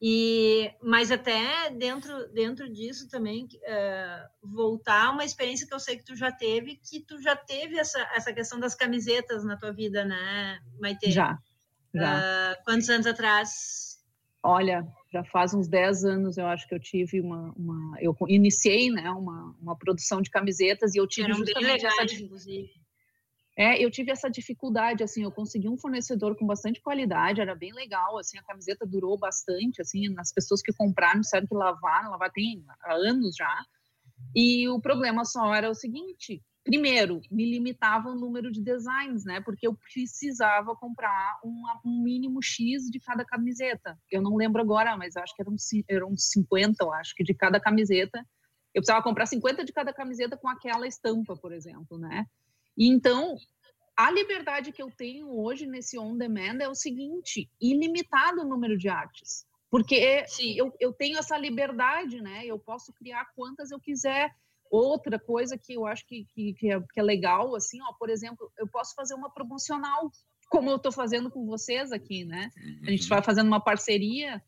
E, 0.00 0.70
mas 0.82 1.10
até 1.10 1.70
dentro, 1.70 2.28
dentro 2.32 2.70
disso 2.70 3.08
também, 3.08 3.44
uh, 3.44 4.48
voltar 4.54 5.06
a 5.06 5.10
uma 5.10 5.24
experiência 5.24 5.66
que 5.66 5.72
eu 5.72 5.80
sei 5.80 5.96
que 5.96 6.04
tu 6.04 6.14
já 6.14 6.30
teve, 6.30 6.76
que 6.76 7.00
tu 7.00 7.20
já 7.20 7.34
teve 7.34 7.78
essa, 7.78 7.98
essa 8.14 8.32
questão 8.32 8.60
das 8.60 8.74
camisetas 8.74 9.42
na 9.44 9.56
tua 9.56 9.72
vida, 9.72 10.04
né, 10.04 10.60
Maite? 10.78 11.10
Já, 11.10 11.38
já. 11.94 12.18
Uh, 12.18 12.64
quantos 12.64 12.90
anos 12.90 13.06
atrás? 13.06 13.96
Olha, 14.42 14.86
já 15.10 15.24
faz 15.24 15.54
uns 15.54 15.66
10 15.66 16.04
anos, 16.04 16.36
eu 16.36 16.46
acho 16.46 16.68
que 16.68 16.74
eu 16.74 16.80
tive 16.80 17.20
uma... 17.20 17.52
uma 17.56 17.96
eu 17.98 18.14
iniciei, 18.28 18.90
né, 18.90 19.10
uma, 19.10 19.56
uma 19.60 19.76
produção 19.76 20.20
de 20.20 20.30
camisetas 20.30 20.94
e 20.94 20.98
eu 20.98 21.06
tive 21.06 21.28
Eram 21.28 21.38
justamente 21.38 21.82
legais, 21.82 22.12
essa... 22.12 22.22
inclusive 22.22 22.85
é, 23.58 23.82
eu 23.82 23.90
tive 23.90 24.10
essa 24.10 24.28
dificuldade, 24.28 25.02
assim, 25.02 25.22
eu 25.22 25.32
consegui 25.32 25.66
um 25.66 25.78
fornecedor 25.78 26.36
com 26.36 26.46
bastante 26.46 26.80
qualidade, 26.80 27.40
era 27.40 27.54
bem 27.54 27.72
legal, 27.72 28.18
assim, 28.18 28.36
a 28.38 28.42
camiseta 28.42 28.84
durou 28.86 29.18
bastante, 29.18 29.80
assim, 29.80 30.14
as 30.18 30.30
pessoas 30.30 30.60
que 30.60 30.74
compraram 30.74 31.20
disseram 31.20 31.46
que 31.46 31.54
lavaram, 31.54 32.10
lavar 32.10 32.30
tem 32.30 32.62
anos 32.86 33.34
já, 33.34 33.64
e 34.34 34.68
o 34.68 34.78
problema 34.78 35.24
só 35.24 35.54
era 35.54 35.70
o 35.70 35.74
seguinte, 35.74 36.42
primeiro, 36.62 37.22
me 37.30 37.50
limitava 37.50 38.10
o 38.10 38.14
número 38.14 38.52
de 38.52 38.62
designs, 38.62 39.24
né, 39.24 39.40
porque 39.40 39.66
eu 39.66 39.74
precisava 39.74 40.76
comprar 40.76 41.40
um 41.42 42.02
mínimo 42.02 42.42
X 42.42 42.90
de 42.90 43.00
cada 43.00 43.24
camiseta, 43.24 43.98
eu 44.12 44.20
não 44.20 44.36
lembro 44.36 44.60
agora, 44.60 44.98
mas 44.98 45.16
acho 45.16 45.34
que 45.34 45.40
eram, 45.40 45.56
eram 45.88 46.14
50, 46.14 46.84
eu 46.84 46.92
acho, 46.92 47.14
que 47.14 47.24
de 47.24 47.32
cada 47.32 47.58
camiseta, 47.58 48.18
eu 48.74 48.82
precisava 48.82 49.02
comprar 49.02 49.24
50 49.24 49.64
de 49.64 49.72
cada 49.72 49.94
camiseta 49.94 50.36
com 50.36 50.46
aquela 50.46 50.86
estampa, 50.86 51.34
por 51.34 51.54
exemplo, 51.54 51.96
né, 51.96 52.26
e 52.76 52.88
então, 52.88 53.36
a 53.96 54.10
liberdade 54.10 54.72
que 54.72 54.82
eu 54.82 54.90
tenho 54.90 55.30
hoje 55.30 55.66
nesse 55.66 55.98
on-demand 55.98 56.58
é 56.60 56.68
o 56.68 56.74
seguinte: 56.74 57.48
ilimitado 57.60 58.42
o 58.42 58.48
número 58.48 58.76
de 58.76 58.88
artes. 58.88 59.46
Porque 59.70 60.24
eu, 60.56 60.72
eu 60.78 60.92
tenho 60.92 61.18
essa 61.18 61.36
liberdade, 61.36 62.20
né? 62.20 62.44
Eu 62.44 62.58
posso 62.58 62.92
criar 62.92 63.26
quantas 63.34 63.70
eu 63.70 63.80
quiser. 63.80 64.30
Outra 64.70 65.18
coisa 65.18 65.56
que 65.56 65.74
eu 65.74 65.86
acho 65.86 66.06
que, 66.06 66.24
que, 66.34 66.52
que, 66.54 66.72
é, 66.72 66.80
que 66.80 67.00
é 67.00 67.02
legal, 67.02 67.54
assim, 67.54 67.78
ó, 67.82 67.92
por 67.92 68.10
exemplo, 68.10 68.50
eu 68.58 68.66
posso 68.66 68.94
fazer 68.94 69.14
uma 69.14 69.30
promocional, 69.30 70.10
como 70.50 70.68
eu 70.68 70.76
estou 70.76 70.90
fazendo 70.90 71.30
com 71.30 71.46
vocês 71.46 71.92
aqui, 71.92 72.24
né? 72.24 72.50
A 72.82 72.90
gente 72.90 73.08
vai 73.08 73.22
fazendo 73.22 73.46
uma 73.46 73.60
parceria 73.60 74.42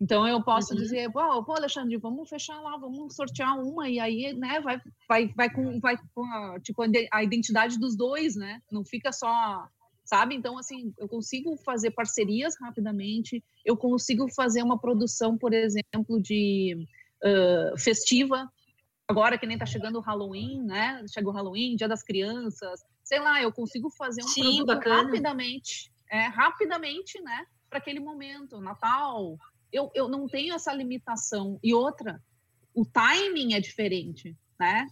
então 0.00 0.26
eu 0.28 0.42
posso 0.42 0.74
uhum. 0.74 0.80
dizer, 0.80 1.10
pô, 1.10 1.42
pô, 1.42 1.54
Alexandre, 1.54 1.96
vamos 1.96 2.28
fechar 2.28 2.60
lá, 2.60 2.76
vamos 2.76 3.14
sortear 3.16 3.58
uma 3.58 3.88
e 3.88 3.98
aí, 3.98 4.32
né, 4.32 4.60
vai, 4.60 4.80
vai, 5.08 5.28
vai 5.34 5.52
com, 5.52 5.80
vai 5.80 5.96
com 6.14 6.24
a, 6.24 6.60
tipo 6.60 6.82
a 7.12 7.22
identidade 7.24 7.78
dos 7.78 7.96
dois, 7.96 8.36
né? 8.36 8.62
Não 8.70 8.84
fica 8.84 9.10
só, 9.10 9.66
sabe? 10.04 10.36
Então 10.36 10.56
assim, 10.56 10.94
eu 10.98 11.08
consigo 11.08 11.56
fazer 11.64 11.90
parcerias 11.90 12.54
rapidamente, 12.60 13.42
eu 13.64 13.76
consigo 13.76 14.28
fazer 14.32 14.62
uma 14.62 14.78
produção, 14.78 15.36
por 15.36 15.52
exemplo, 15.52 16.20
de 16.20 16.76
uh, 17.24 17.76
festiva. 17.78 18.48
Agora 19.08 19.38
que 19.38 19.46
nem 19.46 19.58
tá 19.58 19.66
chegando 19.66 19.96
o 19.96 20.02
Halloween, 20.02 20.62
né? 20.62 21.04
Chega 21.12 21.28
o 21.28 21.32
Halloween, 21.32 21.74
Dia 21.74 21.88
das 21.88 22.04
Crianças, 22.04 22.84
sei 23.02 23.18
lá, 23.18 23.42
eu 23.42 23.50
consigo 23.50 23.90
fazer 23.90 24.22
um 24.22 24.28
Sim, 24.28 24.42
produto 24.42 24.66
bacana. 24.66 25.02
rapidamente, 25.02 25.90
é, 26.08 26.26
rapidamente, 26.26 27.20
né? 27.20 27.46
Para 27.68 27.78
aquele 27.78 28.00
momento, 28.00 28.60
Natal, 28.60 29.36
eu, 29.72 29.90
eu 29.94 30.08
não 30.08 30.26
tenho 30.26 30.54
essa 30.54 30.72
limitação. 30.72 31.58
E 31.62 31.74
outra, 31.74 32.22
o 32.74 32.84
timing 32.84 33.54
é 33.54 33.60
diferente, 33.60 34.36
né? 34.58 34.86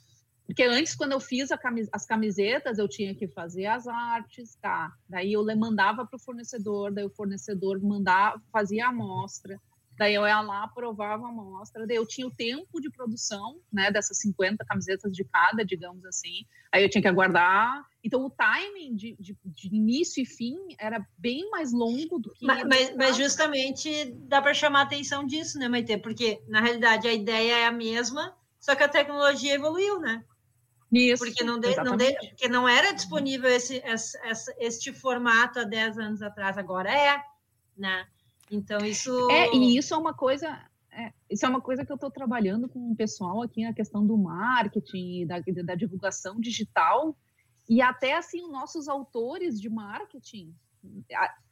Porque 0.47 0.63
antes, 0.63 0.95
quando 0.95 1.13
eu 1.13 1.21
fiz 1.21 1.51
camis 1.61 1.89
as 1.93 2.07
camisetas, 2.07 2.79
eu 2.79 2.89
tinha 2.89 3.15
que 3.15 3.27
fazer 3.27 3.67
as 3.67 3.89
artes, 3.89 4.55
tá? 4.57 4.93
Daí 5.09 5.33
eu 5.33 5.45
mandava 5.57 6.07
para 6.07 6.17
o 6.17 6.21
fornecedor, 6.21 6.93
daí 6.93 7.05
o 7.05 7.11
fornecedor 7.11 7.83
mandava, 7.83 8.41
fazia 8.53 8.87
a 8.87 8.91
amostra, 8.91 9.61
daí 9.99 10.15
eu 10.15 10.27
ia 10.27 10.41
lá, 10.41 10.65
aprovava 10.65 11.27
a 11.27 11.29
amostra, 11.29 11.87
daí 11.87 11.97
eu 11.97 12.07
tinha 12.07 12.27
o 12.27 12.35
tempo 12.35 12.81
de 12.81 12.91
produção, 12.91 13.61
né, 13.73 13.91
dessas 13.91 14.19
50 14.19 14.65
camisetas 14.65 15.13
de 15.13 15.25
cada, 15.25 15.65
digamos 15.65 16.05
assim, 16.05 16.45
aí 16.73 16.83
eu 16.83 16.91
tinha 16.91 17.03
que 17.03 17.09
aguardar, 17.09 17.85
então, 18.07 18.25
o 18.25 18.31
timing 18.31 18.95
de, 18.95 19.17
de, 19.19 19.37
de, 19.45 19.67
início 19.67 20.23
e 20.23 20.25
fim 20.25 20.55
era 20.79 21.05
bem 21.19 21.51
mais 21.51 21.73
longo 21.73 22.21
do 22.21 22.33
que. 22.33 22.47
Mas, 22.47 22.63
mas, 22.63 22.95
mas 22.95 23.17
justamente 23.17 24.15
dá 24.29 24.41
para 24.41 24.55
chamar 24.55 24.79
a 24.79 24.83
atenção 24.85 25.27
disso, 25.27 25.59
né, 25.59 25.69
Maite? 25.69 25.99
Porque, 25.99 26.41
na 26.47 26.61
realidade, 26.61 27.09
a 27.09 27.13
ideia 27.13 27.59
é 27.59 27.67
a 27.67 27.73
mesma, 27.73 28.33
só 28.61 28.77
que 28.77 28.85
a 28.85 28.89
tecnologia 28.89 29.55
evoluiu, 29.55 29.99
né? 29.99 30.25
Isso, 30.93 31.25
porque 31.25 31.43
não, 31.43 31.59
de, 31.59 31.75
não, 31.79 31.97
de, 31.97 32.13
porque 32.29 32.49
não 32.49 32.69
era 32.69 32.93
disponível 32.93 33.51
esse, 33.51 33.83
esse, 33.85 34.55
este 34.61 34.93
formato 34.93 35.59
há 35.59 35.65
10 35.65 35.99
anos 35.99 36.23
atrás, 36.23 36.57
agora 36.57 36.89
é, 36.89 37.21
né? 37.77 38.07
Então, 38.51 38.79
isso. 38.79 39.31
É, 39.31 39.55
e 39.55 39.77
isso 39.77 39.95
é 39.95 39.97
uma 39.97 40.15
coisa. 40.15 40.49
É, 40.93 41.13
isso 41.29 41.45
é 41.45 41.49
uma 41.49 41.61
coisa 41.61 41.85
que 41.85 41.93
eu 41.93 41.97
estou 41.97 42.11
trabalhando 42.11 42.69
com 42.69 42.91
o 42.91 42.97
pessoal 42.97 43.43
aqui, 43.43 43.65
a 43.65 43.75
questão 43.75 44.07
do 44.07 44.17
marketing, 44.17 45.27
da, 45.27 45.41
da 45.65 45.75
divulgação 45.75 46.41
digital, 46.41 47.15
e 47.69 47.83
até 47.83 48.17
assim, 48.17 48.51
nossos 48.51 48.89
autores 48.89 49.61
de 49.61 49.69
marketing 49.69 50.55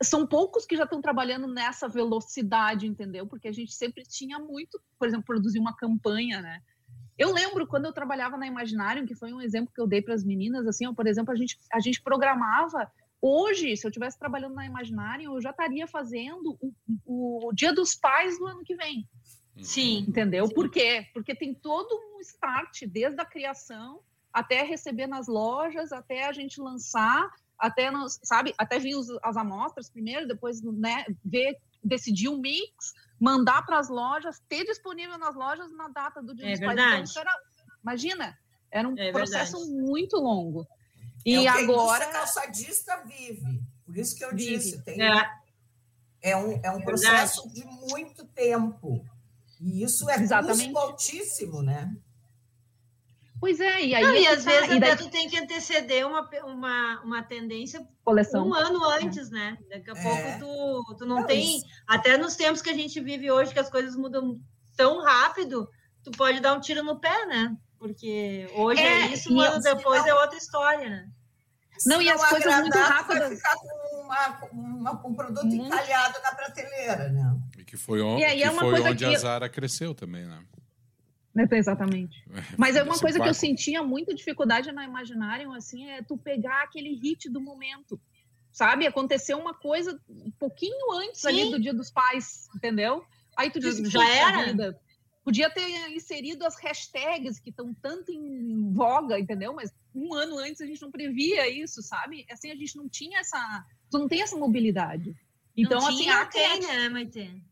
são 0.02 0.26
poucos 0.26 0.64
que 0.64 0.76
já 0.76 0.84
estão 0.84 1.00
trabalhando 1.00 1.46
nessa 1.46 1.88
velocidade, 1.88 2.86
entendeu? 2.86 3.26
Porque 3.26 3.48
a 3.48 3.52
gente 3.52 3.74
sempre 3.74 4.04
tinha 4.04 4.38
muito, 4.38 4.80
por 4.98 5.08
exemplo, 5.08 5.24
produzir 5.24 5.58
uma 5.58 5.74
campanha, 5.74 6.40
né? 6.40 6.60
Eu 7.16 7.32
lembro 7.32 7.66
quando 7.66 7.84
eu 7.84 7.92
trabalhava 7.92 8.36
na 8.36 8.46
Imaginário, 8.46 9.06
que 9.06 9.14
foi 9.14 9.32
um 9.32 9.40
exemplo 9.40 9.72
que 9.74 9.80
eu 9.80 9.86
dei 9.86 10.02
para 10.02 10.14
as 10.14 10.24
meninas, 10.24 10.66
assim, 10.66 10.86
ó, 10.86 10.92
por 10.92 11.06
exemplo, 11.06 11.32
a 11.32 11.36
gente, 11.36 11.58
a 11.72 11.80
gente 11.80 12.02
programava. 12.02 12.90
Hoje, 13.26 13.74
se 13.74 13.86
eu 13.86 13.88
estivesse 13.88 14.18
trabalhando 14.18 14.54
na 14.54 14.66
Imaginário, 14.66 15.32
eu 15.32 15.40
já 15.40 15.48
estaria 15.48 15.86
fazendo 15.86 16.58
o, 16.60 16.74
o, 17.06 17.52
Dia 17.54 17.72
dos 17.72 17.94
Pais 17.94 18.38
do 18.38 18.46
ano 18.46 18.62
que 18.62 18.76
vem. 18.76 19.08
Sim. 19.62 20.04
Entendeu? 20.06 20.46
Sim. 20.46 20.54
Por 20.54 20.70
quê? 20.70 21.06
Porque 21.14 21.34
tem 21.34 21.54
todo 21.54 21.88
um 21.94 22.20
start, 22.20 22.82
desde 22.86 23.18
a 23.18 23.24
criação 23.24 24.02
até 24.30 24.62
receber 24.62 25.06
nas 25.06 25.26
lojas, 25.26 25.90
até 25.90 26.26
a 26.26 26.32
gente 26.32 26.60
lançar, 26.60 27.30
até 27.58 27.90
nos, 27.90 28.20
sabe, 28.22 28.52
até 28.58 28.78
vir 28.78 28.94
os, 28.94 29.06
as 29.22 29.38
amostras 29.38 29.88
primeiro, 29.88 30.28
depois 30.28 30.60
né, 30.60 31.06
ver, 31.24 31.56
decidir 31.82 32.28
o 32.28 32.36
mix, 32.36 32.92
mandar 33.18 33.64
para 33.64 33.78
as 33.78 33.88
lojas, 33.88 34.38
ter 34.50 34.64
disponível 34.64 35.16
nas 35.16 35.34
lojas 35.34 35.72
na 35.72 35.88
data 35.88 36.22
do 36.22 36.34
dia 36.34 36.48
é 36.48 36.50
dos 36.50 36.60
verdade. 36.60 37.10
Então, 37.10 37.22
era, 37.22 37.32
imagina, 37.82 38.38
era 38.70 38.86
um 38.86 38.98
é 38.98 39.10
processo 39.12 39.56
verdade. 39.56 39.90
muito 39.90 40.16
longo. 40.18 40.66
E 41.24 41.46
é 41.46 41.48
agora. 41.48 42.06
Calçadista 42.06 43.02
vive. 43.06 43.62
Por 43.84 43.96
isso 43.96 44.16
que 44.16 44.24
eu 44.24 44.30
vive. 44.30 44.58
disse, 44.58 44.82
tem, 44.82 45.02
é. 45.02 45.30
é 46.20 46.36
um, 46.36 46.60
é 46.62 46.70
um 46.70 46.80
processo 46.82 47.48
de 47.50 47.64
muito 47.64 48.24
tempo. 48.26 49.04
E 49.60 49.82
isso 49.82 50.08
é 50.10 50.20
Exatamente. 50.20 50.72
custo 50.72 50.78
altíssimo, 50.78 51.62
né? 51.62 51.94
Pois 53.40 53.60
é, 53.60 53.84
e 53.84 53.94
aí. 53.94 54.02
Não, 54.02 54.14
e 54.14 54.26
às 54.26 54.44
tá, 54.44 54.50
vezes 54.50 54.70
até 54.70 54.80
daí... 54.80 54.96
tu 54.96 55.10
tem 55.10 55.28
que 55.28 55.38
anteceder 55.38 56.06
uma, 56.06 56.28
uma, 56.44 57.00
uma 57.02 57.22
tendência 57.22 57.86
Coleção. 58.04 58.48
um 58.48 58.54
ano 58.54 58.82
antes, 58.84 59.30
é. 59.30 59.34
né? 59.34 59.58
Daqui 59.68 59.90
a 59.90 59.94
é. 59.94 60.02
pouco 60.02 60.38
tu, 60.38 60.96
tu 60.96 61.06
não, 61.06 61.20
não 61.20 61.26
tem. 61.26 61.58
Isso. 61.58 61.66
Até 61.86 62.16
nos 62.16 62.36
tempos 62.36 62.62
que 62.62 62.70
a 62.70 62.74
gente 62.74 63.00
vive 63.00 63.30
hoje, 63.30 63.52
que 63.52 63.58
as 63.58 63.70
coisas 63.70 63.96
mudam 63.96 64.40
tão 64.76 65.02
rápido, 65.02 65.68
tu 66.02 66.10
pode 66.12 66.40
dar 66.40 66.54
um 66.56 66.60
tiro 66.60 66.82
no 66.82 66.98
pé, 66.98 67.26
né? 67.26 67.54
Porque 67.84 68.48
hoje 68.54 68.80
é, 68.80 69.02
é 69.02 69.06
isso, 69.08 69.30
um 69.30 69.38
ano 69.38 69.60
depois 69.60 70.00
não, 70.00 70.08
é 70.08 70.14
outra 70.14 70.38
história, 70.38 70.88
né? 70.88 71.06
Não, 71.84 72.00
e 72.00 72.08
as 72.08 72.30
coisas 72.30 72.60
muito 72.60 72.78
rápidas. 72.78 73.28
Vai 73.28 73.36
ficar 73.36 73.56
com 73.56 74.00
uma, 74.00 74.38
uma, 74.52 75.06
um 75.06 75.14
produto 75.14 75.44
hum. 75.44 75.66
encalhado 75.66 76.18
na 76.22 76.34
prateleira, 76.34 77.10
né? 77.10 77.36
E 77.58 77.62
que 77.62 77.76
foi, 77.76 78.00
on, 78.00 78.16
que 78.16 78.50
foi 78.52 78.80
onde 78.80 79.04
que... 79.04 79.14
a 79.14 79.18
Zara 79.18 79.50
cresceu 79.50 79.94
também, 79.94 80.24
né? 80.24 80.42
Exatamente. 81.52 82.24
Mas 82.56 82.74
é 82.74 82.82
uma 82.82 82.98
coisa 82.98 83.20
que 83.20 83.28
eu 83.28 83.34
sentia 83.34 83.82
muita 83.82 84.14
dificuldade 84.14 84.72
na 84.72 84.82
Imaginarium, 84.82 85.52
assim, 85.52 85.90
é 85.90 86.00
tu 86.00 86.16
pegar 86.16 86.62
aquele 86.62 86.94
hit 86.94 87.28
do 87.28 87.40
momento, 87.40 88.00
sabe? 88.50 88.86
Aconteceu 88.86 89.36
uma 89.36 89.52
coisa 89.52 90.00
um 90.08 90.30
pouquinho 90.38 90.90
antes 90.92 91.20
Sim. 91.20 91.28
ali 91.28 91.50
do 91.50 91.60
Dia 91.60 91.74
dos 91.74 91.90
Pais, 91.90 92.48
entendeu? 92.56 93.04
Aí 93.36 93.50
tu 93.50 93.60
disse, 93.60 93.84
já 93.90 94.08
era. 94.08 94.44
Vida. 94.46 94.80
Podia 95.24 95.48
ter 95.48 95.90
inserido 95.90 96.44
as 96.44 96.60
hashtags 96.60 97.40
que 97.40 97.48
estão 97.48 97.72
tanto 97.74 98.12
em 98.12 98.72
voga, 98.72 99.18
entendeu? 99.18 99.54
Mas 99.54 99.72
um 99.94 100.12
ano 100.12 100.36
antes 100.36 100.60
a 100.60 100.66
gente 100.66 100.82
não 100.82 100.90
previa 100.90 101.48
isso, 101.48 101.82
sabe? 101.82 102.26
Assim, 102.30 102.50
a 102.50 102.54
gente 102.54 102.76
não 102.76 102.88
tinha 102.88 103.20
essa... 103.20 103.64
Tu 103.90 103.98
não 103.98 104.06
tem 104.06 104.20
essa 104.20 104.36
mobilidade. 104.36 105.16
Então, 105.56 105.80
não 105.80 105.88
assim... 105.88 106.02
Tinha, 106.02 106.20
a 106.20 106.26
tem, 106.26 106.60
né, 106.60 106.88
Maite? 106.90 107.42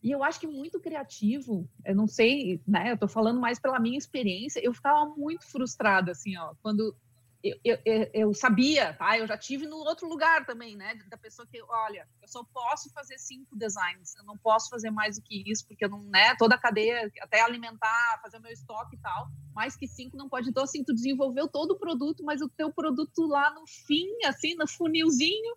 E 0.00 0.12
eu 0.12 0.22
acho 0.22 0.38
que 0.38 0.46
muito 0.46 0.78
criativo, 0.78 1.68
eu 1.84 1.94
não 1.96 2.06
sei, 2.06 2.60
né? 2.66 2.92
Eu 2.92 2.96
tô 2.96 3.08
falando 3.08 3.40
mais 3.40 3.58
pela 3.58 3.80
minha 3.80 3.98
experiência, 3.98 4.60
eu 4.64 4.72
ficava 4.72 5.06
muito 5.16 5.44
frustrada, 5.50 6.12
assim, 6.12 6.36
ó, 6.36 6.54
quando 6.62 6.94
eu, 7.42 7.78
eu, 7.84 8.10
eu, 8.12 8.34
sabia, 8.34 8.94
tá? 8.94 9.16
Eu 9.16 9.26
já 9.26 9.38
tive 9.38 9.66
no 9.66 9.76
outro 9.76 10.08
lugar 10.08 10.44
também, 10.44 10.76
né? 10.76 10.94
Da 11.08 11.16
pessoa 11.16 11.46
que, 11.46 11.62
olha, 11.62 12.08
eu 12.20 12.28
só 12.28 12.42
posso 12.52 12.90
fazer 12.92 13.16
cinco 13.18 13.56
designs, 13.56 14.16
eu 14.16 14.24
não 14.24 14.36
posso 14.36 14.68
fazer 14.68 14.90
mais 14.90 15.16
do 15.16 15.22
que 15.22 15.44
isso, 15.50 15.66
porque 15.66 15.84
eu 15.84 15.88
não, 15.88 16.02
né? 16.02 16.34
Toda 16.36 16.56
a 16.56 16.58
cadeia, 16.58 17.10
até 17.20 17.40
alimentar, 17.40 18.20
fazer 18.22 18.40
meu 18.40 18.50
estoque 18.50 18.96
e 18.96 18.98
tal, 18.98 19.28
mais 19.54 19.76
que 19.76 19.86
cinco 19.86 20.16
não 20.16 20.28
pode. 20.28 20.48
Então, 20.50 20.64
assim, 20.64 20.82
tu 20.82 20.92
desenvolveu 20.92 21.46
todo 21.46 21.72
o 21.72 21.78
produto, 21.78 22.24
mas 22.24 22.42
o 22.42 22.48
teu 22.48 22.72
produto 22.72 23.26
lá 23.26 23.54
no 23.54 23.66
fim, 23.66 24.08
assim, 24.24 24.56
no 24.56 24.66
funilzinho, 24.66 25.56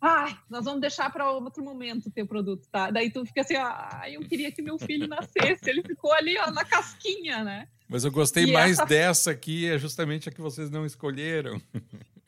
ai, 0.00 0.38
nós 0.48 0.64
vamos 0.64 0.80
deixar 0.80 1.12
para 1.12 1.30
outro 1.30 1.62
momento 1.62 2.06
o 2.06 2.10
teu 2.10 2.26
produto, 2.26 2.66
tá? 2.70 2.90
Daí 2.90 3.10
tu 3.10 3.26
fica 3.26 3.42
assim, 3.42 3.56
ai, 3.56 4.16
eu 4.16 4.20
queria 4.22 4.50
que 4.50 4.62
meu 4.62 4.78
filho 4.78 5.06
nascesse, 5.06 5.68
ele 5.68 5.82
ficou 5.82 6.12
ali, 6.12 6.38
ó, 6.38 6.50
na 6.50 6.64
casquinha, 6.64 7.44
né? 7.44 7.68
Mas 7.88 8.04
eu 8.04 8.12
gostei 8.12 8.44
e 8.44 8.52
mais 8.52 8.72
essa... 8.72 8.84
dessa 8.84 9.30
aqui, 9.30 9.66
é 9.68 9.78
justamente 9.78 10.28
a 10.28 10.32
que 10.32 10.40
vocês 10.40 10.70
não 10.70 10.84
escolheram. 10.84 11.60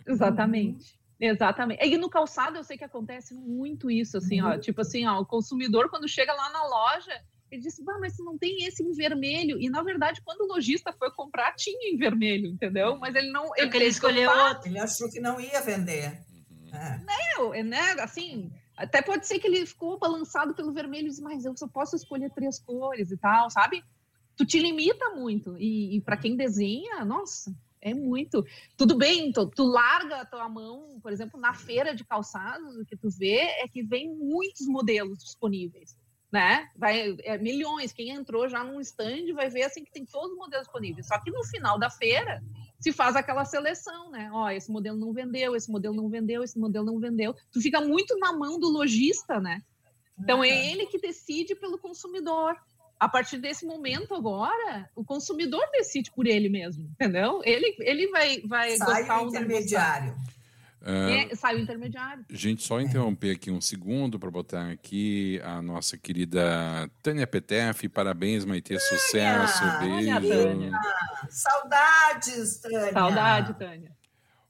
Exatamente. 0.07 0.99
Exatamente. 1.21 1.85
E 1.85 1.99
no 1.99 2.09
calçado 2.09 2.57
eu 2.57 2.65
sei 2.65 2.79
que 2.79 2.85
acontece 2.85 3.35
muito 3.35 3.91
isso, 3.91 4.17
assim, 4.17 4.41
ó. 4.41 4.59
Tipo 4.59 4.81
assim, 4.81 5.07
ó, 5.07 5.21
o 5.21 5.27
consumidor, 5.27 5.91
quando 5.91 6.09
chega 6.09 6.33
lá 6.33 6.51
na 6.51 6.65
loja, 6.65 7.13
ele 7.51 7.61
disse, 7.61 7.83
ah, 7.87 7.99
mas 8.01 8.17
não 8.19 8.39
tem 8.39 8.65
esse 8.65 8.83
em 8.83 8.93
vermelho. 8.93 9.61
E 9.61 9.69
na 9.69 9.83
verdade, 9.83 10.23
quando 10.23 10.43
o 10.43 10.47
lojista 10.47 10.93
foi 10.93 11.11
comprar, 11.11 11.53
tinha 11.55 11.93
em 11.93 11.97
vermelho, 11.99 12.47
entendeu? 12.47 12.97
Mas 12.97 13.15
ele 13.15 13.31
não. 13.31 13.51
Ele, 13.57 13.77
ele 13.77 13.85
escolheu 13.85 14.31
outro. 14.31 14.69
Ele 14.69 14.79
achou 14.79 15.11
que 15.11 15.21
não 15.21 15.39
ia 15.39 15.61
vender. 15.61 16.19
É. 16.73 17.59
é. 17.59 17.63
né? 17.63 17.93
Assim, 18.01 18.51
até 18.77 19.03
pode 19.03 19.27
ser 19.27 19.39
que 19.39 19.47
ele 19.47 19.67
ficou 19.67 19.99
balançado 19.99 20.55
pelo 20.55 20.73
vermelho 20.73 21.07
e 21.07 21.11
disse, 21.11 21.23
mas 21.23 21.45
eu 21.45 21.55
só 21.55 21.69
posso 21.69 21.97
escolher 21.97 22.31
três 22.31 22.59
cores 22.59 23.11
e 23.11 23.17
tal, 23.19 23.51
sabe? 23.51 23.85
Tu 24.41 24.47
te 24.47 24.59
limita 24.59 25.11
muito. 25.11 25.55
E, 25.59 25.97
e 25.97 26.01
para 26.01 26.17
quem 26.17 26.35
desenha, 26.35 27.05
nossa, 27.05 27.55
é 27.79 27.93
muito. 27.93 28.43
Tudo 28.75 28.97
bem, 28.97 29.31
tu, 29.33 29.47
tu, 29.47 29.65
larga 29.65 30.23
a 30.23 30.25
tua 30.25 30.49
mão, 30.49 30.99
por 31.03 31.13
exemplo, 31.13 31.39
na 31.39 31.53
feira 31.53 31.95
de 31.95 32.07
calçados, 32.07 32.75
o 32.75 32.87
que 32.87 32.97
tu 32.97 33.11
vê 33.11 33.37
é 33.37 33.69
que 33.69 33.83
vem 33.83 34.09
muitos 34.17 34.67
modelos 34.67 35.19
disponíveis, 35.19 35.95
né? 36.33 36.71
Vai, 36.75 37.19
é, 37.23 37.37
milhões. 37.37 37.93
Quem 37.93 38.09
entrou 38.09 38.49
já 38.49 38.65
num 38.65 38.81
stand 38.81 39.31
vai 39.35 39.51
ver 39.51 39.65
assim 39.65 39.85
que 39.85 39.93
tem 39.93 40.07
todos 40.07 40.31
os 40.31 40.39
modelos 40.39 40.65
disponíveis. 40.65 41.07
Só 41.07 41.19
que 41.21 41.31
no 41.31 41.45
final 41.45 41.79
da 41.79 41.91
feira, 41.91 42.43
se 42.79 42.93
faz 42.93 43.17
aquela 43.17 43.45
seleção, 43.45 44.11
né? 44.11 44.31
Ó, 44.33 44.49
esse 44.49 44.73
modelo 44.73 44.97
não 44.97 45.13
vendeu, 45.13 45.55
esse 45.55 45.71
modelo 45.71 45.95
não 45.95 46.09
vendeu, 46.09 46.43
esse 46.43 46.59
modelo 46.59 46.87
não 46.87 46.99
vendeu. 46.99 47.37
Tu 47.53 47.61
fica 47.61 47.83
muito 47.83 48.17
na 48.19 48.33
mão 48.33 48.59
do 48.59 48.71
lojista, 48.71 49.39
né? 49.39 49.61
Então 50.19 50.43
é 50.43 50.71
ele 50.71 50.87
que 50.87 50.99
decide 50.99 51.55
pelo 51.55 51.79
consumidor. 51.79 52.57
A 53.01 53.09
partir 53.09 53.39
desse 53.39 53.65
momento 53.65 54.15
agora, 54.15 54.91
o 54.95 55.03
consumidor 55.03 55.67
decide 55.73 56.11
por 56.11 56.27
ele 56.27 56.51
mesmo, 56.51 56.85
entendeu? 56.93 57.41
Ele, 57.45 57.75
ele 57.81 58.09
vai, 58.09 58.43
vai 58.43 58.77
Sai 58.77 59.01
gostar 59.01 59.23
o 59.23 59.29
intermediário. 59.29 60.15
Uh, 60.83 61.37
sai 61.37 61.57
o 61.57 61.59
intermediário. 61.61 62.25
Gente, 62.29 62.63
só 62.63 62.79
interromper 62.79 63.33
aqui 63.33 63.51
um 63.51 63.61
segundo 63.61 64.19
para 64.19 64.31
botar 64.31 64.71
aqui 64.71 65.41
a 65.45 65.63
nossa 65.63 65.97
querida 65.97 66.91
Tânia 67.03 67.27
Petef. 67.27 67.89
Parabéns, 67.89 68.45
Maite, 68.45 68.75
Tânia, 68.75 68.81
sucesso. 68.81 69.65
Beijo. 69.79 70.29
Tânia. 70.29 70.73
Saudades, 71.31 72.57
Tânia. 72.59 72.93
Saudade, 72.93 73.55
Tânia. 73.59 73.93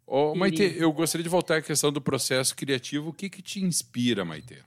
Oh, 0.04 0.34
Maite, 0.34 0.74
eu 0.76 0.92
gostaria 0.92 1.22
de 1.22 1.28
voltar 1.28 1.58
à 1.58 1.62
questão 1.62 1.92
do 1.92 2.00
processo 2.00 2.54
criativo. 2.56 3.10
O 3.10 3.12
que, 3.12 3.30
que 3.30 3.40
te 3.40 3.62
inspira, 3.64 4.24
Maite? 4.24 4.58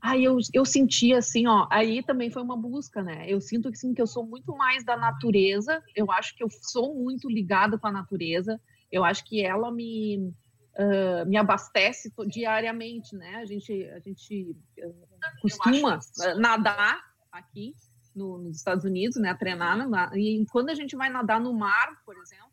Aí 0.00 0.24
eu, 0.24 0.38
eu 0.54 0.64
senti 0.64 1.12
assim, 1.12 1.46
ó, 1.46 1.66
aí 1.70 2.02
também 2.02 2.30
foi 2.30 2.42
uma 2.42 2.56
busca, 2.56 3.02
né? 3.02 3.24
Eu 3.28 3.40
sinto 3.40 3.70
que, 3.70 3.76
sim, 3.76 3.92
que 3.92 4.00
eu 4.00 4.06
sou 4.06 4.24
muito 4.24 4.56
mais 4.56 4.84
da 4.84 4.96
natureza, 4.96 5.82
eu 5.94 6.10
acho 6.12 6.36
que 6.36 6.42
eu 6.42 6.48
sou 6.50 6.94
muito 6.94 7.28
ligada 7.28 7.78
com 7.78 7.88
a 7.88 7.92
natureza, 7.92 8.60
eu 8.92 9.04
acho 9.04 9.24
que 9.24 9.44
ela 9.44 9.72
me, 9.72 10.32
uh, 10.78 11.26
me 11.26 11.36
abastece 11.36 12.12
diariamente, 12.28 13.16
né? 13.16 13.36
A 13.36 13.44
gente, 13.44 13.84
a 13.88 13.98
gente 13.98 14.56
uh, 14.78 15.40
costuma 15.42 15.98
nadar 16.36 17.00
aqui 17.32 17.74
no, 18.14 18.38
nos 18.38 18.58
Estados 18.58 18.84
Unidos, 18.84 19.16
né? 19.16 19.34
Treinar, 19.34 20.16
e 20.16 20.44
quando 20.50 20.70
a 20.70 20.74
gente 20.74 20.96
vai 20.96 21.10
nadar 21.10 21.40
no 21.40 21.52
mar, 21.52 22.02
por 22.06 22.16
exemplo, 22.16 22.48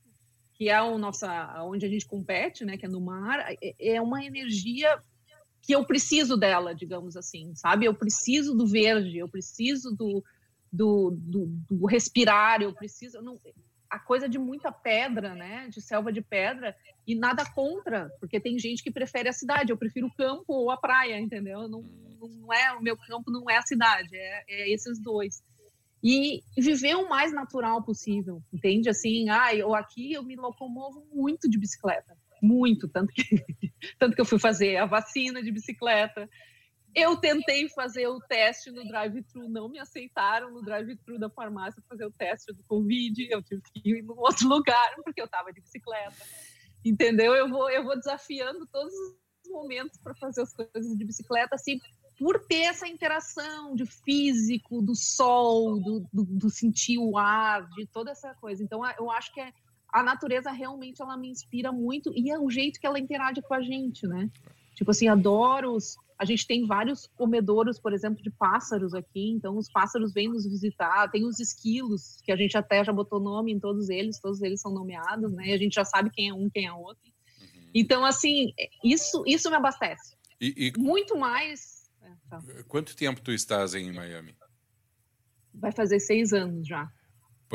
que 0.53 0.69
é 0.69 0.81
o 0.81 0.97
nossa, 0.97 1.63
onde 1.63 1.85
a 1.85 1.89
gente 1.89 2.07
compete, 2.07 2.65
né? 2.65 2.75
Que 2.77 2.85
é 2.85 2.89
no 2.89 3.01
mar, 3.01 3.39
é, 3.61 3.95
é 3.95 4.01
uma 4.01 4.23
energia 4.23 4.99
que 5.65 5.73
eu 5.73 5.83
preciso 5.83 6.37
dela, 6.37 6.75
digamos 6.75 7.17
assim, 7.17 7.53
sabe? 7.55 7.85
Eu 7.85 7.93
preciso 7.93 8.55
do 8.55 8.67
verde, 8.67 9.17
eu 9.17 9.27
preciso 9.27 9.95
do, 9.95 10.23
do, 10.71 11.11
do, 11.11 11.45
do 11.69 11.85
respirar, 11.87 12.61
eu 12.61 12.71
preciso. 12.73 13.19
Não, 13.21 13.39
a 13.89 13.97
coisa 13.97 14.29
de 14.29 14.37
muita 14.37 14.71
pedra, 14.71 15.33
né? 15.33 15.67
De 15.69 15.81
selva 15.81 16.13
de 16.13 16.21
pedra, 16.21 16.75
e 17.07 17.15
nada 17.15 17.43
contra, 17.51 18.11
porque 18.19 18.39
tem 18.39 18.59
gente 18.59 18.83
que 18.83 18.91
prefere 18.91 19.27
a 19.27 19.33
cidade, 19.33 19.71
eu 19.71 19.77
prefiro 19.77 20.07
o 20.07 20.13
campo 20.13 20.53
ou 20.53 20.69
a 20.69 20.77
praia, 20.77 21.19
entendeu? 21.19 21.67
Não, 21.67 21.81
não 21.81 22.53
é, 22.53 22.71
o 22.73 22.81
meu 22.81 22.95
campo 22.95 23.31
não 23.31 23.49
é 23.49 23.57
a 23.57 23.63
cidade, 23.63 24.15
é, 24.15 24.43
é 24.47 24.69
esses 24.69 24.99
dois. 24.99 25.41
E 26.03 26.43
viver 26.55 26.95
o 26.95 27.09
mais 27.09 27.33
natural 27.33 27.81
possível, 27.83 28.39
entende? 28.53 28.87
Assim, 28.87 29.29
ah, 29.29 29.55
eu 29.55 29.73
aqui 29.73 30.13
eu 30.13 30.21
me 30.21 30.35
locomovo 30.35 31.03
muito 31.11 31.49
de 31.49 31.57
bicicleta 31.57 32.15
muito, 32.45 32.87
tanto 32.87 33.11
que, 33.13 33.23
tanto 33.99 34.15
que 34.15 34.21
eu 34.21 34.25
fui 34.25 34.39
fazer 34.39 34.77
a 34.77 34.85
vacina 34.85 35.41
de 35.41 35.51
bicicleta. 35.51 36.29
Eu 36.95 37.17
tentei 37.17 37.67
fazer 37.69 38.07
o 38.07 38.19
teste 38.19 38.71
no 38.71 38.87
drive-thru, 38.87 39.49
não 39.49 39.67
me 39.67 39.79
aceitaram 39.79 40.49
no 40.51 40.63
drive-thru 40.63 41.19
da 41.19 41.29
farmácia 41.29 41.83
fazer 41.89 42.05
o 42.05 42.11
teste 42.11 42.53
do 42.53 42.63
Covid, 42.63 43.27
eu 43.29 43.43
tive 43.43 43.61
que 43.63 43.89
ir 43.89 43.99
em 43.99 44.05
outro 44.09 44.47
lugar 44.49 44.95
porque 45.03 45.19
eu 45.19 45.25
estava 45.25 45.51
de 45.51 45.59
bicicleta. 45.59 46.23
Entendeu? 46.85 47.33
Eu 47.33 47.49
vou, 47.49 47.69
eu 47.69 47.83
vou 47.83 47.97
desafiando 47.97 48.65
todos 48.67 48.93
os 48.93 49.51
momentos 49.51 49.99
para 50.01 50.15
fazer 50.15 50.41
as 50.41 50.53
coisas 50.53 50.97
de 50.97 51.05
bicicleta, 51.05 51.55
assim, 51.55 51.79
por 52.17 52.39
ter 52.47 52.61
essa 52.61 52.87
interação 52.87 53.75
de 53.75 53.85
físico, 53.85 54.81
do 54.81 54.95
sol, 54.95 55.79
do, 55.81 56.07
do, 56.13 56.23
do 56.23 56.49
sentir 56.49 56.97
o 56.97 57.17
ar, 57.17 57.67
de 57.71 57.85
toda 57.87 58.11
essa 58.11 58.33
coisa. 58.35 58.63
Então, 58.63 58.81
eu 58.97 59.11
acho 59.11 59.33
que 59.33 59.41
é 59.41 59.51
a 59.95 60.03
natureza 60.03 60.51
realmente 60.51 61.01
ela 61.01 61.15
me 61.15 61.29
inspira 61.29 61.71
muito 61.71 62.11
e 62.13 62.29
é 62.29 62.37
o 62.37 62.49
jeito 62.49 62.81
que 62.81 62.85
ela 62.85 62.99
interage 62.99 63.41
com 63.41 63.53
a 63.53 63.61
gente, 63.61 64.05
né? 64.05 64.29
Tipo 64.75 64.91
assim, 64.91 65.07
adoro 65.07 65.71
os, 65.71 65.95
a 66.19 66.25
gente 66.25 66.45
tem 66.45 66.67
vários 66.67 67.07
comedouros, 67.07 67.79
por 67.79 67.93
exemplo, 67.93 68.21
de 68.21 68.29
pássaros 68.29 68.93
aqui, 68.93 69.31
então 69.31 69.55
os 69.55 69.71
pássaros 69.71 70.11
vêm 70.13 70.27
nos 70.27 70.45
visitar, 70.45 71.09
tem 71.09 71.25
os 71.25 71.39
esquilos, 71.39 72.17
que 72.25 72.31
a 72.33 72.35
gente 72.35 72.57
até 72.57 72.83
já 72.83 72.91
botou 72.91 73.21
nome 73.21 73.53
em 73.53 73.59
todos 73.59 73.87
eles, 73.87 74.19
todos 74.19 74.41
eles 74.41 74.59
são 74.59 74.73
nomeados, 74.73 75.31
né? 75.31 75.47
E 75.47 75.53
a 75.53 75.57
gente 75.57 75.75
já 75.75 75.85
sabe 75.85 76.09
quem 76.09 76.27
é 76.27 76.33
um, 76.33 76.49
quem 76.49 76.65
é 76.65 76.73
outro. 76.73 77.09
Uhum. 77.39 77.69
Então, 77.73 78.03
assim, 78.03 78.53
isso, 78.83 79.23
isso 79.25 79.49
me 79.49 79.55
abastece. 79.55 80.17
E, 80.41 80.73
e... 80.75 80.77
Muito 80.77 81.17
mais. 81.17 81.89
É, 82.01 82.11
tá. 82.29 82.39
Quanto 82.67 82.97
tempo 82.97 83.21
tu 83.21 83.31
estás 83.31 83.73
em 83.73 83.93
Miami? 83.93 84.35
Vai 85.53 85.71
fazer 85.71 86.01
seis 86.01 86.33
anos 86.33 86.67
já. 86.67 86.91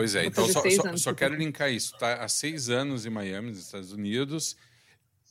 Pois 0.01 0.15
é, 0.15 0.25
então 0.25 0.49
só, 0.49 0.63
só, 0.71 0.97
só 0.97 1.13
quero 1.13 1.35
linkar 1.35 1.71
isso. 1.71 1.95
Tá 1.99 2.25
há 2.25 2.29
seis 2.29 2.71
anos 2.71 3.05
em 3.05 3.11
Miami, 3.11 3.51
nos 3.51 3.59
Estados 3.59 3.93
Unidos, 3.93 4.57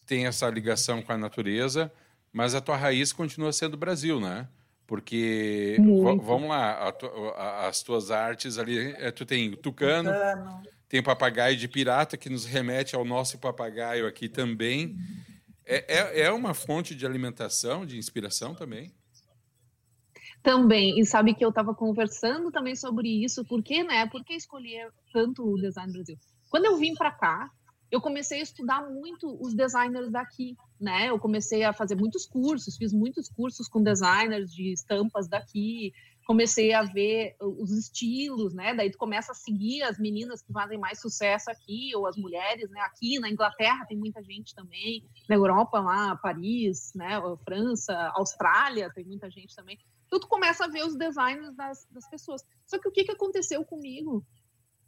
tem 0.05 0.27
essa 0.27 0.47
ligação 0.47 1.01
com 1.01 1.11
a 1.11 1.17
natureza, 1.17 1.91
mas 2.31 2.53
a 2.53 2.61
tua 2.61 2.77
raiz 2.77 3.11
continua 3.11 3.51
sendo 3.51 3.73
o 3.73 3.77
Brasil, 3.77 4.19
né? 4.19 4.47
Porque, 4.85 5.75
vamos 6.23 6.49
lá, 6.49 6.91
tu, 6.91 7.07
a, 7.35 7.67
as 7.67 7.81
tuas 7.81 8.11
artes 8.11 8.59
ali, 8.59 8.93
é, 8.99 9.09
tu 9.09 9.25
tem 9.25 9.55
tucano, 9.55 10.11
tucano, 10.11 10.63
tem 10.87 11.01
papagaio 11.01 11.57
de 11.57 11.67
pirata, 11.67 12.15
que 12.15 12.29
nos 12.29 12.45
remete 12.45 12.95
ao 12.95 13.03
nosso 13.03 13.39
papagaio 13.39 14.05
aqui 14.05 14.29
também. 14.29 14.95
É, 15.65 15.97
é, 15.97 16.21
é 16.21 16.31
uma 16.31 16.53
fonte 16.53 16.93
de 16.93 17.07
alimentação, 17.07 17.87
de 17.87 17.97
inspiração 17.97 18.53
também? 18.53 18.93
Também. 20.41 20.99
E 20.99 21.05
sabe 21.05 21.33
que 21.33 21.43
eu 21.43 21.49
estava 21.49 21.73
conversando 21.73 22.51
também 22.51 22.75
sobre 22.75 23.23
isso, 23.23 23.45
por 23.45 23.61
que, 23.61 23.83
né? 23.83 24.07
Por 24.07 24.23
que 24.23 24.33
escolher 24.33 24.91
tanto 25.11 25.43
o 25.43 25.55
Design 25.55 25.91
Brasil? 25.91 26.17
Quando 26.49 26.65
eu 26.65 26.77
vim 26.77 26.95
para 26.95 27.11
cá, 27.11 27.51
eu 27.91 27.99
comecei 27.99 28.39
a 28.39 28.43
estudar 28.43 28.87
muito 28.89 29.37
os 29.41 29.53
designers 29.53 30.11
daqui, 30.11 30.55
né? 30.79 31.09
Eu 31.09 31.19
comecei 31.19 31.63
a 31.63 31.73
fazer 31.73 31.95
muitos 31.95 32.25
cursos, 32.25 32.77
fiz 32.77 32.93
muitos 32.93 33.27
cursos 33.29 33.67
com 33.67 33.81
designers 33.81 34.53
de 34.53 34.71
estampas 34.71 35.27
daqui, 35.27 35.91
comecei 36.25 36.71
a 36.73 36.83
ver 36.83 37.35
os 37.39 37.71
estilos, 37.71 38.53
né? 38.53 38.75
Daí 38.75 38.91
tu 38.91 38.97
começa 38.99 39.31
a 39.31 39.35
seguir 39.35 39.81
as 39.81 39.97
meninas 39.97 40.43
que 40.43 40.53
fazem 40.53 40.77
mais 40.77 41.01
sucesso 41.01 41.49
aqui, 41.49 41.91
ou 41.95 42.05
as 42.05 42.15
mulheres, 42.15 42.69
né? 42.69 42.79
Aqui 42.81 43.17
na 43.19 43.29
Inglaterra 43.29 43.85
tem 43.87 43.97
muita 43.97 44.21
gente 44.21 44.53
também, 44.53 45.03
na 45.27 45.35
Europa 45.35 45.79
lá, 45.79 46.15
Paris, 46.15 46.91
né? 46.93 47.19
França, 47.43 48.11
Austrália 48.13 48.91
tem 48.93 49.03
muita 49.03 49.29
gente 49.31 49.55
também 49.55 49.77
tu 50.17 50.27
começa 50.27 50.65
a 50.65 50.67
ver 50.67 50.85
os 50.85 50.95
designs 50.95 51.53
das, 51.55 51.85
das 51.91 52.09
pessoas. 52.09 52.41
Só 52.65 52.79
que 52.79 52.87
o 52.87 52.91
que, 52.91 53.03
que 53.03 53.11
aconteceu 53.11 53.63
comigo? 53.63 54.25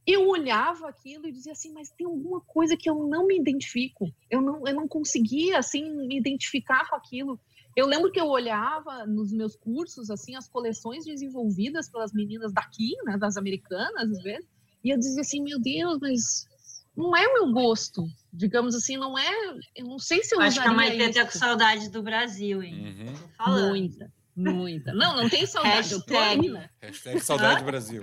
Eu 0.08 0.28
olhava 0.28 0.90
aquilo 0.90 1.28
e 1.28 1.32
dizia 1.32 1.52
assim, 1.52 1.72
mas 1.72 1.92
tem 1.92 2.08
alguma 2.08 2.42
coisa 2.42 2.76
que 2.76 2.90
eu 2.90 3.08
não 3.08 3.28
me 3.28 3.38
identifico. 3.38 4.12
Eu 4.30 4.42
não, 4.42 4.66
eu 4.66 4.74
não 4.74 4.88
conseguia, 4.88 5.60
assim, 5.60 6.08
me 6.08 6.18
identificar 6.18 6.90
com 6.90 6.96
aquilo. 6.96 7.40
Eu 7.76 7.86
lembro 7.86 8.12
que 8.12 8.20
eu 8.20 8.28
olhava 8.28 9.06
nos 9.06 9.32
meus 9.32 9.56
cursos, 9.56 10.10
assim, 10.10 10.36
as 10.36 10.48
coleções 10.48 11.06
desenvolvidas 11.06 11.90
pelas 11.90 12.12
meninas 12.12 12.52
daqui, 12.52 12.96
né, 13.04 13.18
das 13.18 13.38
americanas, 13.38 14.12
às 14.12 14.24
vezes, 14.24 14.50
e 14.84 14.90
eu 14.90 14.98
dizia 14.98 15.22
assim, 15.22 15.42
meu 15.42 15.60
Deus, 15.60 16.00
mas 16.02 16.48
não 16.96 17.16
é 17.16 17.26
o 17.28 17.34
meu 17.34 17.54
gosto, 17.54 18.06
digamos 18.34 18.76
assim, 18.76 18.98
não 18.98 19.18
é, 19.18 19.60
eu 19.76 19.86
não 19.86 20.00
sei 20.00 20.24
se 20.24 20.36
eu 20.36 20.42
Acho 20.42 20.62
que 20.62 20.68
a 20.68 20.74
Maite 20.74 21.14
tá 21.14 21.26
com 21.26 21.32
saudade 21.32 21.90
do 21.90 22.04
Brasil, 22.04 22.62
hein? 22.62 23.08
Uhum. 23.08 23.14
Tô 23.14 23.28
falando. 23.38 23.70
Muita. 23.70 24.12
Muita. 24.36 24.94
Não, 24.94 25.16
não 25.16 25.30
tem 25.30 25.46
saudade. 25.46 25.76
Hashtag, 25.76 26.48
eu 26.48 26.54
tô 26.54 26.70
Hashtag 26.82 27.20
saudade 27.20 27.64
Brasil. 27.64 28.02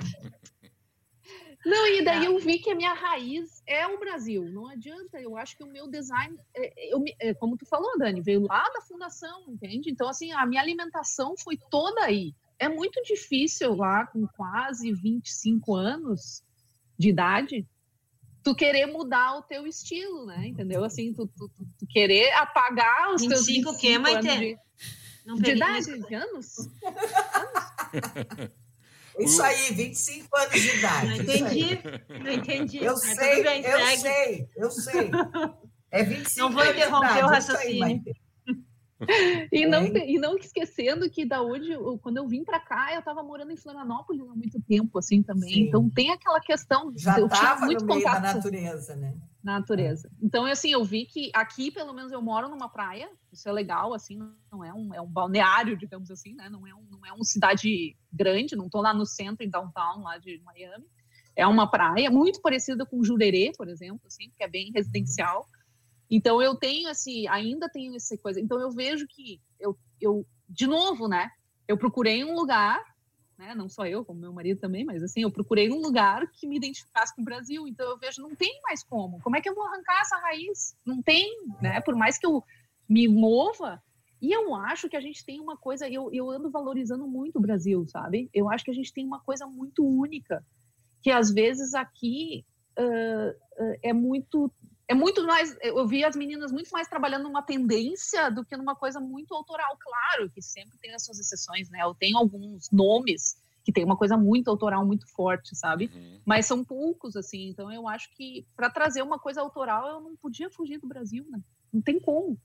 Não, 1.65 1.87
e 1.87 2.05
daí 2.05 2.27
eu 2.27 2.39
vi 2.39 2.59
que 2.59 2.71
a 2.71 2.75
minha 2.75 2.95
raiz 2.95 3.63
é 3.67 3.87
o 3.87 3.99
Brasil. 3.99 4.45
Não 4.45 4.69
adianta. 4.69 5.21
Eu 5.21 5.37
acho 5.37 5.57
que 5.57 5.65
o 5.65 5.67
meu 5.67 5.89
design, 5.89 6.39
é, 6.55 6.95
eu, 6.95 7.03
é, 7.21 7.35
como 7.35 7.57
tu 7.57 7.67
falou, 7.67 7.99
Dani, 7.99 8.21
veio 8.21 8.47
lá 8.47 8.63
da 8.73 8.81
fundação, 8.81 9.45
entende? 9.49 9.91
Então, 9.91 10.09
assim, 10.09 10.33
a 10.33 10.47
minha 10.47 10.63
alimentação 10.63 11.35
foi 11.37 11.59
toda 11.71 12.05
aí. 12.05 12.35
É 12.59 12.69
muito 12.69 13.03
difícil 13.03 13.75
lá, 13.75 14.07
com 14.07 14.27
quase 14.29 14.93
25 14.93 15.75
anos 15.75 16.43
de 16.99 17.11
idade, 17.11 17.67
tu 18.43 18.55
querer 18.55 18.87
mudar 18.87 19.37
o 19.37 19.43
teu 19.43 19.67
estilo, 19.67 20.27
né? 20.27 20.47
Entendeu? 20.49 20.85
Assim, 20.85 21.13
tu, 21.13 21.27
tu, 21.27 21.49
tu, 21.49 21.67
tu 21.79 21.87
querer 21.87 22.33
apagar 22.33 23.15
os 23.15 23.23
25 23.23 23.35
teus 23.35 23.47
25 23.47 23.71
o 23.71 23.79
quê, 23.79 23.99
Maite? 23.99 24.39
De... 24.39 24.59
Não 25.29 25.37
de 25.37 25.51
idade, 25.51 25.99
de 25.99 26.15
anos? 26.17 26.71
Isso 29.19 29.43
aí, 29.43 29.75
25 29.75 30.37
anos 30.37 30.53
de 30.53 30.79
idade. 30.79 31.07
Não 31.07 31.17
entendi, 31.17 31.79
não 32.25 32.33
entendi. 32.33 32.83
Eu 32.83 32.97
sei, 32.97 33.43
bem, 33.43 33.63
eu 33.63 33.79
segue. 33.79 33.97
sei, 33.99 34.49
eu 34.57 34.71
sei. 34.71 35.11
É 35.91 36.03
25 36.03 36.41
Não 36.41 36.51
vou 36.51 36.65
interromper 36.65 37.25
o 37.25 37.29
raciocínio. 37.29 38.03
e, 39.53 39.67
não, 39.67 39.85
e 39.85 40.19
não 40.19 40.37
esquecendo 40.39 41.11
que 41.11 41.27
da 41.27 41.43
onde, 41.43 41.77
quando 42.01 42.17
eu 42.17 42.27
vim 42.27 42.43
para 42.43 42.59
cá, 42.59 42.95
eu 42.95 43.01
estava 43.01 43.23
morando 43.23 43.53
em 43.53 43.57
Florianópolis 43.57 44.23
há 44.23 44.35
muito 44.35 44.59
tempo, 44.63 44.99
assim, 44.99 45.23
também. 45.23 45.51
Sim. 45.51 45.61
Então 45.61 45.91
tem 45.91 46.11
aquela 46.11 46.41
questão. 46.41 46.91
Já 46.97 47.21
estava 47.21 47.67
no 47.67 47.85
meio 47.85 48.03
da 48.03 48.19
natureza, 48.19 48.97
né? 48.97 49.15
Natureza. 49.53 50.11
Então, 50.23 50.45
assim, 50.45 50.71
eu 50.71 50.85
vi 50.85 51.07
que 51.07 51.31
aqui, 51.35 51.71
pelo 51.71 51.93
menos, 51.93 52.13
eu 52.13 52.21
moro 52.21 52.49
numa 52.49 52.69
praia, 52.69 53.11
isso 53.33 53.49
é 53.49 53.53
legal, 53.53 53.95
assim, 53.95 54.19
não 54.51 54.65
é 54.65 54.73
um, 54.73 54.95
é 54.95 55.01
um 55.01 55.07
balneário, 55.07 55.77
digamos 55.77 56.11
assim, 56.11 56.35
né? 56.35 56.49
Não 56.49 56.67
é, 56.67 56.75
um, 56.75 56.87
não 56.91 57.05
é 57.07 57.13
uma 57.13 57.25
cidade 57.25 57.97
grande, 58.13 58.57
não 58.57 58.67
estou 58.67 58.81
lá 58.81 58.93
no 58.93 59.07
centro, 59.07 59.45
em 59.45 59.51
downtown, 59.51 60.03
lá 60.03 60.19
de 60.19 60.41
Miami. 60.45 60.87
é 61.37 61.47
uma 61.47 61.71
praia 61.71 62.11
muito 62.11 62.41
parecida 62.41 62.85
com 62.85 63.03
Jurerê, 63.03 63.53
por 63.57 63.69
exemplo, 63.69 64.03
assim, 64.07 64.31
que 64.37 64.43
é 64.43 64.49
bem 64.49 64.73
residencial. 64.73 65.47
Então 66.11 66.41
eu 66.41 66.55
tenho 66.55 66.89
assim, 66.89 67.29
ainda 67.29 67.69
tenho 67.69 67.95
essa 67.95 68.17
coisa. 68.19 68.41
Então 68.41 68.59
eu 68.59 68.71
vejo 68.71 69.07
que 69.07 69.41
eu, 69.61 69.79
eu 70.01 70.27
de 70.49 70.67
novo, 70.67 71.07
né? 71.07 71.31
Eu 71.67 71.77
procurei 71.77 72.25
um 72.25 72.35
lugar, 72.35 72.83
né? 73.39 73.55
Não 73.55 73.69
só 73.69 73.87
eu, 73.87 74.05
como 74.05 74.21
meu 74.21 74.33
marido 74.33 74.59
também, 74.59 74.85
mas 74.85 75.03
assim, 75.03 75.23
eu 75.23 75.31
procurei 75.31 75.71
um 75.71 75.81
lugar 75.81 76.29
que 76.33 76.47
me 76.47 76.57
identificasse 76.57 77.15
com 77.15 77.23
o 77.23 77.25
Brasil. 77.25 77.69
Então 77.69 77.89
eu 77.89 77.99
vejo, 77.99 78.21
não 78.21 78.35
tem 78.35 78.61
mais 78.63 78.83
como. 78.83 79.21
Como 79.21 79.37
é 79.37 79.41
que 79.41 79.49
eu 79.49 79.55
vou 79.55 79.65
arrancar 79.65 80.01
essa 80.01 80.17
raiz? 80.19 80.77
Não 80.85 81.01
tem, 81.01 81.31
né? 81.63 81.81
Por 81.81 81.95
mais 81.95 82.19
que 82.19 82.27
eu 82.27 82.43
me 82.89 83.07
mova, 83.07 83.81
e 84.21 84.33
eu 84.33 84.55
acho 84.55 84.89
que 84.89 84.97
a 84.97 85.01
gente 85.01 85.25
tem 85.25 85.41
uma 85.41 85.57
coisa, 85.57 85.89
eu, 85.89 86.11
eu 86.13 86.29
ando 86.29 86.51
valorizando 86.51 87.07
muito 87.07 87.37
o 87.37 87.43
Brasil, 87.43 87.87
sabe? 87.87 88.29
Eu 88.35 88.51
acho 88.51 88.65
que 88.65 88.71
a 88.71 88.75
gente 88.75 88.93
tem 88.93 89.07
uma 89.07 89.21
coisa 89.21 89.47
muito 89.47 89.87
única, 89.87 90.45
que 91.01 91.11
às 91.11 91.31
vezes 91.31 91.75
aqui 91.75 92.45
uh, 92.79 93.31
uh, 93.63 93.79
é 93.83 93.93
muito 93.93 94.51
é 94.89 94.95
muito 94.95 95.23
mais. 95.25 95.55
Eu 95.61 95.87
vi 95.87 96.03
as 96.03 96.17
meninas 96.17 96.51
muito 96.51 96.71
mais 96.71 96.89
trabalhando 96.89 97.25
numa 97.25 97.43
tendência 97.43 98.31
do 98.31 98.43
que 98.43 98.57
numa 98.57 98.75
coisa 98.75 98.99
muito 98.99 99.35
autoral. 99.35 99.77
Claro 99.79 100.31
que 100.31 100.41
sempre 100.41 100.79
tem 100.79 100.95
as 100.95 101.05
suas 101.05 101.19
exceções, 101.19 101.69
né? 101.69 101.81
Eu 101.83 101.95
tenho 101.95 102.17
alguns 102.17 102.71
nomes 102.73 103.37
que 103.63 103.71
tem 103.71 103.85
uma 103.85 103.99
coisa 103.99 104.17
muito 104.17 104.49
autoral, 104.49 104.87
muito 104.87 105.07
forte, 105.07 105.55
sabe? 105.55 105.91
Uhum. 105.95 106.21
Mas 106.25 106.47
são 106.47 106.65
poucos, 106.65 107.17
assim. 107.17 107.51
Então 107.51 107.71
eu 107.71 107.87
acho 107.87 108.11
que 108.17 108.47
para 108.57 108.71
trazer 108.71 109.03
uma 109.03 109.19
coisa 109.19 109.43
autoral 109.43 109.87
eu 109.89 110.01
não 110.01 110.17
podia 110.17 110.49
fugir 110.49 110.79
do 110.79 110.89
Brasil, 110.89 111.27
né? 111.29 111.39
Não 111.71 111.83
tem 111.83 112.01
como. 112.01 112.41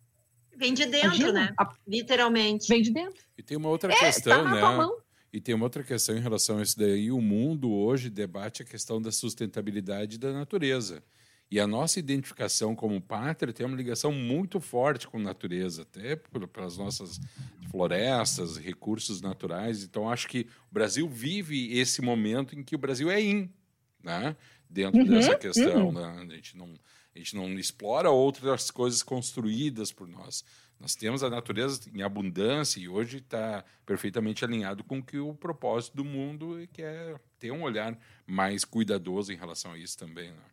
Vem 0.54 0.74
de 0.74 0.86
dentro, 0.86 1.08
Imagina, 1.08 1.32
né? 1.32 1.54
A... 1.58 1.74
Literalmente. 1.88 2.68
Vem 2.68 2.82
de 2.82 2.92
dentro. 2.92 3.24
E 3.38 3.42
tem 3.42 3.56
uma 3.56 3.70
outra 3.70 3.94
é, 3.94 3.96
questão, 3.96 4.44
tá 4.44 4.78
né? 4.78 4.90
E 5.32 5.40
tem 5.40 5.56
uma 5.56 5.66
outra 5.66 5.82
questão 5.82 6.16
em 6.16 6.20
relação 6.20 6.58
a 6.58 6.62
isso 6.62 6.78
daí. 6.78 7.10
O 7.10 7.22
mundo 7.22 7.72
hoje 7.72 8.10
debate 8.10 8.62
a 8.62 8.66
questão 8.66 9.02
da 9.02 9.12
sustentabilidade 9.12 10.20
da 10.20 10.34
natureza. 10.34 11.02
E 11.52 11.60
a 11.60 11.68
nossa 11.68 12.00
identificação 12.00 12.76
como 12.76 13.00
pátria 13.00 13.54
tem 13.54 13.66
uma 13.66 13.78
ligação 13.78 14.12
muito 14.12 14.60
forte 14.60 15.08
com 15.08 15.18
a 15.18 15.22
natureza, 15.22 15.84
até 15.84 16.16
pelas 16.16 16.78
nossas 16.78 17.20
florestas, 17.70 18.58
recursos 18.58 19.22
naturais. 19.22 19.84
Então, 19.84 20.10
acho 20.10 20.28
que 20.28 20.48
o 20.72 20.74
Brasil 20.74 21.08
vive 21.08 21.78
esse 21.78 22.02
momento 22.02 22.58
em 22.58 22.64
que 22.64 22.76
o 22.76 22.80
Brasil 22.80 23.12
é 23.12 23.22
in, 23.22 23.50
né? 24.04 24.36
dentro 24.74 25.00
uhum, 25.00 25.08
dessa 25.08 25.36
questão. 25.36 25.88
Uhum. 25.88 25.92
Né? 25.92 26.26
A, 26.32 26.36
gente 26.36 26.58
não, 26.58 26.74
a 27.16 27.18
gente 27.18 27.36
não 27.36 27.48
explora 27.60 28.10
outras 28.10 28.72
coisas 28.72 29.04
construídas 29.04 29.92
por 29.92 30.08
nós. 30.08 30.44
Nós 30.80 30.96
temos 30.96 31.24
a 31.24 31.30
natureza 31.30 31.82
em 31.94 32.02
abundância 32.02 32.80
e 32.80 32.90
hoje 32.90 33.18
está 33.18 33.64
perfeitamente 33.86 34.44
alinhado 34.44 34.84
com 34.84 34.98
o 34.98 35.04
que 35.04 35.18
o 35.18 35.34
propósito 35.34 35.96
do 35.96 36.04
mundo 36.04 36.68
que 36.74 36.82
é 36.82 37.16
ter 37.40 37.52
um 37.52 37.62
olhar 37.62 37.98
mais 38.26 38.66
cuidadoso 38.66 39.32
em 39.32 39.38
relação 39.38 39.72
a 39.72 39.78
isso 39.78 39.98
também. 39.98 40.32
Né? 40.32 40.44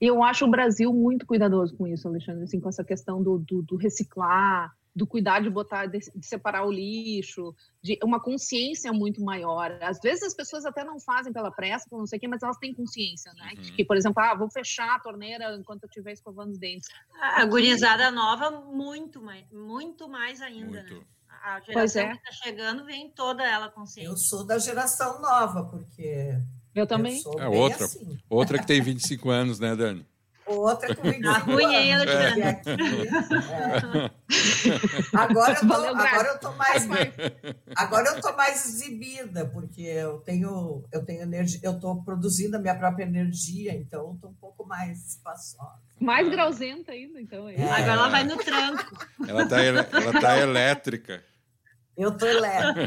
E 0.00 0.06
eu 0.06 0.22
acho 0.22 0.44
o 0.44 0.50
Brasil 0.50 0.92
muito 0.92 1.26
cuidadoso 1.26 1.76
com 1.76 1.86
isso, 1.86 2.08
Alexandre, 2.08 2.44
assim, 2.44 2.60
com 2.60 2.68
essa 2.68 2.84
questão 2.84 3.22
do, 3.22 3.38
do, 3.38 3.62
do 3.62 3.76
reciclar, 3.76 4.72
do 4.98 5.06
cuidar 5.06 5.40
de 5.40 5.48
botar, 5.48 5.86
de, 5.86 5.98
de, 5.98 6.26
separar 6.26 6.66
o 6.66 6.72
lixo, 6.72 7.54
de 7.80 7.98
uma 8.02 8.20
consciência 8.20 8.92
muito 8.92 9.22
maior. 9.22 9.78
Às 9.80 10.00
vezes 10.00 10.24
as 10.24 10.34
pessoas 10.34 10.66
até 10.66 10.84
não 10.84 10.98
fazem 10.98 11.32
pela 11.32 11.52
pressa, 11.52 11.86
por 11.88 11.98
não 11.98 12.06
sei 12.06 12.18
o 12.18 12.20
quê, 12.20 12.28
mas 12.28 12.42
elas 12.42 12.58
têm 12.58 12.74
consciência, 12.74 13.32
né? 13.34 13.52
Uhum. 13.56 13.76
Que, 13.76 13.84
por 13.84 13.96
exemplo, 13.96 14.20
ah, 14.20 14.34
vou 14.34 14.50
fechar 14.50 14.96
a 14.96 14.98
torneira 14.98 15.54
enquanto 15.54 15.84
eu 15.84 15.88
estiver 15.88 16.12
escovando 16.12 16.50
os 16.50 16.58
dentes. 16.58 16.88
A 17.20 17.44
gurizada 17.44 18.10
nova, 18.10 18.50
muito 18.50 19.22
mais, 19.22 19.48
muito 19.52 20.08
mais 20.08 20.42
ainda, 20.42 20.80
muito. 20.80 20.94
né? 20.94 21.04
A 21.44 21.60
geração 21.60 22.02
é. 22.02 22.10
que 22.10 22.16
está 22.16 22.32
chegando 22.32 22.84
vem 22.84 23.10
toda 23.10 23.46
ela 23.46 23.68
consciente. 23.68 24.08
Eu 24.08 24.16
sou 24.16 24.44
da 24.44 24.58
geração 24.58 25.20
nova, 25.20 25.64
porque 25.66 26.36
eu 26.74 26.86
também. 26.86 27.20
Eu 27.24 27.38
é 27.40 27.48
outra. 27.48 27.84
Assim. 27.84 28.18
Outra 28.28 28.58
que 28.58 28.66
tem 28.66 28.80
25 28.80 29.30
anos, 29.30 29.58
né, 29.58 29.74
Dani? 29.74 30.06
Outra 30.48 30.94
com 30.96 31.02
25 31.02 31.28
anos. 31.28 31.42
Ruim 31.44 31.92
anos. 31.92 32.06
É. 32.06 32.40
É. 32.40 34.10
Agora, 35.14 35.52
eu 35.52 35.68
tô, 35.68 35.74
agora 35.74 36.28
eu 36.28 36.38
tô 36.38 36.52
mais, 36.52 36.88
agora 37.76 38.08
eu 38.08 38.20
tô 38.20 38.32
mais 38.34 38.66
exibida, 38.66 39.44
porque 39.46 39.82
eu 39.82 40.20
tenho, 40.20 40.84
eu 40.90 41.04
tenho 41.04 41.22
energia, 41.22 41.60
eu 41.62 41.78
tô 41.78 41.96
produzindo 42.02 42.56
a 42.56 42.58
minha 42.58 42.74
própria 42.74 43.04
energia, 43.04 43.74
então 43.74 44.00
eu 44.00 44.18
tô 44.20 44.28
um 44.28 44.34
pouco 44.34 44.66
mais 44.66 45.06
espaçosa. 45.06 45.78
Mais 46.00 46.28
grauzenta 46.28 46.92
ainda, 46.92 47.20
então. 47.20 47.48
É. 47.48 47.62
Agora 47.62 47.92
ela 47.92 48.08
vai 48.08 48.24
no 48.24 48.36
tranco. 48.38 49.06
Ela 49.26 49.46
tá, 49.46 49.62
ela 49.62 49.84
tá 50.20 50.38
elétrica. 50.38 51.22
Eu 51.98 52.16
tô 52.16 52.26
leve. 52.26 52.86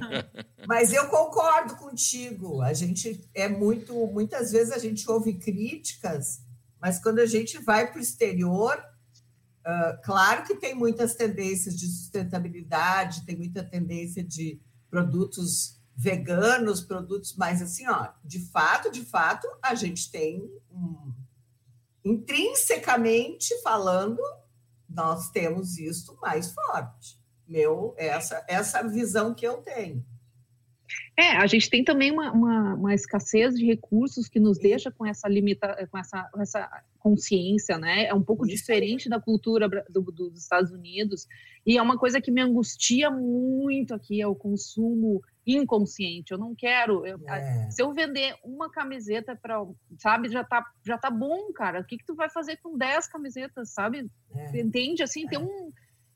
Mas 0.65 0.93
eu 0.93 1.09
concordo 1.09 1.75
contigo. 1.75 2.61
A 2.61 2.71
gente 2.71 3.29
é 3.33 3.49
muito, 3.49 3.93
muitas 4.07 4.53
vezes 4.53 4.71
a 4.71 4.77
gente 4.77 5.09
ouve 5.11 5.33
críticas, 5.33 6.41
mas 6.79 6.97
quando 6.97 7.19
a 7.19 7.25
gente 7.25 7.57
vai 7.57 7.91
para 7.91 7.99
o 7.99 8.01
exterior, 8.01 8.81
uh, 9.67 10.01
claro 10.01 10.45
que 10.45 10.55
tem 10.55 10.73
muitas 10.73 11.13
tendências 11.13 11.75
de 11.77 11.87
sustentabilidade, 11.87 13.25
tem 13.25 13.35
muita 13.35 13.61
tendência 13.61 14.23
de 14.23 14.61
produtos 14.89 15.77
veganos, 15.93 16.79
produtos 16.79 17.35
mais 17.35 17.61
assim, 17.61 17.85
ó. 17.89 18.13
De 18.23 18.39
fato, 18.39 18.89
de 18.89 19.03
fato, 19.03 19.45
a 19.61 19.75
gente 19.75 20.09
tem 20.09 20.49
um, 20.71 21.11
intrinsecamente 22.05 23.61
falando, 23.61 24.21
nós 24.87 25.29
temos 25.31 25.77
isso 25.77 26.17
mais 26.21 26.53
forte 26.53 27.20
meu 27.51 27.93
essa 27.97 28.43
essa 28.47 28.81
visão 28.87 29.33
que 29.33 29.45
eu 29.45 29.57
tenho. 29.57 30.03
É, 31.17 31.37
a 31.37 31.45
gente 31.45 31.69
tem 31.69 31.83
também 31.83 32.11
uma, 32.11 32.31
uma, 32.31 32.75
uma 32.75 32.93
escassez 32.93 33.55
de 33.55 33.65
recursos 33.65 34.27
que 34.27 34.39
nos 34.39 34.57
deixa 34.57 34.91
com 34.91 35.05
essa 35.05 35.27
limita, 35.27 35.87
com 35.89 35.97
essa, 35.97 36.29
essa 36.37 36.83
consciência, 36.99 37.77
né? 37.77 38.05
É 38.05 38.13
um 38.13 38.23
pouco 38.23 38.45
Isso. 38.45 38.55
diferente 38.55 39.09
da 39.09 39.19
cultura 39.19 39.69
do, 39.89 40.01
do, 40.01 40.11
dos 40.11 40.41
Estados 40.41 40.71
Unidos 40.71 41.27
e 41.65 41.77
é 41.77 41.81
uma 41.81 41.97
coisa 41.97 42.19
que 42.19 42.31
me 42.31 42.41
angustia 42.41 43.11
muito 43.11 43.93
aqui 43.93 44.21
é 44.21 44.27
o 44.27 44.35
consumo 44.35 45.21
inconsciente. 45.45 46.31
Eu 46.31 46.37
não 46.37 46.55
quero. 46.55 47.05
Eu, 47.05 47.19
é. 47.27 47.69
Se 47.69 47.81
eu 47.81 47.93
vender 47.93 48.35
uma 48.43 48.69
camiseta 48.69 49.35
para, 49.35 49.63
sabe, 49.99 50.29
já 50.29 50.43
tá 50.43 50.65
já 50.83 50.97
tá 50.97 51.09
bom, 51.09 51.51
cara. 51.53 51.81
O 51.81 51.85
que 51.85 51.97
que 51.97 52.05
tu 52.05 52.15
vai 52.15 52.29
fazer 52.29 52.57
com 52.57 52.77
10 52.77 53.07
camisetas, 53.07 53.73
sabe? 53.73 54.09
É. 54.33 54.59
Entende? 54.59 55.03
Assim, 55.03 55.25
é. 55.25 55.29
tem 55.29 55.39
um 55.39 55.71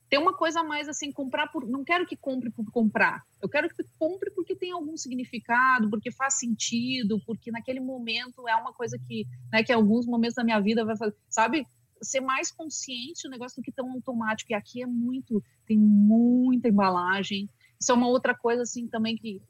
tem 0.10 0.20
uma 0.20 0.34
coisa 0.34 0.64
mais 0.64 0.88
assim, 0.88 1.12
comprar 1.12 1.48
por. 1.48 1.68
Não 1.68 1.84
quero 1.84 2.06
que 2.06 2.16
compre 2.16 2.52
por 2.52 2.70
comprar. 2.72 3.24
Eu 3.42 3.50
quero 3.50 3.68
que 3.70 3.84
compre 3.98 4.32
porque 4.32 4.56
tem 4.56 4.72
algum 4.72 4.96
significado, 4.96 5.90
porque 5.90 6.12
faz 6.12 6.36
sentido, 6.36 7.20
porque 7.26 7.52
naquele 7.52 7.80
momento 7.80 8.48
é 8.48 8.56
uma 8.56 8.74
coisa 8.74 8.98
que, 8.98 9.26
né, 9.52 9.64
que 9.64 9.74
alguns 9.74 10.06
momentos 10.06 10.36
da 10.36 10.44
minha 10.44 10.60
vida 10.60 10.86
vai 10.86 10.96
fazer, 10.96 11.16
sabe? 11.30 11.66
Ser 12.02 12.22
mais 12.22 12.52
consciente 12.52 13.28
o 13.28 13.32
negócio 13.32 13.62
do 13.62 13.66
que 13.66 13.72
tão 13.72 13.92
automático. 13.92 14.52
E 14.52 14.56
aqui 14.56 14.82
é 14.82 14.86
muito, 14.86 15.44
tem 15.66 15.78
muita 15.78 16.70
embalagem. 16.70 17.50
Isso 17.80 17.92
é 17.92 17.96
uma 17.96 18.08
outra 18.08 18.36
coisa 18.36 18.62
assim 18.62 18.88
também 18.88 19.16
que 19.16 19.42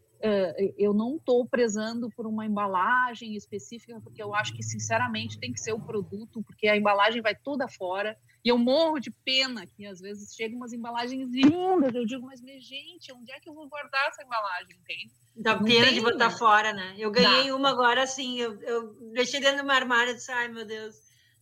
eu 0.78 0.94
não 0.94 1.18
estou 1.18 1.46
prezando 1.46 2.10
por 2.10 2.26
uma 2.26 2.46
embalagem 2.46 3.36
específica, 3.36 4.00
porque 4.02 4.22
eu 4.22 4.34
acho 4.34 4.54
que, 4.54 4.64
sinceramente, 4.64 5.40
tem 5.40 5.52
que 5.52 5.60
ser 5.60 5.74
o 5.74 5.80
produto, 5.80 6.44
porque 6.44 6.68
a 6.68 6.78
embalagem 6.78 7.22
vai 7.22 7.36
toda 7.36 7.68
fora. 7.68 8.18
E 8.44 8.50
eu 8.50 8.58
morro 8.58 9.00
de 9.00 9.12
pena 9.12 9.66
que 9.66 9.86
às 9.86 10.00
vezes 10.00 10.36
chegam 10.36 10.58
umas 10.58 10.72
embalagens 10.72 11.30
lindas. 11.30 11.94
Eu 11.94 12.06
digo, 12.06 12.26
mas 12.26 12.42
minha 12.42 12.60
gente, 12.60 13.12
onde 13.12 13.32
é 13.32 13.40
que 13.40 13.50
eu 13.50 13.54
vou 13.54 13.68
guardar 13.68 14.08
essa 14.08 14.24
embalagem? 14.24 14.76
Entende? 14.78 15.14
Dá 15.36 15.58
pena 15.58 15.92
de 15.92 16.00
botar 16.00 16.30
né? 16.30 16.38
fora, 16.38 16.72
né? 16.72 16.96
Eu 16.98 17.12
ganhei 17.12 17.48
Dá. 17.48 17.56
uma 17.56 17.70
agora 17.70 18.04
assim, 18.04 18.40
eu, 18.40 18.62
eu 18.62 18.94
deixei 19.14 19.40
dentro 19.40 19.58
do 19.58 19.66
meu 19.66 19.76
armário 19.76 20.12
e 20.12 20.16
disse, 20.16 20.32
ai 20.32 20.48
meu 20.48 20.66
Deus, 20.66 20.96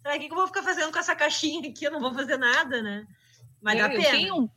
o 0.05 0.19
que, 0.19 0.25
eu 0.25 0.35
vou 0.35 0.47
ficar 0.47 0.63
fazendo 0.63 0.91
com 0.91 0.99
essa 0.99 1.15
caixinha 1.15 1.69
aqui? 1.69 1.85
Eu 1.85 1.91
não 1.91 1.99
vou 1.99 2.13
fazer 2.13 2.37
nada, 2.37 2.81
né? 2.81 3.07
Mas 3.61 3.79
eu, 3.79 3.87
dá 3.87 3.89
pena. 3.89 4.11
Tenho, 4.11 4.51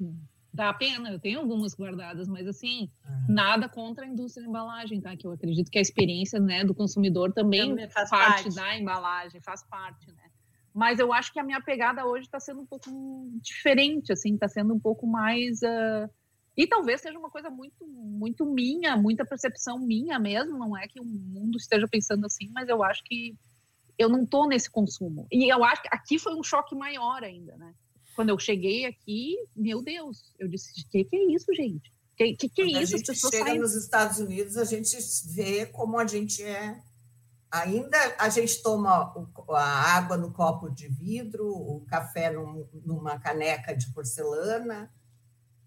dá 0.57 0.73
pena, 0.73 1.11
eu 1.11 1.21
tenho 1.21 1.41
algumas 1.41 1.75
guardadas, 1.75 2.27
mas 2.27 2.47
assim, 2.47 2.91
uhum. 3.09 3.35
nada 3.35 3.69
contra 3.69 4.05
a 4.05 4.09
indústria 4.09 4.43
de 4.43 4.49
embalagem, 4.49 5.01
tá? 5.01 5.15
Que 5.17 5.27
eu 5.27 5.33
acredito 5.33 5.71
que 5.71 5.79
a 5.79 5.83
experiência 5.83 6.41
né, 6.41 6.65
do 6.65 6.75
consumidor 6.75 7.33
também, 7.33 7.69
também 7.69 7.89
faz 7.91 8.11
parte, 8.11 8.45
parte 8.45 8.55
da 8.55 8.77
embalagem, 8.77 9.41
faz 9.41 9.63
parte, 9.63 10.09
né? 10.09 10.27
mas 10.77 10.99
eu 10.99 11.11
acho 11.11 11.33
que 11.33 11.41
a 11.41 11.43
minha 11.43 11.59
pegada 11.59 12.05
hoje 12.05 12.27
está 12.27 12.39
sendo 12.39 12.61
um 12.61 12.67
pouco 12.67 12.91
diferente, 13.41 14.13
assim, 14.13 14.35
está 14.35 14.47
sendo 14.47 14.75
um 14.75 14.79
pouco 14.79 15.07
mais 15.07 15.63
uh... 15.63 16.07
e 16.55 16.67
talvez 16.67 17.01
seja 17.01 17.19
uma 17.19 17.31
coisa 17.31 17.49
muito, 17.49 17.87
muito 17.87 18.45
minha, 18.45 18.95
muita 18.95 19.25
percepção 19.25 19.79
minha 19.79 20.19
mesmo. 20.19 20.59
Não 20.59 20.77
é 20.77 20.87
que 20.87 21.01
o 21.01 21.05
mundo 21.05 21.57
esteja 21.57 21.89
pensando 21.89 22.27
assim, 22.27 22.51
mas 22.53 22.69
eu 22.69 22.85
acho 22.85 23.03
que 23.05 23.35
eu 23.99 24.11
não 24.11 24.25
estou 24.25 24.47
nesse 24.47 24.71
consumo. 24.71 25.27
E 25.33 25.51
eu 25.51 25.65
acho 25.65 25.81
que 25.81 25.89
aqui 25.91 26.19
foi 26.19 26.35
um 26.35 26.43
choque 26.43 26.75
maior 26.75 27.25
ainda, 27.25 27.57
né? 27.57 27.75
Quando 28.17 28.31
eu 28.31 28.39
cheguei 28.39 28.87
aqui, 28.87 29.37
meu 29.55 29.83
Deus, 29.83 30.33
eu 30.39 30.49
disse: 30.49 30.81
o 30.81 30.89
que, 30.89 31.05
que 31.05 31.17
é 31.17 31.33
isso, 31.33 31.55
gente? 31.55 31.91
O 31.91 32.17
que, 32.17 32.35
que, 32.35 32.49
que 32.49 32.63
é 32.63 32.67
isso? 32.67 32.95
A 32.95 32.99
gente 32.99 33.15
chega 33.15 33.45
saem... 33.45 33.61
nos 33.61 33.75
Estados 33.77 34.19
Unidos, 34.19 34.57
a 34.57 34.65
gente 34.65 34.97
vê 35.27 35.67
como 35.67 35.99
a 35.99 36.07
gente 36.07 36.43
é 36.43 36.81
Ainda 37.51 37.97
a 38.19 38.29
gente 38.29 38.61
toma 38.61 39.15
a 39.51 39.97
água 39.97 40.17
no 40.17 40.33
copo 40.33 40.69
de 40.69 40.89
vidro, 40.89 41.49
o 41.49 41.85
café 41.87 42.31
num, 42.31 42.69
numa 42.85 43.19
caneca 43.19 43.75
de 43.75 43.91
porcelana. 43.93 44.91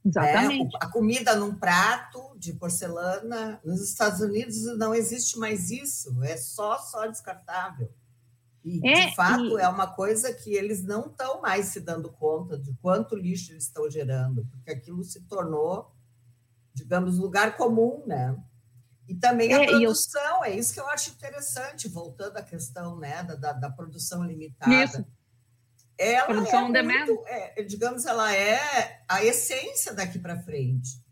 Exatamente. 0.05 0.65
Né? 0.65 0.79
A 0.81 0.87
comida 0.87 1.35
num 1.35 1.55
prato 1.55 2.35
de 2.37 2.53
porcelana. 2.53 3.59
Nos 3.63 3.81
Estados 3.81 4.19
Unidos 4.19 4.77
não 4.77 4.93
existe 4.93 5.39
mais 5.39 5.71
isso, 5.71 6.21
é 6.23 6.35
só, 6.35 6.77
só 6.77 7.07
descartável. 7.07 7.91
E, 8.70 8.88
é, 8.88 9.07
de 9.07 9.15
fato, 9.15 9.57
e... 9.57 9.61
é 9.61 9.67
uma 9.67 9.88
coisa 9.88 10.32
que 10.32 10.53
eles 10.53 10.84
não 10.84 11.07
estão 11.07 11.41
mais 11.41 11.67
se 11.67 11.80
dando 11.80 12.11
conta 12.11 12.57
de 12.57 12.72
quanto 12.76 13.15
lixo 13.15 13.51
eles 13.51 13.63
estão 13.63 13.89
gerando, 13.89 14.45
porque 14.45 14.72
aquilo 14.72 15.03
se 15.03 15.22
tornou, 15.22 15.91
digamos, 16.74 17.17
lugar 17.17 17.57
comum, 17.57 18.03
né? 18.05 18.38
E 19.07 19.15
também 19.15 19.51
a 19.51 19.63
é, 19.63 19.65
produção, 19.65 20.38
eu... 20.38 20.43
é 20.43 20.55
isso 20.55 20.72
que 20.72 20.80
eu 20.80 20.88
acho 20.88 21.09
interessante, 21.09 21.88
voltando 21.88 22.38
à 22.38 22.43
questão 22.43 22.95
né, 22.99 23.24
da, 23.24 23.36
da, 23.36 23.53
da 23.53 23.70
produção 23.72 24.24
limitada. 24.24 24.84
Isso. 24.84 25.03
Ela 25.97 26.28
produção 26.28 26.74
é 26.74 26.84
muito, 26.84 27.24
é, 27.26 27.63
digamos, 27.63 28.05
ela 28.05 28.34
é 28.34 29.01
a 29.07 29.26
essência 29.26 29.93
daqui 29.93 30.20
para 30.20 30.39
frente. 30.43 31.03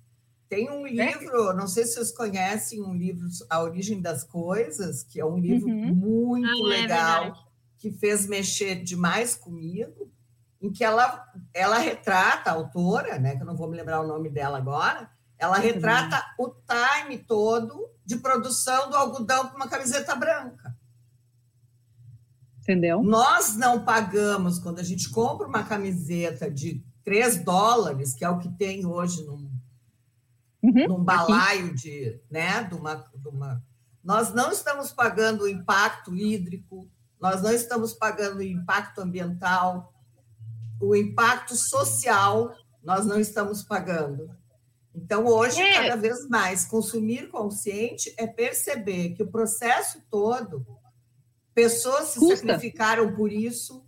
Tem 0.48 0.70
um 0.70 0.88
é? 0.88 0.92
livro, 0.92 1.52
é? 1.52 1.54
não 1.56 1.68
sei 1.68 1.86
se 1.86 1.96
vocês 1.96 2.12
conhecem, 2.12 2.82
um 2.82 2.94
livro 2.94 3.28
A 3.50 3.62
Origem 3.62 4.02
das 4.02 4.24
Coisas, 4.24 5.04
que 5.04 5.20
é 5.20 5.26
um 5.26 5.38
livro 5.38 5.68
uhum. 5.68 5.94
muito 5.94 6.48
ah, 6.48 6.76
é 6.76 6.82
legal, 6.82 7.47
que 7.78 7.92
fez 7.92 8.28
mexer 8.28 8.84
demais 8.84 9.36
comigo, 9.36 10.12
em 10.62 10.72
que 10.72 10.84
ela, 10.84 11.26
ela 11.54 11.78
retrata, 11.78 12.50
a 12.50 12.54
autora, 12.54 13.20
né, 13.20 13.36
que 13.36 13.42
eu 13.42 13.46
não 13.46 13.56
vou 13.56 13.70
me 13.70 13.78
lembrar 13.78 14.02
o 14.02 14.08
nome 14.08 14.30
dela 14.30 14.58
agora, 14.58 15.10
ela 15.38 15.58
retrata 15.58 16.24
o 16.40 16.50
time 16.50 17.20
todo 17.20 17.90
de 18.04 18.18
produção 18.18 18.90
do 18.90 18.96
algodão 18.96 19.48
para 19.48 19.56
uma 19.56 19.68
camiseta 19.68 20.16
branca. 20.16 20.76
Entendeu? 22.62 23.02
Nós 23.04 23.56
não 23.56 23.86
pagamos, 23.86 24.60
quando 24.60 24.80
a 24.80 24.84
gente 24.84 25.10
compra 25.10 25.48
uma 25.48 25.64
camiseta 25.64 26.50
de 26.50 26.84
3 27.04 27.44
dólares, 27.44 28.14
que 28.14 28.26
é 28.26 28.30
o 28.30 28.40
que 28.40 28.50
tem 28.50 28.86
hoje 28.86 29.24
num, 29.24 29.50
uhum, 30.62 30.88
num 30.90 31.04
balaio 31.04 31.74
de, 31.74 32.20
né, 32.30 32.64
de 32.64 32.76
uma, 32.76 32.96
de 32.96 33.28
uma. 33.30 33.64
Nós 34.04 34.34
não 34.34 34.52
estamos 34.52 34.92
pagando 34.92 35.44
o 35.44 35.48
impacto 35.48 36.14
hídrico, 36.14 36.90
nós 37.20 37.42
não 37.42 37.52
estamos 37.52 37.94
pagando 37.94 38.40
o 38.40 38.44
impacto 38.44 39.02
ambiental, 39.02 39.94
o 40.80 40.96
impacto 40.96 41.56
social, 41.56 42.54
nós 42.84 43.06
não 43.06 43.20
estamos 43.20 43.64
pagando. 43.64 44.30
Então, 44.94 45.26
hoje, 45.26 45.62
é. 45.62 45.90
cada 45.90 45.96
vez 45.96 46.28
mais, 46.28 46.66
consumir 46.66 47.30
consciente 47.30 48.14
é 48.18 48.26
perceber 48.26 49.14
que 49.14 49.24
o 49.24 49.32
processo 49.32 50.02
todo, 50.10 50.66
pessoas 51.54 52.10
se 52.10 52.20
Custa. 52.20 52.38
sacrificaram 52.38 53.16
por 53.16 53.32
isso, 53.32 53.86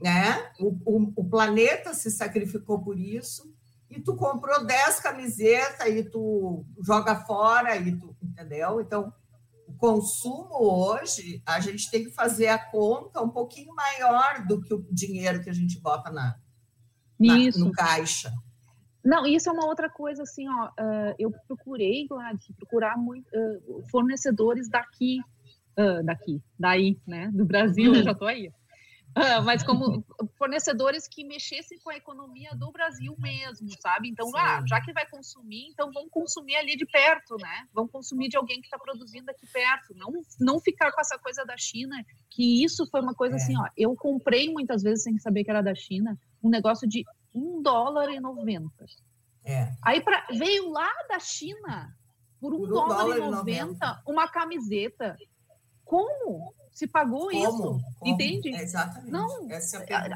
né? 0.00 0.50
O, 0.58 0.68
o, 0.86 1.12
o, 1.16 1.28
planeta 1.28 1.92
se 1.92 2.10
sacrificou 2.10 2.82
por 2.82 2.98
isso, 2.98 3.52
e 3.90 4.00
tu 4.00 4.14
comprou 4.14 4.64
10 4.64 5.00
camisetas 5.00 5.88
e 5.88 6.02
tu 6.04 6.64
joga 6.82 7.16
fora, 7.24 7.76
e 7.76 7.98
tu, 7.98 8.16
entendeu? 8.22 8.80
Então, 8.80 9.12
o 9.68 9.74
consumo 9.74 10.56
hoje, 10.60 11.42
a 11.44 11.60
gente 11.60 11.90
tem 11.90 12.04
que 12.04 12.10
fazer 12.10 12.48
a 12.48 12.58
conta 12.58 13.20
um 13.20 13.28
pouquinho 13.28 13.74
maior 13.74 14.46
do 14.46 14.62
que 14.62 14.72
o 14.72 14.84
dinheiro 14.90 15.42
que 15.42 15.50
a 15.50 15.52
gente 15.52 15.78
bota 15.78 16.10
na, 16.10 16.36
na 17.20 17.34
no 17.56 17.70
caixa. 17.70 18.32
Não, 19.04 19.26
isso 19.26 19.48
é 19.48 19.52
uma 19.52 19.66
outra 19.66 19.90
coisa, 19.90 20.22
assim, 20.22 20.48
ó, 20.48 20.70
eu 21.18 21.30
procurei, 21.46 22.06
Gladys, 22.08 22.50
procurar 22.56 22.96
muito, 22.96 23.28
fornecedores 23.90 24.68
daqui, 24.68 25.20
daqui, 26.04 26.42
daí, 26.58 26.98
né, 27.06 27.30
do 27.32 27.44
Brasil, 27.44 27.94
eu 27.94 28.02
já 28.02 28.14
tô 28.14 28.24
aí, 28.24 28.50
mas 29.44 29.62
como 29.62 30.04
fornecedores 30.36 31.08
que 31.08 31.24
mexessem 31.24 31.78
com 31.80 31.90
a 31.90 31.96
economia 31.96 32.50
do 32.54 32.70
Brasil 32.70 33.14
mesmo, 33.18 33.68
sabe? 33.80 34.08
Então, 34.08 34.30
ah, 34.36 34.62
já 34.66 34.80
que 34.80 34.92
vai 34.92 35.08
consumir, 35.08 35.68
então 35.70 35.90
vamos 35.92 36.10
consumir 36.10 36.56
ali 36.56 36.76
de 36.76 36.86
perto, 36.86 37.36
né? 37.36 37.66
Vamos 37.72 37.90
consumir 37.90 38.28
de 38.28 38.36
alguém 38.36 38.60
que 38.60 38.66
está 38.66 38.78
produzindo 38.78 39.30
aqui 39.30 39.46
perto, 39.52 39.94
não, 39.94 40.12
não 40.38 40.60
ficar 40.60 40.92
com 40.92 41.00
essa 41.00 41.18
coisa 41.18 41.44
da 41.44 41.56
China, 41.56 41.96
que 42.30 42.64
isso 42.64 42.86
foi 42.90 43.00
uma 43.00 43.14
coisa 43.14 43.36
é. 43.36 43.38
assim, 43.38 43.56
ó, 43.56 43.66
eu 43.76 43.94
comprei 43.96 44.52
muitas 44.52 44.82
vezes 44.82 45.02
sem 45.04 45.18
saber 45.18 45.44
que 45.44 45.50
era 45.50 45.62
da 45.62 45.74
China, 45.74 46.18
um 46.42 46.48
negócio 46.48 46.88
de 46.88 47.04
um 47.34 47.62
dólar 47.62 48.10
e 48.10 48.20
noventa. 48.20 48.84
É. 49.44 49.72
Aí 49.82 50.00
pra, 50.00 50.26
veio 50.30 50.70
lá 50.70 50.90
da 51.08 51.18
China 51.18 51.94
por 52.40 52.54
um, 52.54 52.58
por 52.58 52.68
um 52.68 52.70
dólar, 52.70 52.98
dólar, 52.98 53.16
e 53.16 53.30
noventa 53.30 54.02
uma 54.06 54.28
camiseta. 54.28 55.16
Como 55.84 56.54
se 56.78 56.86
pagou 56.86 57.28
Como? 57.28 57.32
isso? 57.32 57.82
Como? 57.98 58.14
Entende? 58.14 58.54
É 58.54 58.62
exatamente. 58.62 59.10
Não, 59.10 59.50
é 59.50 59.58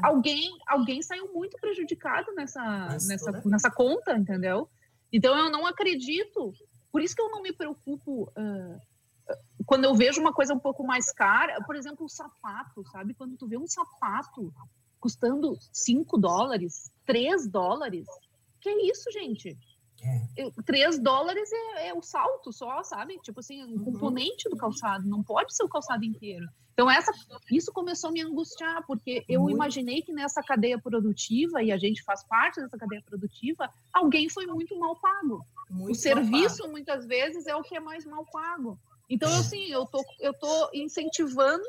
alguém, 0.01 0.49
alguém 0.65 1.01
saiu 1.01 1.33
muito 1.33 1.57
prejudicado 1.59 2.33
nessa, 2.35 2.87
nessa, 3.05 3.41
nessa 3.43 3.69
conta, 3.69 4.17
entendeu? 4.17 4.69
Então 5.11 5.37
eu 5.37 5.51
não 5.51 5.65
acredito. 5.65 6.53
Por 6.89 7.01
isso 7.01 7.13
que 7.13 7.21
eu 7.21 7.29
não 7.29 7.41
me 7.41 7.51
preocupo. 7.51 8.31
Uh, 8.37 8.79
quando 9.65 9.83
eu 9.83 9.93
vejo 9.93 10.21
uma 10.21 10.31
coisa 10.31 10.53
um 10.53 10.59
pouco 10.59 10.85
mais 10.85 11.11
cara, 11.11 11.61
por 11.65 11.75
exemplo, 11.75 12.05
o 12.05 12.09
sapato, 12.09 12.81
sabe? 12.93 13.13
Quando 13.13 13.35
tu 13.35 13.45
vê 13.45 13.57
um 13.57 13.67
sapato 13.67 14.53
custando 15.01 15.57
5 15.73 16.17
dólares, 16.17 16.89
3 17.05 17.45
dólares. 17.49 18.07
Que 18.61 18.69
é 18.69 18.89
isso, 18.89 19.11
gente? 19.11 19.57
É. 20.03 20.51
3 20.65 20.99
dólares 20.99 21.49
é, 21.51 21.87
é, 21.87 21.93
o 21.93 22.01
salto 22.01 22.51
só, 22.51 22.83
sabe? 22.83 23.17
Tipo 23.19 23.39
assim, 23.39 23.63
um 23.63 23.77
uhum. 23.77 23.83
componente 23.85 24.49
do 24.49 24.57
calçado, 24.57 25.07
não 25.07 25.23
pode 25.23 25.55
ser 25.55 25.63
o 25.63 25.69
calçado 25.69 26.03
inteiro. 26.03 26.47
Então, 26.73 26.89
essa, 26.89 27.11
isso 27.51 27.71
começou 27.71 28.09
a 28.09 28.13
me 28.13 28.21
angustiar, 28.21 28.83
porque 28.87 29.23
eu 29.29 29.47
imaginei 29.49 30.01
que 30.01 30.11
nessa 30.11 30.41
cadeia 30.41 30.79
produtiva, 30.79 31.61
e 31.61 31.71
a 31.71 31.77
gente 31.77 32.03
faz 32.03 32.23
parte 32.23 32.59
dessa 32.59 32.77
cadeia 32.77 33.03
produtiva, 33.05 33.69
alguém 33.93 34.27
foi 34.27 34.47
muito 34.47 34.77
mal 34.77 34.95
pago. 34.95 35.45
Muito 35.69 35.91
o 35.91 35.95
serviço, 35.95 36.63
pago. 36.63 36.71
muitas 36.71 37.05
vezes, 37.05 37.45
é 37.45 37.55
o 37.55 37.61
que 37.61 37.77
é 37.77 37.79
mais 37.79 38.05
mal 38.05 38.25
pago. 38.25 38.79
Então, 39.07 39.31
assim, 39.37 39.65
eu 39.67 39.85
tô, 39.85 40.03
eu 40.19 40.33
tô 40.33 40.69
incentivando 40.73 41.63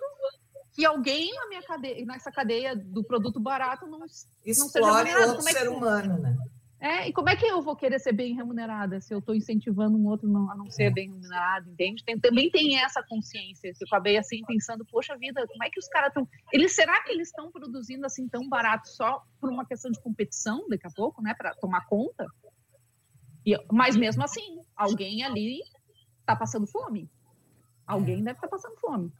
que 0.73 0.85
alguém 0.85 1.33
na 1.35 1.49
minha 1.49 1.63
cadeia, 1.63 2.05
nessa 2.07 2.33
cadeia 2.33 2.75
do 2.75 3.05
produto 3.05 3.39
barato 3.39 3.87
não, 3.87 4.05
Explore 4.45 5.11
não 5.11 5.19
seja. 5.19 5.33
Outro 5.33 5.49
é 5.49 5.53
ser 5.53 5.69
humano, 5.69 6.19
né? 6.19 6.37
É, 6.85 7.09
e 7.09 7.15
como 7.15 7.31
é 7.31 7.35
que 7.35 7.47
eu 7.47 7.63
vou 7.63 7.75
querer 7.75 7.99
ser 7.99 8.13
bem 8.13 8.35
remunerada 8.35 9.01
se 9.01 9.15
eu 9.15 9.19
estou 9.19 9.35
incentivando 9.35 9.97
um 9.97 10.07
outro 10.07 10.29
não, 10.29 10.51
a 10.51 10.55
não 10.55 10.71
ser 10.71 10.83
é. 10.83 10.91
bem 10.91 11.09
remunerado, 11.09 11.71
entende? 11.71 12.05
Tem, 12.05 12.21
também 12.21 12.51
tem 12.51 12.79
essa 12.79 13.03
consciência. 13.03 13.69
Eu 13.69 13.87
acabei 13.87 14.19
assim 14.19 14.43
pensando, 14.47 14.85
poxa 14.85 15.17
vida, 15.17 15.47
como 15.47 15.65
é 15.65 15.71
que 15.71 15.79
os 15.79 15.89
caras 15.89 16.09
estão. 16.09 16.29
Eles 16.53 16.75
será 16.75 17.03
que 17.03 17.11
eles 17.11 17.29
estão 17.29 17.51
produzindo 17.51 18.05
assim 18.05 18.29
tão 18.29 18.47
barato 18.51 18.87
só 18.91 19.25
por 19.41 19.49
uma 19.49 19.65
questão 19.65 19.91
de 19.91 19.99
competição 20.03 20.69
daqui 20.69 20.87
a 20.87 20.91
pouco, 20.91 21.23
né? 21.23 21.33
Para 21.33 21.55
tomar 21.55 21.87
conta? 21.87 22.27
E, 23.47 23.57
mas 23.73 23.97
mesmo 23.97 24.23
assim, 24.23 24.61
alguém 24.77 25.25
ali 25.25 25.61
está 26.21 26.37
passando 26.37 26.67
fome. 26.67 27.11
Alguém 27.87 28.23
deve 28.23 28.37
estar 28.37 28.47
tá 28.47 28.49
passando 28.49 28.77
fome. 28.77 29.11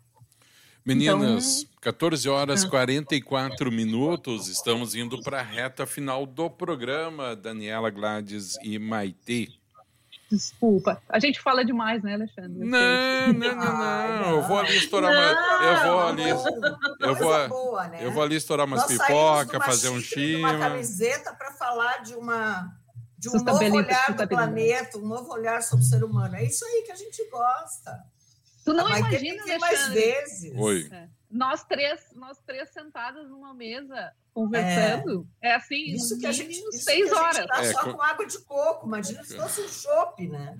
Meninas, 0.85 1.63
então... 1.63 1.75
14 1.81 2.29
horas 2.29 2.63
e 2.63 2.69
44 2.69 3.73
minutos, 3.73 4.49
estamos 4.49 4.95
indo 4.95 5.21
para 5.23 5.41
a 5.41 5.43
reta 5.43 5.87
final 5.87 6.27
do 6.27 6.51
programa, 6.51 7.35
Daniela 7.35 7.89
Gladys 7.91 8.57
e 8.63 8.79
Maitê. 8.79 9.49
Desculpa, 10.31 11.01
a 11.09 11.19
gente 11.19 11.41
fala 11.41 11.65
demais, 11.65 12.03
né, 12.03 12.15
Alexandre? 12.15 12.65
Não, 12.65 13.33
não, 13.33 13.55
não, 13.55 14.23
não. 14.23 14.31
Eu 14.37 14.43
vou 14.43 14.59
ali 14.59 14.77
estourar 14.77 15.11
uma. 15.11 15.65
Eu 15.65 15.83
vou 15.83 16.09
ali. 16.09 16.29
Eu 16.29 17.15
vou, 17.15 17.49
boa, 17.49 17.89
né? 17.89 17.99
eu 18.03 18.13
vou 18.13 18.23
ali 18.23 18.37
estourar 18.37 18.67
umas 18.67 18.85
pipoca, 18.85 19.61
fazer 19.61 19.91
um 19.91 20.01
chima. 20.01 20.51
Uma 20.51 20.71
camiseta 20.71 21.33
para 21.35 21.53
falar 21.53 22.03
de 22.03 22.15
uma 22.15 22.73
de 23.19 23.29
um 23.31 23.43
novo 23.43 23.77
olhar 23.77 24.13
do 24.13 24.29
planeta, 24.29 24.99
um 24.99 25.07
novo 25.07 25.33
olhar 25.33 25.63
sobre 25.63 25.85
o 25.85 25.89
ser 25.89 26.05
humano. 26.05 26.37
É 26.37 26.45
isso 26.45 26.65
aí 26.65 26.83
que 26.85 26.93
a 26.93 26.97
gente 26.97 27.27
gosta. 27.31 28.03
Tu 28.65 28.73
não 28.73 28.87
ah, 28.87 28.99
imagina, 28.99 29.45
ter 29.45 29.59
mais 29.59 29.89
vezes. 29.89 30.53
Oi. 30.57 30.89
É. 30.91 31.09
Nós 31.31 31.65
três, 31.65 32.01
nós 32.15 32.39
três 32.47 32.71
sentadas 32.71 33.29
numa 33.29 33.53
mesa 33.53 34.13
conversando, 34.33 35.29
é, 35.41 35.51
é 35.51 35.55
assim, 35.55 35.83
isso 35.93 36.19
que 36.19 36.27
a 36.27 36.33
gente, 36.33 36.53
isso 36.53 36.73
seis 36.73 37.09
que 37.09 37.17
a 37.17 37.23
horas. 37.23 37.47
tá 37.47 37.63
é, 37.63 37.73
só 37.73 37.93
com 37.93 38.01
água 38.01 38.27
de 38.27 38.39
coco, 38.41 38.87
imagina 38.87 39.23
se 39.23 39.37
fosse 39.37 39.61
um 39.61 39.69
chopp, 39.69 40.29
né? 40.29 40.57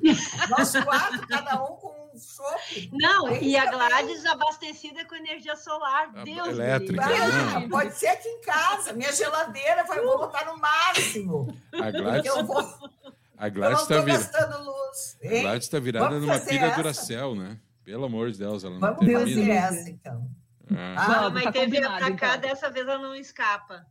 Nós 0.49 0.73
quatro, 0.73 1.27
cada 1.27 1.63
um 1.63 1.77
com 1.77 2.11
um 2.13 2.19
chopp. 2.19 2.91
Não, 2.93 3.27
Aí 3.27 3.51
e 3.51 3.57
a 3.57 3.71
Gladys 3.71 4.23
bem... 4.23 4.33
abastecida 4.33 5.05
com 5.05 5.15
energia 5.15 5.57
solar, 5.57 6.11
a 6.15 6.25
Deus 6.25 6.49
elétrica. 6.49 7.07
Né? 7.07 7.69
Pode 7.69 7.95
ser 7.95 8.09
aqui 8.09 8.29
em 8.29 8.41
casa, 8.41 8.93
minha 8.93 9.13
geladeira 9.13 9.85
vai 9.85 10.01
vou 10.01 10.19
botar 10.19 10.45
no 10.45 10.57
máximo. 10.59 11.57
A 11.73 11.91
Gladys... 11.91 12.27
Eu 12.27 12.45
vou... 12.45 12.63
A 13.37 13.49
Gladys 13.49 13.83
está 13.83 14.01
vir... 14.01 15.69
tá 15.71 15.79
virada 15.81 16.21
numa 16.21 16.39
pilha 16.39 16.71
Duracell, 16.71 17.35
né? 17.35 17.59
Pelo 17.85 18.07
amor 18.07 18.31
de 18.31 18.39
Deus, 18.39 18.65
ela 18.65 18.75
não 18.75 18.81
Vamos 18.81 18.99
termina. 18.99 19.21
fazer 19.21 19.51
essa, 19.51 19.91
então. 19.91 20.27
Ah, 20.71 21.27
ah 21.27 21.31
mas 21.31 21.45
tá 21.45 21.53
teve 21.53 21.81
pra 21.81 22.13
cá, 22.15 22.37
então. 22.37 22.41
dessa 22.41 22.71
vez 22.71 22.89
ela 22.89 22.99
não 22.99 23.15
escapa. 23.15 23.87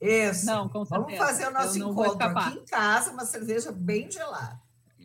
Isso. 0.00 0.46
Não, 0.46 0.68
com 0.68 0.84
certeza. 0.84 1.06
Vamos 1.06 1.18
fazer 1.18 1.48
o 1.48 1.50
nosso 1.52 1.78
encontro 1.78 2.26
aqui 2.26 2.58
em 2.58 2.64
casa, 2.64 3.10
uma 3.10 3.24
cerveja 3.24 3.70
bem 3.72 4.10
gelada. 4.10 4.60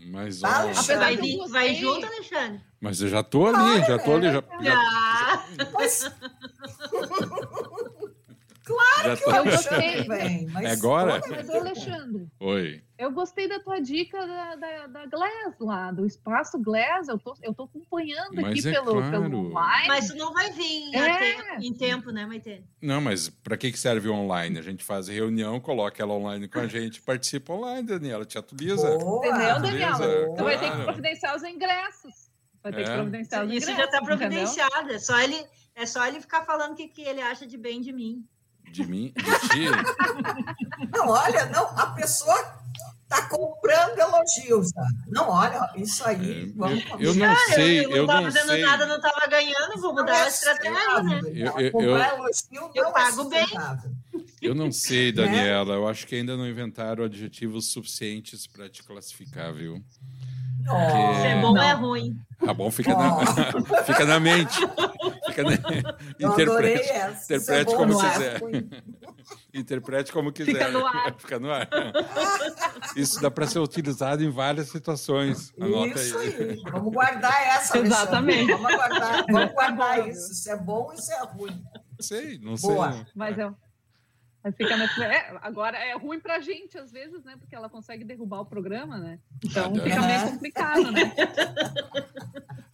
Mas 0.07 0.39
tá, 0.39 0.65
vai, 0.97 1.17
vai 1.49 1.75
junto, 1.75 2.05
Alexandre? 2.05 2.61
Mas 2.79 3.01
eu 3.01 3.09
já 3.09 3.21
tô 3.21 3.47
ali, 3.47 3.57
Olha, 3.57 3.85
já 3.85 3.99
tô 3.99 4.13
ali. 4.13 4.27
Já, 4.27 4.43
já, 4.61 4.61
já. 4.61 5.71
Mas... 5.73 6.09
claro 8.69 9.37
eu 9.37 9.51
gostei. 9.51 10.03
Vem, 10.07 10.47
mas 10.47 10.65
é 10.65 10.71
agora? 10.71 11.21
Mas, 11.27 11.49
Alexandre. 11.49 12.27
Oi. 12.39 12.83
Eu 12.97 13.11
gostei 13.11 13.47
da 13.47 13.59
tua 13.59 13.79
dica 13.79 14.19
da, 14.27 14.55
da, 14.55 14.87
da 14.87 15.05
Glass 15.05 15.55
lá, 15.59 15.91
do 15.91 16.05
espaço 16.05 16.59
Glass. 16.59 17.07
Eu 17.07 17.17
tô, 17.17 17.33
eu 17.41 17.53
tô 17.53 17.63
acompanhando 17.63 18.35
mas 18.35 18.47
aqui 18.47 18.67
é 18.67 18.73
pelo, 18.73 18.91
claro. 18.91 19.11
pelo 19.11 19.47
online. 19.47 19.87
Mas 19.87 20.13
não 20.15 20.33
vai 20.33 20.51
vir 20.51 20.95
é. 20.95 21.57
em 21.59 21.73
tempo, 21.73 22.11
né, 22.11 22.25
Maite? 22.25 22.61
Não, 22.81 22.99
mas 22.99 23.29
para 23.29 23.55
que 23.55 23.71
serve 23.77 24.09
online? 24.09 24.59
A 24.59 24.61
gente 24.61 24.83
faz 24.83 25.07
reunião, 25.07 25.59
coloca 25.59 26.03
ela 26.03 26.13
online 26.13 26.47
com 26.49 26.59
a 26.59 26.67
gente, 26.67 27.01
participa 27.01 27.53
online, 27.53 27.87
Daniela. 27.87 28.25
Te 28.25 28.37
atualiza. 28.37 28.97
Boa. 28.97 29.25
Entendeu, 29.25 29.61
Daniela? 29.61 30.35
Tu 30.35 30.43
vai 30.43 30.59
ter 30.59 30.71
que 30.71 30.83
providenciar 30.83 31.35
os 31.35 31.43
ingressos. 31.43 32.29
Vai 32.61 32.73
ter 32.73 32.81
é. 32.81 32.83
que 32.83 32.91
providenciar 32.91 33.45
os 33.45 33.47
ingressos. 33.47 33.69
Isso 33.69 33.77
já 33.77 33.85
está 33.85 34.01
providenciado. 34.01 34.91
É 34.91 34.99
só, 34.99 35.17
ele, 35.19 35.41
é 35.73 35.85
só 35.85 36.05
ele 36.05 36.19
ficar 36.19 36.43
falando 36.43 36.73
o 36.73 36.75
que, 36.75 36.89
que 36.89 37.01
ele 37.01 37.21
acha 37.21 37.47
de 37.47 37.57
bem 37.57 37.79
de 37.79 37.93
mim. 37.93 38.27
De 38.71 38.85
mim? 38.85 39.13
De 39.15 39.49
ti? 39.49 39.65
não, 40.93 41.09
olha, 41.09 41.45
não, 41.47 41.65
a 41.77 41.87
pessoa 41.87 42.59
tá 43.07 43.27
comprando 43.27 43.97
elogios. 43.97 44.71
Tá? 44.71 44.87
Não, 45.07 45.29
olha, 45.29 45.69
isso 45.75 46.05
aí. 46.05 46.43
É, 46.43 46.51
vamos 46.55 46.85
eu, 46.91 46.99
eu, 46.99 47.15
não 47.15 47.35
sei. 47.53 47.85
Eu, 47.85 47.91
eu 47.91 48.05
não 48.07 48.21
estava 48.21 48.31
fazendo 48.31 48.61
nada, 48.61 48.85
não 48.85 48.95
estava 48.97 49.27
ganhando, 49.27 49.81
vou 49.81 49.93
mudar 49.95 50.23
a 50.23 50.27
estratégia, 50.27 51.03
né? 51.03 51.21
Eu, 51.33 51.59
eu, 51.59 51.81
eu, 51.81 51.97
elogio 51.97 52.71
eu 52.75 52.91
pago 52.91 53.23
bem. 53.25 53.47
Eu 54.41 54.53
não 54.53 54.71
sei? 54.71 55.11
Daniela. 55.11 55.73
Eu 55.73 55.87
acho 55.87 56.05
que 56.05 56.15
ainda 56.15 56.37
não 56.37 56.47
inventaram 56.47 57.03
adjetivos 57.03 57.71
suficientes 57.71 58.45
para 58.47 58.69
te 58.69 58.83
classificar, 58.83 59.53
viu? 59.53 59.83
Porque... 60.65 61.27
é 61.27 61.41
bom 61.41 61.51
ou 61.51 61.57
é 61.57 61.73
ruim? 61.73 62.19
Ah, 62.45 62.53
bom 62.53 62.69
fica, 62.69 62.93
oh. 62.93 62.97
na, 62.97 63.83
fica 63.83 64.05
na 64.05 64.19
mente. 64.19 64.59
Fica 65.29 65.43
na... 65.43 65.51
Interprete, 66.19 66.89
interprete 67.23 67.73
é 67.73 67.75
como 67.75 67.99
quiser. 67.99 68.41
Interprete 69.53 70.11
como 70.11 70.31
quiser. 70.31 70.53
Fica 70.53 70.69
no 70.69 70.85
ar. 70.85 71.15
Fica 71.19 71.39
no 71.39 71.51
ar. 71.51 71.69
Isso 72.95 73.21
dá 73.21 73.29
para 73.31 73.47
ser 73.47 73.59
utilizado 73.59 74.23
em 74.23 74.29
várias 74.29 74.69
situações. 74.69 75.53
Anota 75.59 75.99
isso 75.99 76.17
aí. 76.17 76.35
aí. 76.35 76.61
Vamos 76.71 76.93
guardar 76.93 77.47
essa. 77.47 77.77
Exatamente. 77.77 78.51
Vamos 78.51 78.75
guardar, 78.75 79.25
vamos 79.29 79.51
guardar 79.53 80.07
isso. 80.07 80.31
Isso 80.31 80.51
é 80.51 80.57
bom, 80.57 80.91
isso 80.93 81.11
é 81.11 81.23
ruim. 81.25 81.63
Sei, 81.99 82.39
não 82.39 82.55
Boa. 82.55 82.93
sei. 82.93 83.05
Mas 83.13 83.37
eu, 83.37 83.55
Fica 84.55 84.77
nesse... 84.77 85.03
é, 85.03 85.37
agora 85.41 85.77
é 85.77 85.93
ruim 85.97 86.19
pra 86.19 86.39
gente, 86.39 86.77
às 86.77 86.91
vezes, 86.91 87.23
né? 87.25 87.35
Porque 87.37 87.55
ela 87.55 87.69
consegue 87.69 88.05
derrubar 88.05 88.39
o 88.41 88.45
programa, 88.45 88.97
né? 88.97 89.19
Então 89.43 89.73
ah, 89.75 89.83
fica 89.83 90.01
meio 90.01 90.31
complicado, 90.31 90.91
né? 90.91 91.13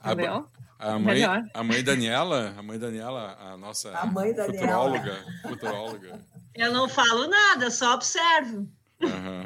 Entendeu? 0.06 0.48
A, 0.78 1.00
mãe, 1.00 1.24
a 1.54 1.64
mãe 1.64 1.84
Daniela, 1.84 2.54
a 2.58 2.62
mãe 2.62 2.78
Daniela, 2.78 3.38
a 3.40 3.58
nossa 3.58 3.98
a 3.98 4.06
mãe 4.06 4.36
futuróloga, 4.36 5.26
futuróloga. 5.42 6.20
Eu 6.54 6.74
não 6.74 6.88
falo 6.90 7.28
nada, 7.28 7.72
só 7.72 7.94
observo. 7.94 8.68
Uhum. 9.02 9.44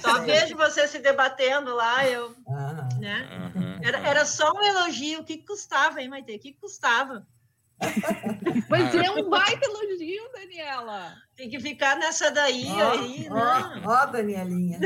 Só 0.00 0.20
vejo 0.22 0.56
você 0.56 0.88
se 0.88 0.98
debatendo 0.98 1.74
lá, 1.74 2.06
eu. 2.06 2.34
Uhum. 2.46 3.00
Né? 3.00 3.52
Uhum. 3.54 3.78
Era, 3.82 3.98
era 3.98 4.24
só 4.24 4.52
um 4.52 4.62
elogio. 4.62 5.20
O 5.20 5.24
que 5.24 5.38
custava, 5.38 6.00
hein, 6.00 6.08
Maite? 6.08 6.34
O 6.34 6.38
que 6.38 6.52
custava? 6.54 7.26
Mas 8.68 8.94
é 8.94 9.10
um 9.10 9.28
baita 9.28 9.64
elogio, 9.64 10.30
Daniela. 10.32 11.14
Tem 11.36 11.48
que 11.48 11.60
ficar 11.60 11.96
nessa 11.96 12.30
daí 12.30 12.66
oh, 12.66 12.90
aí, 12.90 13.30
né? 13.30 13.82
Ó, 13.84 14.02
oh, 14.02 14.06
Danielinha. 14.06 14.80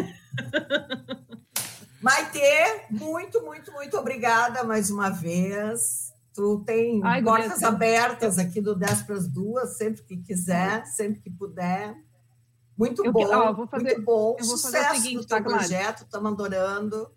Maite, 2.03 2.41
muito, 2.91 3.41
muito, 3.43 3.71
muito 3.73 3.97
obrigada 3.97 4.65
mais 4.65 4.91
uma 4.91 5.09
vez. 5.09 6.13
Tu 6.35 6.63
tem 6.67 7.01
Ai, 7.05 7.23
portas 7.23 7.63
abertas 7.63 8.39
aqui 8.39 8.61
do 8.61 8.75
10 8.75 9.03
para 9.03 9.15
as 9.15 9.29
duas, 9.29 9.77
sempre 9.77 10.03
que 10.03 10.17
quiser, 10.17 10.85
sempre 10.87 11.21
que 11.21 11.31
puder. 11.31 11.95
Muito 12.77 13.05
eu, 13.05 13.13
bom, 13.13 13.27
ó, 13.27 13.67
fazer, 13.67 13.85
muito 13.85 14.03
bom. 14.03 14.37
Sucesso 14.41 14.97
seguinte, 14.97 15.17
no 15.17 15.27
teu 15.27 15.37
tá, 15.37 15.43
projeto, 15.43 16.03
estamos 16.03 16.33
adorando. 16.33 17.09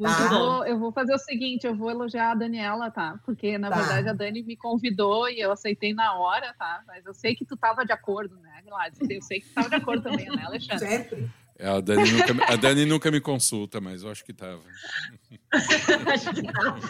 Tá. 0.00 0.22
Eu, 0.22 0.28
vou, 0.30 0.66
eu, 0.66 0.78
vou, 0.78 0.92
fazer 0.92 1.14
o 1.14 1.18
seguinte, 1.18 1.66
eu 1.66 1.76
vou 1.76 1.90
elogiar 1.90 2.32
a 2.32 2.34
Daniela, 2.34 2.90
tá? 2.90 3.20
Porque, 3.24 3.58
na 3.58 3.68
tá. 3.68 3.76
verdade, 3.76 4.08
a 4.08 4.12
Dani 4.14 4.42
me 4.42 4.56
convidou 4.56 5.28
e 5.28 5.38
eu 5.38 5.52
aceitei 5.52 5.92
na 5.92 6.14
hora, 6.14 6.54
tá? 6.58 6.82
Mas 6.86 7.04
eu 7.04 7.12
sei 7.12 7.34
que 7.34 7.44
tu 7.44 7.54
estava 7.54 7.84
de 7.84 7.92
acordo, 7.92 8.34
né, 8.40 8.62
Gladys? 8.64 8.98
Eu 9.08 9.22
sei 9.22 9.40
que 9.40 9.46
tu 9.46 9.50
estava 9.50 9.68
de 9.68 9.74
acordo 9.74 10.02
também, 10.02 10.26
né, 10.34 10.42
Alexandre? 10.46 10.88
Sempre. 10.88 11.30
É, 11.60 11.68
a, 11.68 11.78
Dani 11.78 12.10
nunca, 12.10 12.52
a 12.52 12.56
Dani 12.56 12.86
nunca 12.86 13.10
me 13.10 13.20
consulta, 13.20 13.82
mas 13.82 14.02
eu 14.02 14.10
acho 14.10 14.24
que 14.24 14.32
estava. 14.32 14.62
acho 16.10 16.32
que 16.32 16.40
estava. 16.40 16.80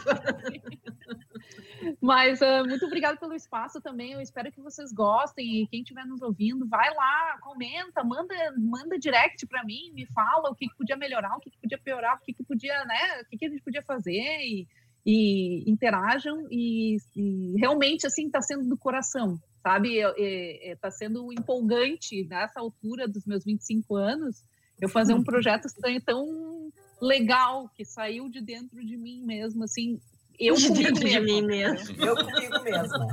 Mas 2.00 2.40
uh, 2.40 2.64
muito 2.68 2.86
obrigada 2.86 3.18
pelo 3.18 3.34
espaço 3.34 3.80
também. 3.80 4.12
Eu 4.12 4.20
espero 4.20 4.52
que 4.52 4.60
vocês 4.60 4.92
gostem. 4.92 5.62
E 5.62 5.66
quem 5.66 5.80
estiver 5.80 6.06
nos 6.06 6.22
ouvindo, 6.22 6.68
vai 6.68 6.88
lá, 6.94 7.38
comenta, 7.40 8.04
manda, 8.04 8.34
manda 8.56 8.96
direct 8.96 9.44
para 9.48 9.64
mim, 9.64 9.90
me 9.92 10.06
fala 10.06 10.50
o 10.50 10.54
que, 10.54 10.68
que, 10.68 10.76
podia 10.76 10.96
melhorar, 10.96 11.36
o 11.36 11.40
que, 11.40 11.50
que 11.50 11.58
podia 11.58 11.78
piorar, 11.78 12.16
o 12.16 12.20
que, 12.20 12.32
que 12.32 12.44
podia, 12.44 12.84
né? 12.84 13.22
O 13.22 13.28
que, 13.28 13.38
que 13.38 13.46
a 13.46 13.50
gente 13.50 13.62
podia 13.62 13.82
fazer 13.82 14.12
e, 14.12 14.68
e 15.04 15.68
interajam. 15.68 16.46
E, 16.48 16.96
e 17.16 17.56
realmente, 17.58 18.06
assim, 18.06 18.26
está 18.26 18.40
sendo 18.40 18.68
do 18.68 18.78
coração, 18.78 19.36
sabe? 19.64 19.96
Está 20.16 20.92
sendo 20.92 21.32
empolgante 21.32 22.24
nessa 22.28 22.60
altura 22.60 23.08
dos 23.08 23.26
meus 23.26 23.44
25 23.44 23.96
anos 23.96 24.44
eu 24.80 24.88
fazer 24.88 25.14
um 25.14 25.22
projeto 25.22 25.68
tão, 25.80 26.00
tão 26.00 26.72
legal 27.00 27.70
que 27.76 27.84
saiu 27.84 28.28
de 28.28 28.40
dentro 28.40 28.84
de 28.84 28.96
mim 28.96 29.22
mesmo, 29.22 29.64
assim, 29.64 30.00
eu 30.38 30.54
comigo 30.54 30.92
de 30.92 31.04
mesmo. 31.04 31.24
mim 31.24 31.42
mesmo. 31.42 32.02
Eu 32.02 32.16
comigo 32.16 32.62
mesmo. 32.62 33.08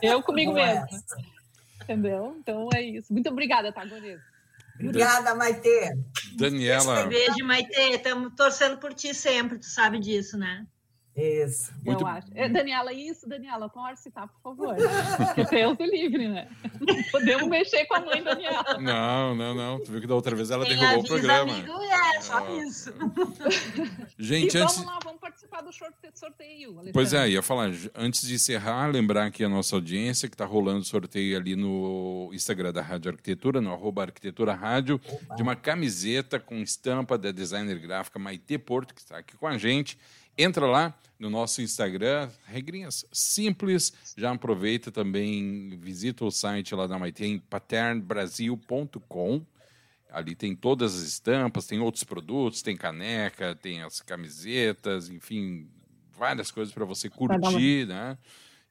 Eu 0.00 0.22
comigo 0.22 0.52
mesmo. 0.54 0.86
Entendeu? 1.82 2.36
Então 2.40 2.68
é 2.74 2.82
isso. 2.82 3.12
Muito 3.12 3.28
obrigada, 3.28 3.70
Tagonesa. 3.70 4.22
Obrigada, 4.80 5.34
Maite. 5.34 5.68
Daniela. 6.36 7.06
Beijo, 7.06 7.44
Maite. 7.44 7.78
Estamos 7.78 8.34
torcendo 8.34 8.78
por 8.78 8.94
ti 8.94 9.14
sempre, 9.14 9.58
tu 9.58 9.66
sabe 9.66 10.00
disso, 10.00 10.38
né? 10.38 10.66
Isso. 11.16 11.72
Muito... 11.84 12.00
Eu 12.00 12.06
acho. 12.08 12.26
É, 12.34 12.48
Daniela, 12.48 12.92
isso, 12.92 13.28
Daniela, 13.28 13.68
torce, 13.68 14.10
tá, 14.10 14.26
por 14.26 14.40
favor. 14.42 14.74
Porque 15.26 15.44
Deus 15.44 15.78
é 15.78 15.86
livre, 15.86 16.28
né? 16.28 16.48
Não 16.80 17.02
podemos 17.12 17.48
mexer 17.48 17.84
com 17.86 17.94
a 17.94 18.00
mãe 18.00 18.22
Daniela. 18.22 18.80
Não, 18.80 19.34
não, 19.34 19.54
não. 19.54 19.78
Tu 19.78 19.92
viu 19.92 20.00
que 20.00 20.06
da 20.08 20.14
outra 20.16 20.34
vez 20.34 20.50
ela 20.50 20.66
Quem 20.66 20.76
derrubou 20.76 21.04
o 21.04 21.06
programa. 21.06 21.52
Amigo, 21.52 21.72
é, 21.72 22.20
só 22.20 22.38
ah. 22.38 22.52
isso. 22.56 22.92
Gente, 24.18 24.56
e 24.56 24.60
antes... 24.60 24.76
vamos 24.76 24.92
lá, 24.92 24.98
vamos 25.04 25.20
participar 25.20 25.60
do 25.60 25.72
sorteio. 25.72 26.70
Alexandre. 26.70 26.92
Pois 26.92 27.12
é, 27.14 27.28
ia 27.28 27.42
falar, 27.42 27.70
antes 27.94 28.26
de 28.26 28.34
encerrar, 28.34 28.88
lembrar 28.88 29.26
aqui 29.26 29.44
a 29.44 29.48
nossa 29.48 29.76
audiência 29.76 30.28
que 30.28 30.34
está 30.34 30.44
rolando 30.44 30.84
sorteio 30.84 31.36
ali 31.36 31.54
no 31.54 32.30
Instagram 32.32 32.72
da 32.72 32.82
Rádio 32.82 33.12
Arquitetura, 33.12 33.60
no 33.60 33.72
arroba 33.72 34.02
Arquitetura 34.02 34.52
Rádio, 34.52 35.00
Opa. 35.06 35.36
de 35.36 35.42
uma 35.42 35.54
camiseta 35.54 36.40
com 36.40 36.56
estampa 36.56 37.16
da 37.16 37.30
designer 37.30 37.78
gráfica 37.78 38.18
Maite 38.18 38.58
Porto, 38.58 38.92
que 38.92 39.00
está 39.00 39.18
aqui 39.18 39.36
com 39.36 39.46
a 39.46 39.56
gente. 39.56 39.96
Entra 40.36 40.66
lá 40.66 40.92
no 41.18 41.30
nosso 41.30 41.62
Instagram, 41.62 42.28
regrinhas 42.46 43.04
simples. 43.12 43.92
Já 44.16 44.32
aproveita 44.32 44.90
também, 44.90 45.78
visita 45.80 46.24
o 46.24 46.30
site 46.30 46.74
lá 46.74 46.86
da 46.86 46.98
Maite 46.98 47.24
em 47.24 47.38
paternbrasil.com. 47.38 49.44
Ali 50.10 50.34
tem 50.34 50.54
todas 50.54 50.94
as 50.94 51.02
estampas, 51.02 51.66
tem 51.66 51.80
outros 51.80 52.04
produtos, 52.04 52.62
tem 52.62 52.76
caneca, 52.76 53.56
tem 53.56 53.82
as 53.82 54.00
camisetas, 54.00 55.08
enfim, 55.08 55.68
várias 56.16 56.50
coisas 56.50 56.72
para 56.72 56.84
você 56.84 57.10
curtir, 57.10 57.86
né? 57.86 58.16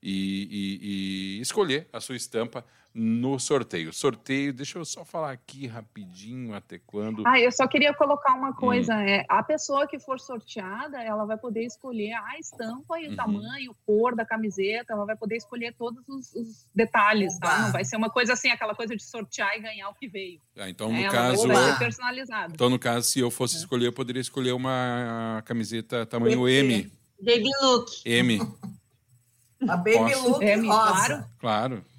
E, 0.02 0.48
e, 0.52 1.38
e, 1.38 1.42
escolher 1.42 1.88
a 1.92 2.02
sua 2.02 2.16
estampa 2.16 2.66
no 2.94 3.40
sorteio. 3.40 3.92
Sorteio, 3.92 4.54
deixa 4.54 4.78
eu 4.78 4.86
só 4.86 5.04
falar 5.04 5.32
aqui 5.32 5.66
rapidinho 5.66 6.54
até 6.54 6.80
quando. 6.86 7.26
Ah, 7.26 7.40
eu 7.40 7.52
só 7.52 7.68
queria 7.68 7.94
colocar 7.94 8.36
uma 8.36 8.54
coisa: 8.54 8.96
hum. 8.96 9.00
é, 9.00 9.26
a 9.28 9.42
pessoa 9.42 9.88
que 9.88 10.00
for 10.00 10.20
sorteada, 10.20 11.02
ela 11.02 11.26
vai 11.26 11.38
poder 11.38 11.64
escolher 11.66 12.14
a 12.14 12.38
estampa 12.38 13.00
e 13.00 13.08
o 13.08 13.10
uhum. 13.10 13.16
tamanho, 13.16 13.76
cor 13.86 14.16
da 14.16 14.24
camiseta, 14.24 14.94
ela 14.94 15.06
vai 15.06 15.16
poder 15.16 15.38
escolher 15.38 15.74
todos 15.74 16.08
os, 16.08 16.34
os 16.36 16.68
detalhes, 16.76 17.40
tá? 17.40 17.64
Não 17.64 17.72
vai 17.72 17.84
ser 17.84 17.96
uma 17.96 18.10
coisa 18.10 18.34
assim, 18.34 18.50
aquela 18.50 18.76
coisa 18.76 18.96
de 18.96 19.04
sortear 19.04 19.58
e 19.58 19.62
ganhar 19.62 19.90
o 19.90 19.96
que 19.96 20.08
veio. 20.08 20.40
Ah, 20.56 20.70
então, 20.70 20.92
no 20.92 21.00
é, 21.00 21.10
caso. 21.10 21.48
Vai 21.48 21.72
ser 21.72 21.80
personalizado. 21.80 22.54
Então, 22.54 22.70
no 22.70 22.78
caso, 22.78 23.08
se 23.08 23.20
eu 23.20 23.32
fosse 23.32 23.56
é. 23.56 23.60
escolher, 23.60 23.88
eu 23.88 23.94
poderia 23.94 24.22
escolher 24.22 24.52
uma 24.52 25.42
camiseta 25.46 26.06
tamanho 26.06 26.48
M. 26.48 26.92
Baby 27.20 27.50
look. 27.62 27.92
M. 28.06 28.40
A 29.68 29.78
baby 29.78 29.94
Posso? 29.94 30.30
look 30.30 30.44
M, 30.44 30.68
rosa. 30.68 31.08
Claro. 31.08 31.26
Claro. 31.40 31.93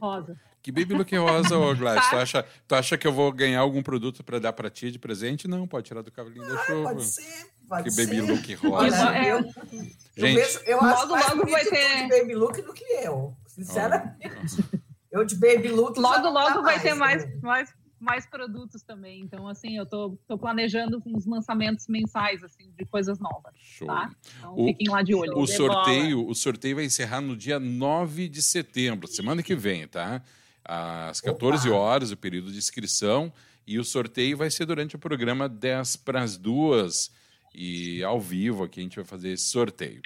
Rosa. 0.00 0.36
Que 0.62 0.72
baby 0.72 0.94
look 0.94 1.14
rosa, 1.16 1.58
ô 1.58 1.74
Gladys? 1.74 2.08
tu, 2.08 2.16
acha, 2.16 2.46
tu 2.66 2.74
acha 2.74 2.96
que 2.96 3.06
eu 3.06 3.12
vou 3.12 3.30
ganhar 3.32 3.60
algum 3.60 3.82
produto 3.82 4.24
para 4.24 4.38
dar 4.38 4.52
para 4.52 4.70
ti 4.70 4.90
de 4.90 4.98
presente? 4.98 5.46
Não, 5.46 5.66
pode 5.66 5.86
tirar 5.86 6.02
do 6.02 6.10
cavalinho 6.10 6.46
da 6.46 6.56
chuva. 6.64 6.82
Pode 6.84 7.04
ser, 7.04 7.46
pode 7.68 7.84
que 7.84 7.90
ser. 7.90 8.06
baby 8.06 8.20
look 8.20 8.54
rosa. 8.54 9.06
Olha, 9.08 9.28
eu, 9.28 9.42
Gente, 9.42 9.98
eu, 10.16 10.34
vejo, 10.34 10.60
eu 10.64 10.80
logo, 10.80 11.14
logo 11.14 11.50
vai 11.50 11.64
ter 11.64 12.02
de 12.02 12.08
baby 12.08 12.34
look 12.34 12.62
do 12.62 12.72
que 12.72 12.84
eu, 13.02 13.36
sinceramente. 13.46 14.56
Oh. 14.72 14.78
Eu 15.12 15.24
de 15.24 15.36
baby 15.36 15.68
look. 15.68 15.98
Logo, 15.98 16.28
logo 16.28 16.62
vai 16.62 16.76
mais, 16.76 16.82
ter 16.82 16.94
mais, 16.94 17.42
mais 17.42 17.74
mais 18.04 18.26
produtos 18.26 18.82
também. 18.82 19.20
Então, 19.22 19.48
assim, 19.48 19.76
eu 19.76 19.86
tô, 19.86 20.16
tô 20.28 20.38
planejando 20.38 21.02
uns 21.06 21.26
lançamentos 21.26 21.88
mensais, 21.88 22.44
assim, 22.44 22.70
de 22.78 22.84
coisas 22.84 23.18
novas. 23.18 23.54
Show. 23.58 23.86
Tá? 23.86 24.10
Então, 24.38 24.54
o, 24.56 24.66
fiquem 24.66 24.88
lá 24.88 25.02
de 25.02 25.14
olho. 25.14 25.36
O 25.38 25.46
sorteio, 25.46 26.28
o 26.28 26.34
sorteio 26.34 26.76
vai 26.76 26.84
encerrar 26.84 27.20
no 27.20 27.36
dia 27.36 27.58
9 27.58 28.28
de 28.28 28.42
setembro, 28.42 29.08
semana 29.08 29.42
que 29.42 29.54
vem, 29.54 29.88
tá? 29.88 30.22
às 30.64 31.20
14 31.20 31.68
Opa. 31.68 31.78
horas, 31.78 32.10
o 32.10 32.16
período 32.16 32.50
de 32.50 32.58
inscrição. 32.58 33.32
E 33.66 33.78
o 33.78 33.84
sorteio 33.84 34.36
vai 34.36 34.50
ser 34.50 34.66
durante 34.66 34.96
o 34.96 34.98
programa 34.98 35.48
10 35.48 35.96
para 35.96 36.22
as 36.22 36.36
duas. 36.36 37.10
E 37.54 38.02
ao 38.02 38.20
vivo 38.20 38.64
aqui 38.64 38.80
a 38.80 38.82
gente 38.82 38.96
vai 38.96 39.04
fazer 39.04 39.30
esse 39.30 39.44
sorteio. 39.44 40.00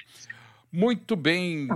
Muito 0.71 1.15
bem. 1.15 1.67
Tá 1.67 1.75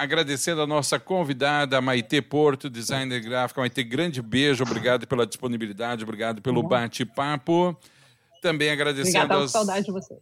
Agradecendo 0.00 0.62
a 0.62 0.66
nossa 0.66 0.98
convidada, 0.98 1.78
Maite 1.78 2.22
Porto, 2.22 2.70
designer 2.70 3.20
gráfica. 3.20 3.60
Maite, 3.60 3.84
grande 3.84 4.22
beijo, 4.22 4.64
obrigado 4.64 5.06
pela 5.06 5.26
disponibilidade, 5.26 6.04
obrigado 6.04 6.40
pelo 6.40 6.62
bate-papo. 6.62 7.76
Também 8.40 8.70
agradecendo. 8.70 9.18
Obrigada, 9.26 9.44
as... 9.44 9.50
saudade 9.50 9.84
de 9.84 9.92
você. 9.92 10.18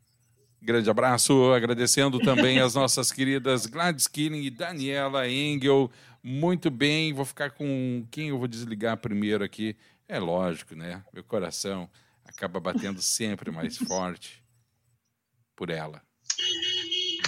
Grande 0.61 0.91
abraço, 0.91 1.53
agradecendo 1.53 2.19
também 2.19 2.59
as 2.59 2.75
nossas 2.75 3.13
queridas 3.13 3.67
Gladys 3.67 4.09
Killing 4.09 4.43
e 4.43 4.51
Daniela 4.51 5.29
Engel. 5.29 5.89
Muito 6.25 6.73
bem, 6.73 7.13
vou 7.13 7.25
ficar 7.25 7.53
com 7.53 8.05
quem 8.11 8.31
eu 8.31 8.39
vou 8.39 8.49
desligar 8.49 8.97
primeiro 8.97 9.45
aqui. 9.45 9.77
É 10.09 10.19
lógico, 10.19 10.75
né? 10.75 11.05
Meu 11.15 11.23
coração 11.23 11.89
acaba 12.25 12.59
batendo 12.59 13.01
sempre 13.01 13.53
mais 13.53 13.77
forte 13.87 14.43
por 15.55 15.71
ela. 15.71 16.03